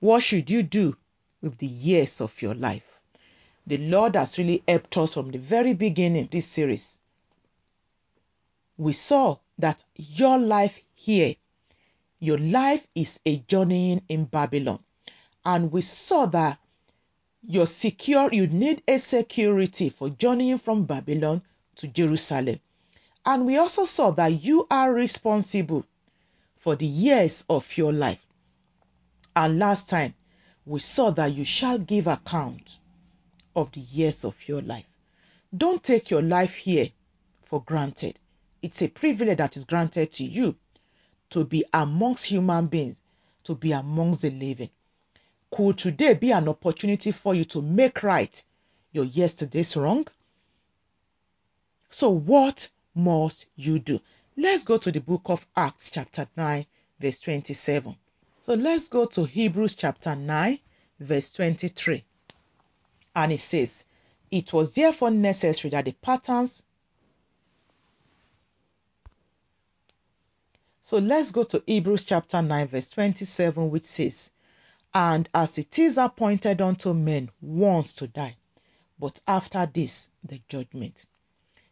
What 0.00 0.22
should 0.22 0.50
you 0.50 0.62
do 0.62 0.96
with 1.42 1.58
the 1.58 1.66
years 1.66 2.20
of 2.20 2.40
your 2.42 2.54
life? 2.54 2.98
the 3.68 3.76
Lord 3.76 4.16
has 4.16 4.38
really 4.38 4.62
helped 4.66 4.96
us 4.96 5.12
from 5.14 5.30
the 5.30 5.38
very 5.38 5.74
beginning 5.74 6.24
of 6.24 6.30
this 6.30 6.46
series. 6.46 6.98
We 8.78 8.94
saw 8.94 9.38
that 9.58 9.84
your 9.94 10.38
life 10.38 10.80
here, 10.94 11.34
your 12.20 12.38
life 12.38 12.86
is 12.94 13.18
a 13.24 13.38
journeying 13.48 14.02
in 14.08 14.24
Babylon. 14.24 14.80
And 15.44 15.70
we 15.70 15.82
saw 15.82 16.26
that 16.26 16.58
you're 17.42 17.66
secure, 17.66 18.28
you 18.32 18.46
need 18.46 18.82
a 18.88 18.98
security 18.98 19.90
for 19.90 20.10
journeying 20.10 20.58
from 20.58 20.84
Babylon 20.84 21.42
to 21.76 21.86
Jerusalem. 21.86 22.58
And 23.24 23.46
we 23.46 23.56
also 23.56 23.84
saw 23.84 24.10
that 24.12 24.42
you 24.42 24.66
are 24.70 24.92
responsible 24.92 25.84
for 26.56 26.76
the 26.76 26.86
years 26.86 27.44
of 27.48 27.76
your 27.76 27.92
life. 27.92 28.20
And 29.36 29.58
last 29.58 29.88
time, 29.88 30.14
we 30.66 30.80
saw 30.80 31.10
that 31.12 31.32
you 31.32 31.44
shall 31.44 31.78
give 31.78 32.06
account 32.06 32.68
of 33.54 33.70
the 33.72 33.80
years 33.80 34.24
of 34.24 34.34
your 34.48 34.60
life. 34.60 34.84
Don't 35.56 35.82
take 35.82 36.10
your 36.10 36.22
life 36.22 36.54
here 36.54 36.90
for 37.44 37.62
granted. 37.62 38.18
It's 38.60 38.82
a 38.82 38.88
privilege 38.88 39.38
that 39.38 39.56
is 39.56 39.64
granted 39.64 40.12
to 40.12 40.24
you 40.24 40.56
to 41.30 41.44
be 41.44 41.64
amongst 41.72 42.26
human 42.26 42.66
beings, 42.66 42.96
to 43.44 43.54
be 43.54 43.72
amongst 43.72 44.22
the 44.22 44.30
living. 44.30 44.70
Could 45.50 45.78
today 45.78 46.14
be 46.14 46.30
an 46.32 46.48
opportunity 46.48 47.12
for 47.12 47.34
you 47.34 47.44
to 47.46 47.62
make 47.62 48.02
right 48.02 48.42
your 48.92 49.04
yesterday's 49.04 49.76
wrong? 49.76 50.06
So, 51.90 52.10
what 52.10 52.70
must 52.94 53.46
you 53.56 53.78
do? 53.78 54.00
Let's 54.36 54.64
go 54.64 54.76
to 54.78 54.92
the 54.92 55.00
book 55.00 55.22
of 55.26 55.46
Acts, 55.56 55.90
chapter 55.90 56.28
9, 56.36 56.66
verse 57.00 57.18
27. 57.18 57.96
So, 58.44 58.54
let's 58.54 58.88
go 58.88 59.06
to 59.06 59.24
Hebrews 59.24 59.74
chapter 59.74 60.14
9, 60.14 60.58
verse 61.00 61.30
23. 61.30 62.04
And 63.16 63.32
it 63.32 63.40
says, 63.40 63.84
It 64.30 64.52
was 64.52 64.72
therefore 64.72 65.10
necessary 65.10 65.70
that 65.70 65.86
the 65.86 65.92
patterns. 65.92 66.62
So 70.88 70.96
let's 70.96 71.30
go 71.30 71.42
to 71.42 71.62
Hebrews 71.66 72.04
chapter 72.04 72.40
9, 72.40 72.68
verse 72.68 72.88
27, 72.88 73.68
which 73.70 73.84
says, 73.84 74.30
And 74.94 75.28
as 75.34 75.58
it 75.58 75.78
is 75.78 75.98
appointed 75.98 76.62
unto 76.62 76.94
men 76.94 77.28
once 77.42 77.92
to 77.92 78.06
die, 78.06 78.36
but 78.98 79.20
after 79.28 79.70
this, 79.70 80.08
the 80.24 80.40
judgment. 80.48 81.04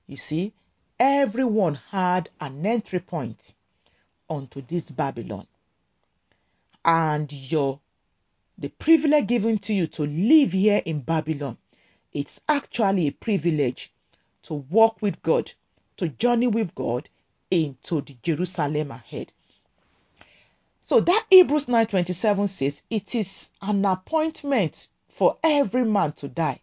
You 0.06 0.18
see, 0.18 0.52
everyone 1.00 1.76
had 1.76 2.28
an 2.42 2.66
entry 2.66 3.00
point 3.00 3.54
onto 4.28 4.60
this 4.60 4.90
Babylon. 4.90 5.46
And 6.84 7.32
your 7.32 7.80
the 8.58 8.68
privilege 8.68 9.28
given 9.28 9.56
to 9.60 9.72
you 9.72 9.86
to 9.86 10.02
live 10.02 10.52
here 10.52 10.82
in 10.84 11.00
Babylon 11.00 11.56
it's 12.12 12.38
actually 12.50 13.06
a 13.06 13.12
privilege 13.12 13.90
to 14.42 14.52
walk 14.52 15.00
with 15.00 15.22
God, 15.22 15.52
to 15.96 16.10
journey 16.10 16.48
with 16.48 16.74
God 16.74 17.08
into 17.50 18.00
the 18.00 18.16
Jerusalem 18.22 18.90
ahead. 18.90 19.32
So 20.84 21.00
that 21.00 21.26
Hebrews 21.30 21.66
9:27 21.66 22.48
says 22.48 22.82
it 22.90 23.14
is 23.14 23.50
an 23.60 23.84
appointment 23.84 24.88
for 25.08 25.36
every 25.42 25.84
man 25.84 26.12
to 26.12 26.28
die 26.28 26.60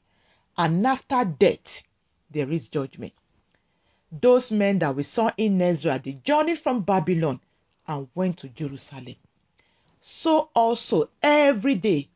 and 0.57 0.85
after 0.85 1.25
death 1.25 1.83
there 2.31 2.51
is 2.51 2.69
judgment. 2.69 3.13
Those 4.11 4.51
men 4.51 4.79
that 4.79 4.95
we 4.95 5.03
saw 5.03 5.31
in 5.37 5.61
Ezra, 5.61 5.99
they 6.03 6.13
journeyed 6.23 6.59
from 6.59 6.83
Babylon 6.83 7.39
and 7.87 8.07
went 8.15 8.37
to 8.39 8.49
Jerusalem. 8.49 9.15
So 10.01 10.49
also 10.53 11.09
every 11.21 11.75
day 11.75 12.09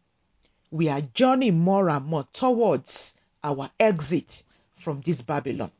we 0.72 0.90
are 0.90 1.02
journeying 1.02 1.60
more 1.60 1.90
and 1.90 2.06
more 2.06 2.28
towards 2.34 3.16
our 3.44 3.70
exit 3.80 4.44
from 4.76 5.02
this 5.02 5.22
Babylon. 5.22 5.72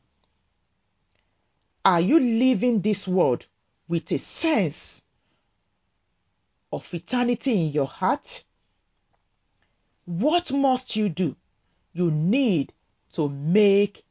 Are 1.84 2.00
you 2.00 2.18
living 2.20 2.80
this 2.80 3.08
world 3.08 3.46
with 3.88 4.10
a 4.12 4.18
sense 4.18 5.02
of 6.72 6.92
eternity 6.92 7.66
in 7.66 7.72
your 7.72 7.86
heart? 7.86 8.44
What 10.04 10.50
must 10.52 10.96
you 10.96 11.08
do? 11.08 11.36
You 11.92 12.10
need 12.10 12.72
to 13.12 13.28
make 13.28 14.04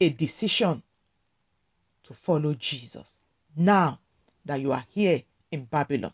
a 0.00 0.10
decision 0.10 0.82
to 2.04 2.14
follow 2.14 2.54
Jesus 2.54 3.18
now 3.56 3.98
that 4.44 4.60
you 4.60 4.72
are 4.72 4.84
here 4.90 5.22
in 5.50 5.64
Babylon. 5.64 6.12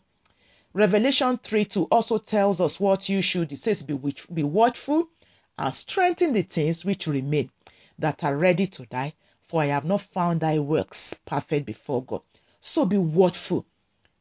Revelation 0.73 1.37
3 1.37 1.65
2 1.65 1.83
also 1.85 2.17
tells 2.17 2.59
us 2.59 2.79
what 2.79 3.07
you 3.07 3.21
should. 3.21 3.51
It 3.53 3.59
says, 3.59 3.81
be, 3.83 3.97
be 4.33 4.43
watchful 4.43 5.07
and 5.57 5.73
strengthen 5.73 6.33
the 6.33 6.41
things 6.41 6.83
which 6.83 7.07
remain 7.07 7.49
that 7.97 8.23
are 8.25 8.35
ready 8.35 8.67
to 8.67 8.85
die, 8.85 9.13
for 9.55 9.61
I 9.61 9.67
have 9.67 9.85
not 9.85 10.01
found 10.01 10.41
thy 10.41 10.59
works 10.59 11.15
perfect 11.25 11.65
before 11.65 12.03
God. 12.03 12.19
So 12.59 12.83
be 12.83 12.97
watchful. 12.97 13.65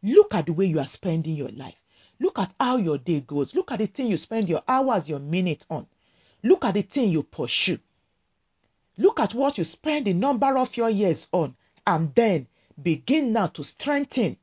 Look 0.01 0.32
at 0.32 0.47
the 0.47 0.53
way 0.53 0.66
you 0.66 0.78
are 0.78 0.87
spending 0.87 1.35
your 1.35 1.49
life. 1.49 1.74
Look 2.20 2.39
at 2.39 2.55
how 2.61 2.76
your 2.76 2.99
day 2.99 3.18
goes. 3.18 3.53
Look 3.53 3.72
at 3.72 3.80
the 3.80 3.87
thing 3.87 4.07
you 4.07 4.16
spend 4.16 4.49
your 4.49 4.62
hours, 4.68 5.09
your 5.09 5.18
minute 5.18 5.66
on. 5.68 5.89
Look 6.45 6.64
at 6.64 6.74
the 6.74 6.82
thing 6.82 7.11
you 7.11 7.24
pursue. 7.24 7.80
Look 8.97 9.18
at 9.18 9.35
what 9.35 9.59
you 9.59 9.64
spend 9.64 10.07
the 10.07 10.12
number 10.12 10.57
of 10.57 10.76
your 10.76 10.89
years 10.89 11.26
on, 11.32 11.57
and 11.85 12.14
then 12.14 12.47
begin 12.80 13.32
now 13.32 13.49
to 13.49 13.64
strengthen 13.64 14.37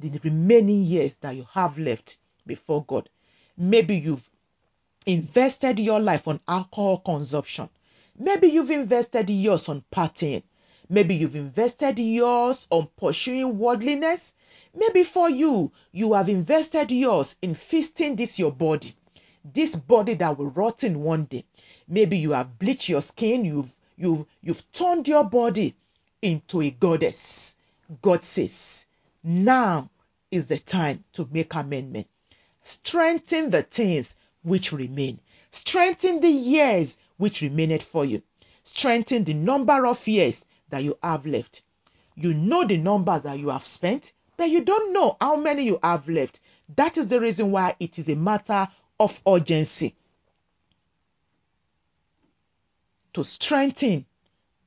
the 0.00 0.10
remaining 0.24 0.82
years 0.82 1.12
that 1.20 1.36
you 1.36 1.46
have 1.52 1.78
left 1.78 2.16
before 2.44 2.84
God. 2.84 3.08
Maybe 3.56 3.94
you've 3.94 4.28
invested 5.06 5.78
your 5.78 6.00
life 6.00 6.26
on 6.26 6.40
alcohol 6.48 6.98
consumption. 6.98 7.68
Maybe 8.18 8.48
you've 8.48 8.70
invested 8.70 9.28
yours 9.28 9.68
on 9.68 9.84
partying. 9.92 10.42
Maybe 10.88 11.14
you've 11.14 11.36
invested 11.36 11.98
yours 11.98 12.66
on 12.70 12.88
pursuing 12.96 13.58
worldliness. 13.58 14.34
Maybe 14.74 15.04
for 15.04 15.28
you, 15.28 15.72
you 15.92 16.12
have 16.12 16.28
invested 16.28 16.90
yours 16.90 17.36
in 17.42 17.54
feasting 17.54 18.16
this 18.16 18.38
your 18.38 18.52
body, 18.52 18.94
this 19.44 19.74
body 19.74 20.14
that 20.14 20.38
will 20.38 20.50
rot 20.50 20.84
in 20.84 21.02
one 21.02 21.24
day. 21.24 21.44
Maybe 21.88 22.18
you 22.18 22.32
have 22.32 22.58
bleached 22.58 22.88
your 22.88 23.02
skin, 23.02 23.44
you've 23.44 23.72
you've 23.96 24.26
you've 24.42 24.72
turned 24.72 25.08
your 25.08 25.24
body 25.24 25.74
into 26.22 26.62
a 26.62 26.70
goddess. 26.70 27.56
God 28.02 28.24
says, 28.24 28.86
now 29.22 29.90
is 30.30 30.46
the 30.46 30.58
time 30.58 31.04
to 31.14 31.28
make 31.30 31.54
amendment. 31.54 32.06
Strengthen 32.64 33.50
the 33.50 33.62
things 33.62 34.16
which 34.42 34.72
remain. 34.72 35.20
Strengthen 35.52 36.20
the 36.20 36.28
years 36.28 36.96
which 37.16 37.42
remained 37.42 37.82
for 37.82 38.04
you. 38.04 38.22
Strengthen 38.64 39.24
the 39.24 39.34
number 39.34 39.86
of 39.86 40.06
years 40.06 40.44
that 40.70 40.82
you 40.82 40.98
have 41.02 41.26
left. 41.26 41.62
You 42.14 42.34
know 42.34 42.66
the 42.66 42.76
number 42.76 43.18
that 43.18 43.38
you 43.38 43.48
have 43.48 43.66
spent, 43.66 44.12
but 44.36 44.50
you 44.50 44.62
don't 44.62 44.92
know 44.92 45.16
how 45.20 45.36
many 45.36 45.64
you 45.64 45.78
have 45.82 46.08
left. 46.08 46.40
That 46.74 46.96
is 46.96 47.08
the 47.08 47.20
reason 47.20 47.50
why 47.50 47.76
it 47.78 47.98
is 47.98 48.08
a 48.08 48.16
matter 48.16 48.68
of 48.98 49.20
urgency 49.26 49.94
to 53.14 53.24
strengthen 53.24 54.04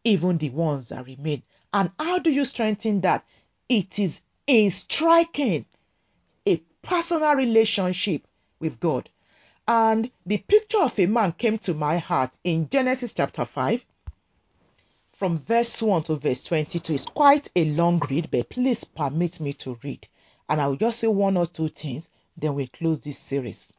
even 0.03 0.37
the 0.37 0.49
ones 0.49 0.89
that 0.89 1.05
remain. 1.05 1.43
And 1.73 1.91
how 1.99 2.19
do 2.19 2.31
you 2.31 2.45
strengthen 2.45 3.01
that? 3.01 3.25
It 3.67 3.99
is 3.99 4.21
in 4.47 4.71
striking 4.71 5.65
a 6.47 6.57
personal 6.81 7.35
relationship 7.35 8.27
with 8.59 8.79
God. 8.79 9.09
And 9.71 10.09
the 10.25 10.39
picture 10.39 10.79
of 10.79 10.97
a 10.97 11.05
man 11.05 11.33
came 11.33 11.59
to 11.59 11.75
my 11.75 11.99
heart 11.99 12.35
in 12.43 12.67
Genesis 12.71 13.13
chapter 13.13 13.45
5 13.45 13.85
from 15.11 15.37
verse 15.37 15.79
1 15.79 16.05
to 16.05 16.15
verse 16.15 16.43
22. 16.43 16.95
It's 16.95 17.05
quite 17.05 17.51
a 17.55 17.65
long 17.65 17.99
read, 18.09 18.31
but 18.31 18.49
please 18.49 18.83
permit 18.83 19.39
me 19.39 19.53
to 19.53 19.77
read. 19.83 20.07
And 20.49 20.59
I'll 20.59 20.75
just 20.75 21.01
say 21.01 21.07
one 21.07 21.37
or 21.37 21.45
two 21.45 21.69
things, 21.69 22.09
then 22.35 22.55
we'll 22.55 22.65
close 22.73 22.99
this 22.99 23.19
series. 23.19 23.71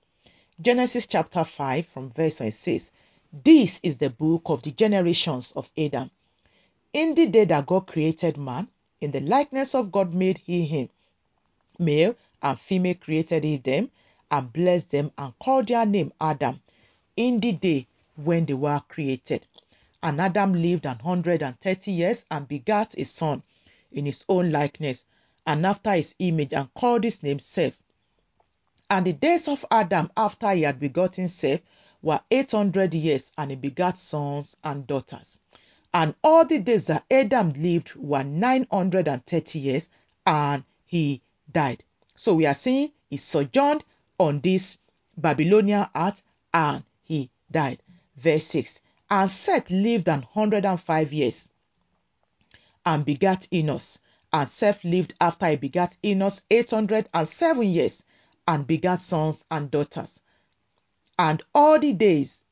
Genesis 0.61 1.07
chapter 1.07 1.43
5 1.43 1.87
from 1.87 2.13
verse 2.13 2.39
1 2.39 2.53
says, 2.53 2.93
This 3.33 3.81
is 3.83 3.97
the 3.97 4.11
book 4.11 4.43
of 4.45 4.63
the 4.63 4.71
generations 4.71 5.53
of 5.57 5.71
Adam. 5.77 6.13
In 6.93 7.17
the 7.17 7.27
day 7.27 7.47
that 7.47 7.67
God 7.67 7.89
created 7.89 8.37
man, 8.37 8.69
in 9.01 9.11
the 9.11 9.23
likeness 9.23 9.75
of 9.75 9.91
God 9.91 10.15
made 10.15 10.39
he 10.39 10.67
him. 10.67 10.89
Male 11.81 12.15
and 12.41 12.61
female 12.61 12.95
created 12.95 13.43
he 13.43 13.57
them, 13.57 13.91
and 14.31 14.53
blessed 14.53 14.91
them, 14.91 15.13
and 15.19 15.39
called 15.39 15.69
their 15.69 15.85
name 15.85 16.13
Adam, 16.21 16.61
in 17.17 17.41
the 17.41 17.53
day 17.53 17.87
when 18.17 18.47
they 18.47 18.55
were 18.55 18.81
created. 18.89 19.47
And 20.03 20.21
Adam 20.21 20.53
lived 20.55 20.87
an 20.87 20.99
hundred 20.99 21.43
and 21.43 21.61
thirty 21.61 21.93
years, 21.93 22.25
and 22.31 22.47
begat 22.47 22.95
a 22.97 23.05
son 23.05 23.43
in 23.93 24.07
his 24.07 24.25
own 24.29 24.51
likeness, 24.53 25.05
and 25.47 25.67
after 25.67 25.93
his 25.93 26.15
image, 26.19 26.53
and 26.53 26.73
called 26.75 27.05
his 27.05 27.23
name 27.23 27.39
Seth. 27.39 27.77
And 28.89 29.07
the 29.07 29.13
days 29.13 29.49
of 29.49 29.65
Adam 29.71 30.11
after 30.17 30.51
he 30.53 30.63
had 30.63 30.79
begotten 30.81 31.29
Seth 31.29 31.61
were 32.03 32.21
eight 32.31 32.53
hundred 32.53 32.95
years, 32.95 33.31
and 33.37 33.51
he 33.51 33.57
begat 33.57 33.99
sons 33.99 34.57
and 34.65 34.87
daughters. 34.87 35.39
And 35.93 36.15
all 36.23 36.45
the 36.45 36.61
days 36.61 36.87
that 36.87 37.05
Adam 37.11 37.53
lived 37.55 37.95
were 37.97 38.23
930 38.23 39.59
years 39.59 39.89
and 40.25 40.63
he 40.87 41.21
died. 41.51 41.83
So 42.15 42.35
we 42.35 42.47
are 42.47 42.55
seeing 42.55 42.93
he 43.09 43.17
sojourned 43.17 43.85
on 44.21 44.39
this 44.41 44.77
Babylonian 45.17 45.87
earth 45.97 46.23
and 46.53 46.85
he 47.03 47.31
died. 47.51 47.83
Verse 48.17 48.45
6 48.45 48.79
And 49.09 49.31
Seth 49.31 49.71
lived 49.71 50.09
an 50.09 50.27
105 50.35 51.13
years 51.13 51.49
and 52.85 53.05
begat 53.05 53.49
Enos. 53.53 53.99
And 54.33 54.49
Seth 54.49 54.85
lived 54.85 55.15
after 55.21 55.49
he 55.49 55.57
begat 55.57 55.97
Enos 56.05 56.43
807 56.51 57.67
years 57.67 58.03
and 58.47 58.67
begat 58.67 59.01
sons 59.01 59.45
and 59.51 59.71
daughters. 59.71 60.21
And 61.19 61.43
all 61.55 61.79
the 61.79 61.95
days 61.95 62.45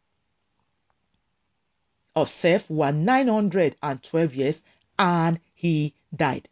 of 2.17 2.31
Seth 2.31 2.69
were 2.71 2.93
912 2.93 4.35
years 4.35 4.63
and 4.99 5.39
he 5.55 5.95
died. 6.17 6.49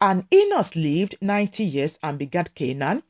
And 0.00 0.26
Enos 0.32 0.76
lived 0.76 1.16
90 1.22 1.64
years 1.64 1.98
and 2.02 2.18
begat 2.18 2.54
Cainan. 2.54 3.02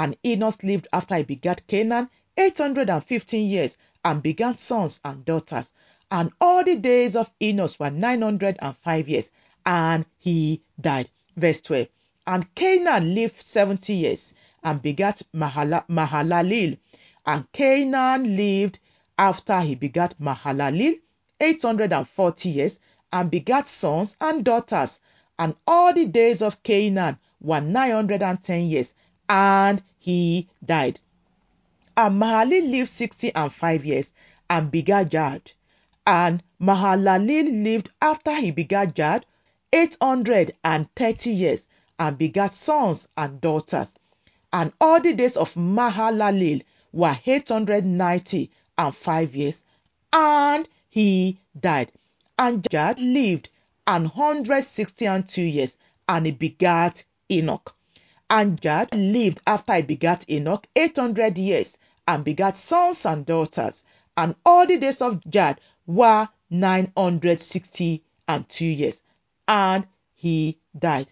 And 0.00 0.16
Enos 0.24 0.62
lived 0.62 0.86
after 0.92 1.16
he 1.16 1.24
begat 1.24 1.66
Cainan 1.66 2.08
815 2.36 3.48
years 3.48 3.76
and 4.04 4.22
begat 4.22 4.56
sons 4.56 5.00
and 5.04 5.24
daughters. 5.24 5.66
And 6.08 6.30
all 6.40 6.62
the 6.62 6.76
days 6.76 7.16
of 7.16 7.32
Enos 7.42 7.80
were 7.80 7.90
905 7.90 9.08
years 9.08 9.28
and 9.66 10.06
he 10.16 10.62
died. 10.80 11.10
Verse 11.36 11.60
12. 11.62 11.88
And 12.28 12.54
Cainan 12.54 13.12
lived 13.12 13.42
70 13.42 13.92
years 13.92 14.32
and 14.62 14.80
begat 14.80 15.20
Mahala- 15.34 15.84
Mahalalel. 15.88 16.78
And 17.26 17.50
Cainan 17.52 18.36
lived 18.36 18.78
after 19.18 19.60
he 19.62 19.74
begat 19.74 20.14
Mahalalel 20.20 21.00
840 21.40 22.48
years 22.48 22.78
and 23.12 23.32
begat 23.32 23.66
sons 23.66 24.16
and 24.20 24.44
daughters. 24.44 25.00
And 25.40 25.56
all 25.66 25.92
the 25.92 26.06
days 26.06 26.40
of 26.40 26.62
Cainan 26.62 27.18
were 27.40 27.60
910 27.60 28.66
years, 28.68 28.94
and 29.28 29.82
he 30.08 30.48
died. 30.64 30.98
And 31.98 32.18
Mahalalel 32.18 32.70
lived 32.70 32.88
60 32.88 33.34
and 33.34 33.52
5 33.52 33.84
years 33.84 34.06
and 34.48 34.70
begat 34.70 35.10
Jad. 35.10 35.52
And 36.06 36.42
Mahalalel 36.58 37.62
lived 37.62 37.90
after 38.00 38.34
he 38.34 38.50
begat 38.50 38.94
Jad 38.94 39.26
830 39.70 41.30
years 41.30 41.66
and 41.98 42.16
begat 42.16 42.54
sons 42.54 43.06
and 43.18 43.38
daughters. 43.42 43.92
And 44.50 44.72
all 44.80 44.98
the 44.98 45.12
days 45.12 45.36
of 45.36 45.52
Mahalalel 45.56 46.62
were 46.90 47.18
890 47.26 48.50
and 48.78 48.96
5 48.96 49.36
years, 49.36 49.62
and 50.10 50.66
he 50.88 51.38
died. 51.60 51.92
And 52.38 52.66
Jad 52.70 52.98
lived 52.98 53.50
an 53.86 54.06
hundred 54.06 54.64
sixty 54.64 55.06
and 55.06 55.28
two 55.28 55.42
years, 55.42 55.76
and 56.08 56.24
he 56.24 56.32
begat 56.32 57.04
Enoch. 57.30 57.74
And 58.30 58.60
Jad 58.60 58.94
lived 58.94 59.40
after 59.46 59.74
he 59.74 59.82
begat 59.82 60.28
Enoch 60.30 60.66
eight 60.76 60.96
hundred 60.96 61.38
years, 61.38 61.78
and 62.06 62.24
begat 62.24 62.56
sons 62.56 63.06
and 63.06 63.24
daughters. 63.24 63.82
and 64.16 64.34
all 64.44 64.66
the 64.66 64.76
days 64.78 65.00
of 65.00 65.22
Jad 65.30 65.60
were 65.86 66.28
960 66.50 68.02
and 68.26 68.48
two 68.48 68.66
years, 68.66 69.00
and 69.46 69.86
he 70.14 70.58
died. 70.78 71.06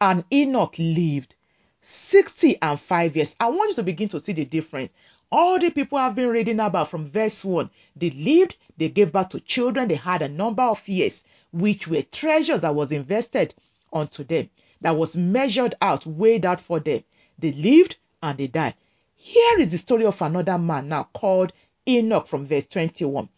And 0.00 0.24
Enoch 0.32 0.74
lived 0.78 1.34
60 1.82 2.62
and 2.62 2.78
5 2.80 3.16
years. 3.16 3.34
I 3.40 3.48
want 3.48 3.70
you 3.70 3.74
to 3.76 3.82
begin 3.82 4.08
to 4.10 4.20
see 4.20 4.32
the 4.32 4.44
difference. 4.44 4.92
All 5.32 5.58
the 5.58 5.70
people 5.70 5.98
I've 5.98 6.14
been 6.14 6.28
reading 6.28 6.60
about 6.60 6.88
from 6.90 7.10
verse 7.10 7.44
1, 7.44 7.68
they 7.96 8.10
lived, 8.10 8.56
they 8.76 8.88
gave 8.88 9.12
birth 9.12 9.30
to 9.30 9.40
children, 9.40 9.88
they 9.88 9.96
had 9.96 10.22
a 10.22 10.28
number 10.28 10.62
of 10.62 10.86
years, 10.88 11.24
which 11.52 11.88
were 11.88 12.02
treasures 12.02 12.60
that 12.60 12.74
was 12.74 12.92
invested 12.92 13.54
unto 13.92 14.22
them, 14.24 14.48
that 14.80 14.96
was 14.96 15.16
measured 15.16 15.74
out, 15.80 16.06
weighed 16.06 16.46
out 16.46 16.60
for 16.60 16.80
them. 16.80 17.02
They 17.38 17.52
lived 17.52 17.96
and 18.22 18.38
they 18.38 18.46
died. 18.46 18.74
Here 19.14 19.58
is 19.60 19.72
the 19.72 19.78
story 19.78 20.04
of 20.04 20.20
another 20.22 20.58
man 20.58 20.88
now 20.88 21.08
called 21.14 21.52
Enoch 21.88 22.28
from 22.28 22.46
verse 22.46 22.66
21. 22.66 23.28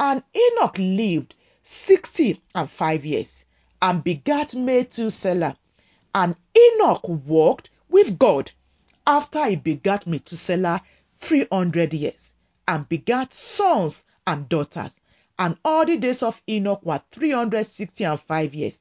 And 0.00 0.22
Enoch 0.34 0.76
lived 0.78 1.34
60 1.62 2.40
and 2.54 2.70
5 2.70 3.04
years 3.04 3.44
and 3.80 4.02
begat 4.02 4.54
Methuselah. 4.54 5.56
And 6.14 6.36
Enoch 6.56 7.06
walked 7.08 7.70
with 7.88 8.18
God 8.18 8.50
after 9.06 9.46
he 9.46 9.56
begat 9.56 10.06
Methuselah 10.06 10.82
300 11.20 11.94
years 11.94 12.34
and 12.66 12.88
begat 12.88 13.32
sons 13.32 14.04
and 14.26 14.48
daughters. 14.48 14.90
And 15.38 15.56
all 15.64 15.86
the 15.86 15.96
days 15.96 16.22
of 16.22 16.40
Enoch 16.48 16.84
were 16.84 17.00
360 17.12 18.04
and 18.04 18.20
5 18.20 18.54
years. 18.54 18.80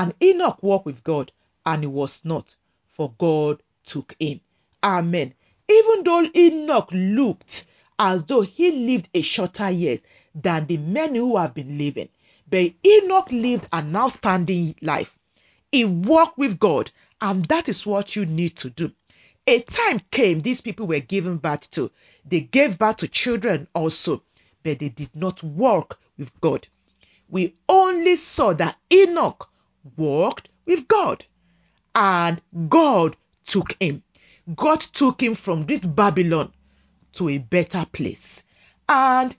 And 0.00 0.14
Enoch 0.22 0.62
walked 0.62 0.86
with 0.86 1.02
God, 1.02 1.32
and 1.66 1.82
he 1.82 1.88
was 1.88 2.24
not, 2.24 2.54
for 2.86 3.12
God 3.18 3.64
took 3.84 4.14
him. 4.20 4.40
Amen. 4.80 5.34
Even 5.68 6.04
though 6.04 6.30
Enoch 6.36 6.88
looked 6.92 7.66
as 7.98 8.22
though 8.22 8.42
he 8.42 8.70
lived 8.70 9.08
a 9.12 9.22
shorter 9.22 9.68
years 9.70 9.98
than 10.36 10.68
the 10.68 10.76
men 10.76 11.16
who 11.16 11.36
have 11.36 11.52
been 11.52 11.78
living, 11.78 12.10
but 12.48 12.74
Enoch 12.86 13.32
lived 13.32 13.66
an 13.72 13.96
outstanding 13.96 14.76
life. 14.82 15.18
He 15.72 15.84
walked 15.84 16.38
with 16.38 16.60
God, 16.60 16.92
and 17.20 17.44
that 17.46 17.68
is 17.68 17.84
what 17.84 18.14
you 18.14 18.24
need 18.24 18.54
to 18.58 18.70
do. 18.70 18.92
A 19.48 19.62
time 19.62 20.00
came, 20.12 20.42
these 20.42 20.60
people 20.60 20.86
were 20.86 21.00
given 21.00 21.38
birth 21.38 21.68
to. 21.72 21.90
They 22.24 22.42
gave 22.42 22.78
birth 22.78 22.98
to 22.98 23.08
children 23.08 23.66
also, 23.74 24.22
but 24.62 24.78
they 24.78 24.90
did 24.90 25.10
not 25.16 25.42
walk 25.42 25.98
with 26.16 26.30
God. 26.40 26.68
We 27.28 27.54
only 27.68 28.14
saw 28.14 28.52
that 28.52 28.76
Enoch 28.92 29.50
walked 29.96 30.48
with 30.66 30.88
God, 30.88 31.24
and 31.94 32.40
God 32.68 33.16
took 33.46 33.74
him. 33.80 34.02
God 34.54 34.80
took 34.80 35.22
him 35.22 35.34
from 35.34 35.66
this 35.66 35.80
Babylon 35.80 36.52
to 37.14 37.28
a 37.28 37.38
better 37.38 37.86
place. 37.92 38.42
And 38.88 39.36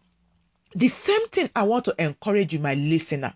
the 0.75 0.87
same 0.87 1.27
thing 1.29 1.49
I 1.55 1.63
want 1.63 1.85
to 1.85 1.95
encourage 1.97 2.53
you, 2.53 2.59
my 2.59 2.75
listener. 2.75 3.33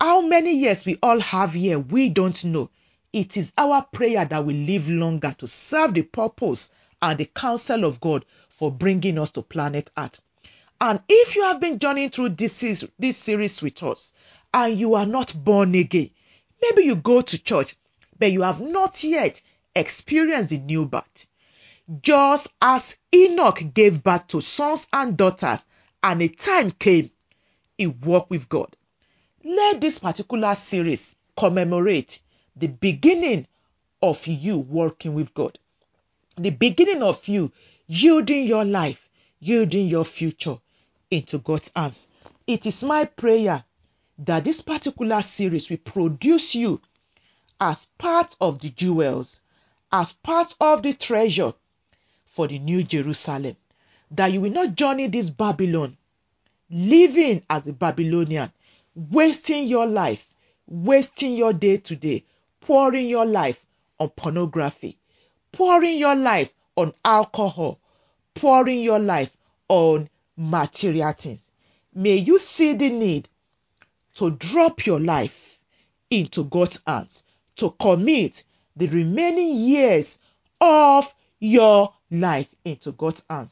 How 0.00 0.20
many 0.20 0.52
years 0.52 0.84
we 0.84 0.98
all 1.02 1.20
have 1.20 1.52
here, 1.52 1.78
we 1.78 2.08
don't 2.08 2.44
know. 2.44 2.70
It 3.12 3.36
is 3.36 3.52
our 3.56 3.82
prayer 3.82 4.24
that 4.24 4.44
we 4.44 4.54
live 4.54 4.88
longer 4.88 5.34
to 5.38 5.46
serve 5.46 5.94
the 5.94 6.02
purpose 6.02 6.70
and 7.00 7.18
the 7.18 7.24
counsel 7.24 7.84
of 7.84 8.00
God 8.00 8.24
for 8.48 8.70
bringing 8.70 9.18
us 9.18 9.30
to 9.30 9.42
planet 9.42 9.90
Earth. 9.96 10.20
And 10.80 11.00
if 11.08 11.34
you 11.34 11.42
have 11.42 11.60
been 11.60 11.78
journeying 11.78 12.10
through 12.10 12.30
this, 12.30 12.84
this 12.98 13.16
series 13.16 13.62
with 13.62 13.82
us 13.82 14.12
and 14.58 14.78
you 14.78 14.94
are 14.94 15.06
not 15.06 15.32
born 15.44 15.74
again, 15.74 16.10
maybe 16.60 16.82
you 16.82 16.96
go 16.96 17.20
to 17.20 17.38
church, 17.38 17.76
but 18.18 18.32
you 18.32 18.42
have 18.42 18.60
not 18.60 19.04
yet 19.04 19.40
experienced 19.76 20.50
the 20.50 20.58
new 20.58 20.84
birth. 20.84 21.26
Just 22.02 22.48
as 22.60 22.96
Enoch 23.14 23.62
gave 23.72 24.02
birth 24.02 24.26
to 24.28 24.40
sons 24.40 24.86
and 24.92 25.16
daughters, 25.16 25.60
and 26.02 26.22
a 26.22 26.28
time 26.28 26.72
came, 26.72 27.10
he 27.76 27.86
walked 27.86 28.30
with 28.30 28.48
God. 28.48 28.76
Let 29.44 29.80
this 29.80 29.98
particular 29.98 30.54
series 30.54 31.14
commemorate 31.36 32.20
the 32.56 32.66
beginning 32.66 33.46
of 34.02 34.26
you 34.26 34.58
working 34.58 35.14
with 35.14 35.32
God, 35.34 35.58
the 36.36 36.50
beginning 36.50 37.02
of 37.02 37.26
you 37.28 37.52
yielding 37.86 38.46
your 38.46 38.64
life, 38.64 39.08
yielding 39.38 39.86
your 39.86 40.04
future 40.04 40.58
into 41.10 41.38
God's 41.38 41.70
hands. 41.74 42.06
It 42.46 42.66
is 42.66 42.82
my 42.82 43.04
prayer 43.04 43.64
that 44.18 44.44
this 44.44 44.60
particular 44.60 45.22
series 45.22 45.70
will 45.70 45.78
produce 45.78 46.54
you 46.54 46.80
as 47.60 47.86
part 47.98 48.34
of 48.40 48.60
the 48.60 48.70
jewels, 48.70 49.40
as 49.92 50.12
part 50.12 50.54
of 50.60 50.82
the 50.82 50.92
treasure 50.92 51.54
for 52.34 52.48
the 52.48 52.58
new 52.58 52.82
Jerusalem. 52.82 53.56
That 54.10 54.32
you 54.32 54.40
will 54.40 54.50
not 54.50 54.74
journey 54.74 55.06
this 55.06 55.30
Babylon 55.30 55.96
living 56.70 57.42
as 57.48 57.66
a 57.66 57.72
Babylonian, 57.72 58.52
wasting 58.94 59.66
your 59.66 59.86
life, 59.86 60.26
wasting 60.66 61.34
your 61.34 61.52
day 61.52 61.78
to 61.78 61.96
day, 61.96 62.24
pouring 62.60 63.08
your 63.08 63.26
life 63.26 63.64
on 63.98 64.10
pornography, 64.10 64.98
pouring 65.52 65.98
your 65.98 66.14
life 66.14 66.52
on 66.76 66.92
alcohol, 67.04 67.80
pouring 68.34 68.80
your 68.80 68.98
life 68.98 69.30
on 69.68 70.08
material 70.36 71.12
things. 71.12 71.40
May 71.94 72.16
you 72.16 72.38
see 72.38 72.74
the 72.74 72.90
need 72.90 73.28
to 74.18 74.30
drop 74.32 74.84
your 74.84 75.00
life 75.00 75.58
into 76.10 76.44
God's 76.44 76.80
hands, 76.86 77.22
to 77.56 77.74
commit 77.80 78.42
the 78.76 78.88
remaining 78.88 79.56
years 79.56 80.18
of 80.60 81.12
your 81.40 81.94
life 82.10 82.48
into 82.64 82.92
God's 82.92 83.22
hands. 83.30 83.50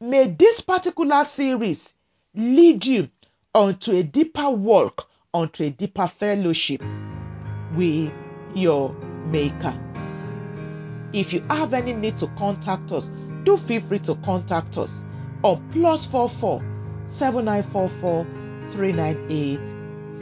May 0.00 0.28
this 0.28 0.60
particular 0.60 1.24
series 1.24 1.92
lead 2.34 2.86
you 2.86 3.08
onto 3.54 3.92
a 3.92 4.02
deeper 4.02 4.48
walk, 4.48 5.08
onto 5.34 5.64
a 5.64 5.70
deeper 5.70 6.10
fellowship 6.18 6.82
with 7.74 8.12
your 8.54 8.92
Maker. 9.26 9.78
If 11.12 11.34
you 11.34 11.40
have 11.50 11.74
any 11.74 11.92
need 11.92 12.16
to 12.18 12.28
contact 12.38 12.92
us, 12.92 13.10
do 13.44 13.58
feel 13.58 13.82
free 13.82 13.98
to 14.00 14.14
contact 14.16 14.78
us 14.78 15.04
on 15.42 15.70
plus 15.72 16.06
44 16.06 16.62
7944 17.08 18.24
398 18.72 19.77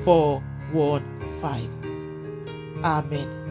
415. 0.06 1.68
Amen. 2.84 3.45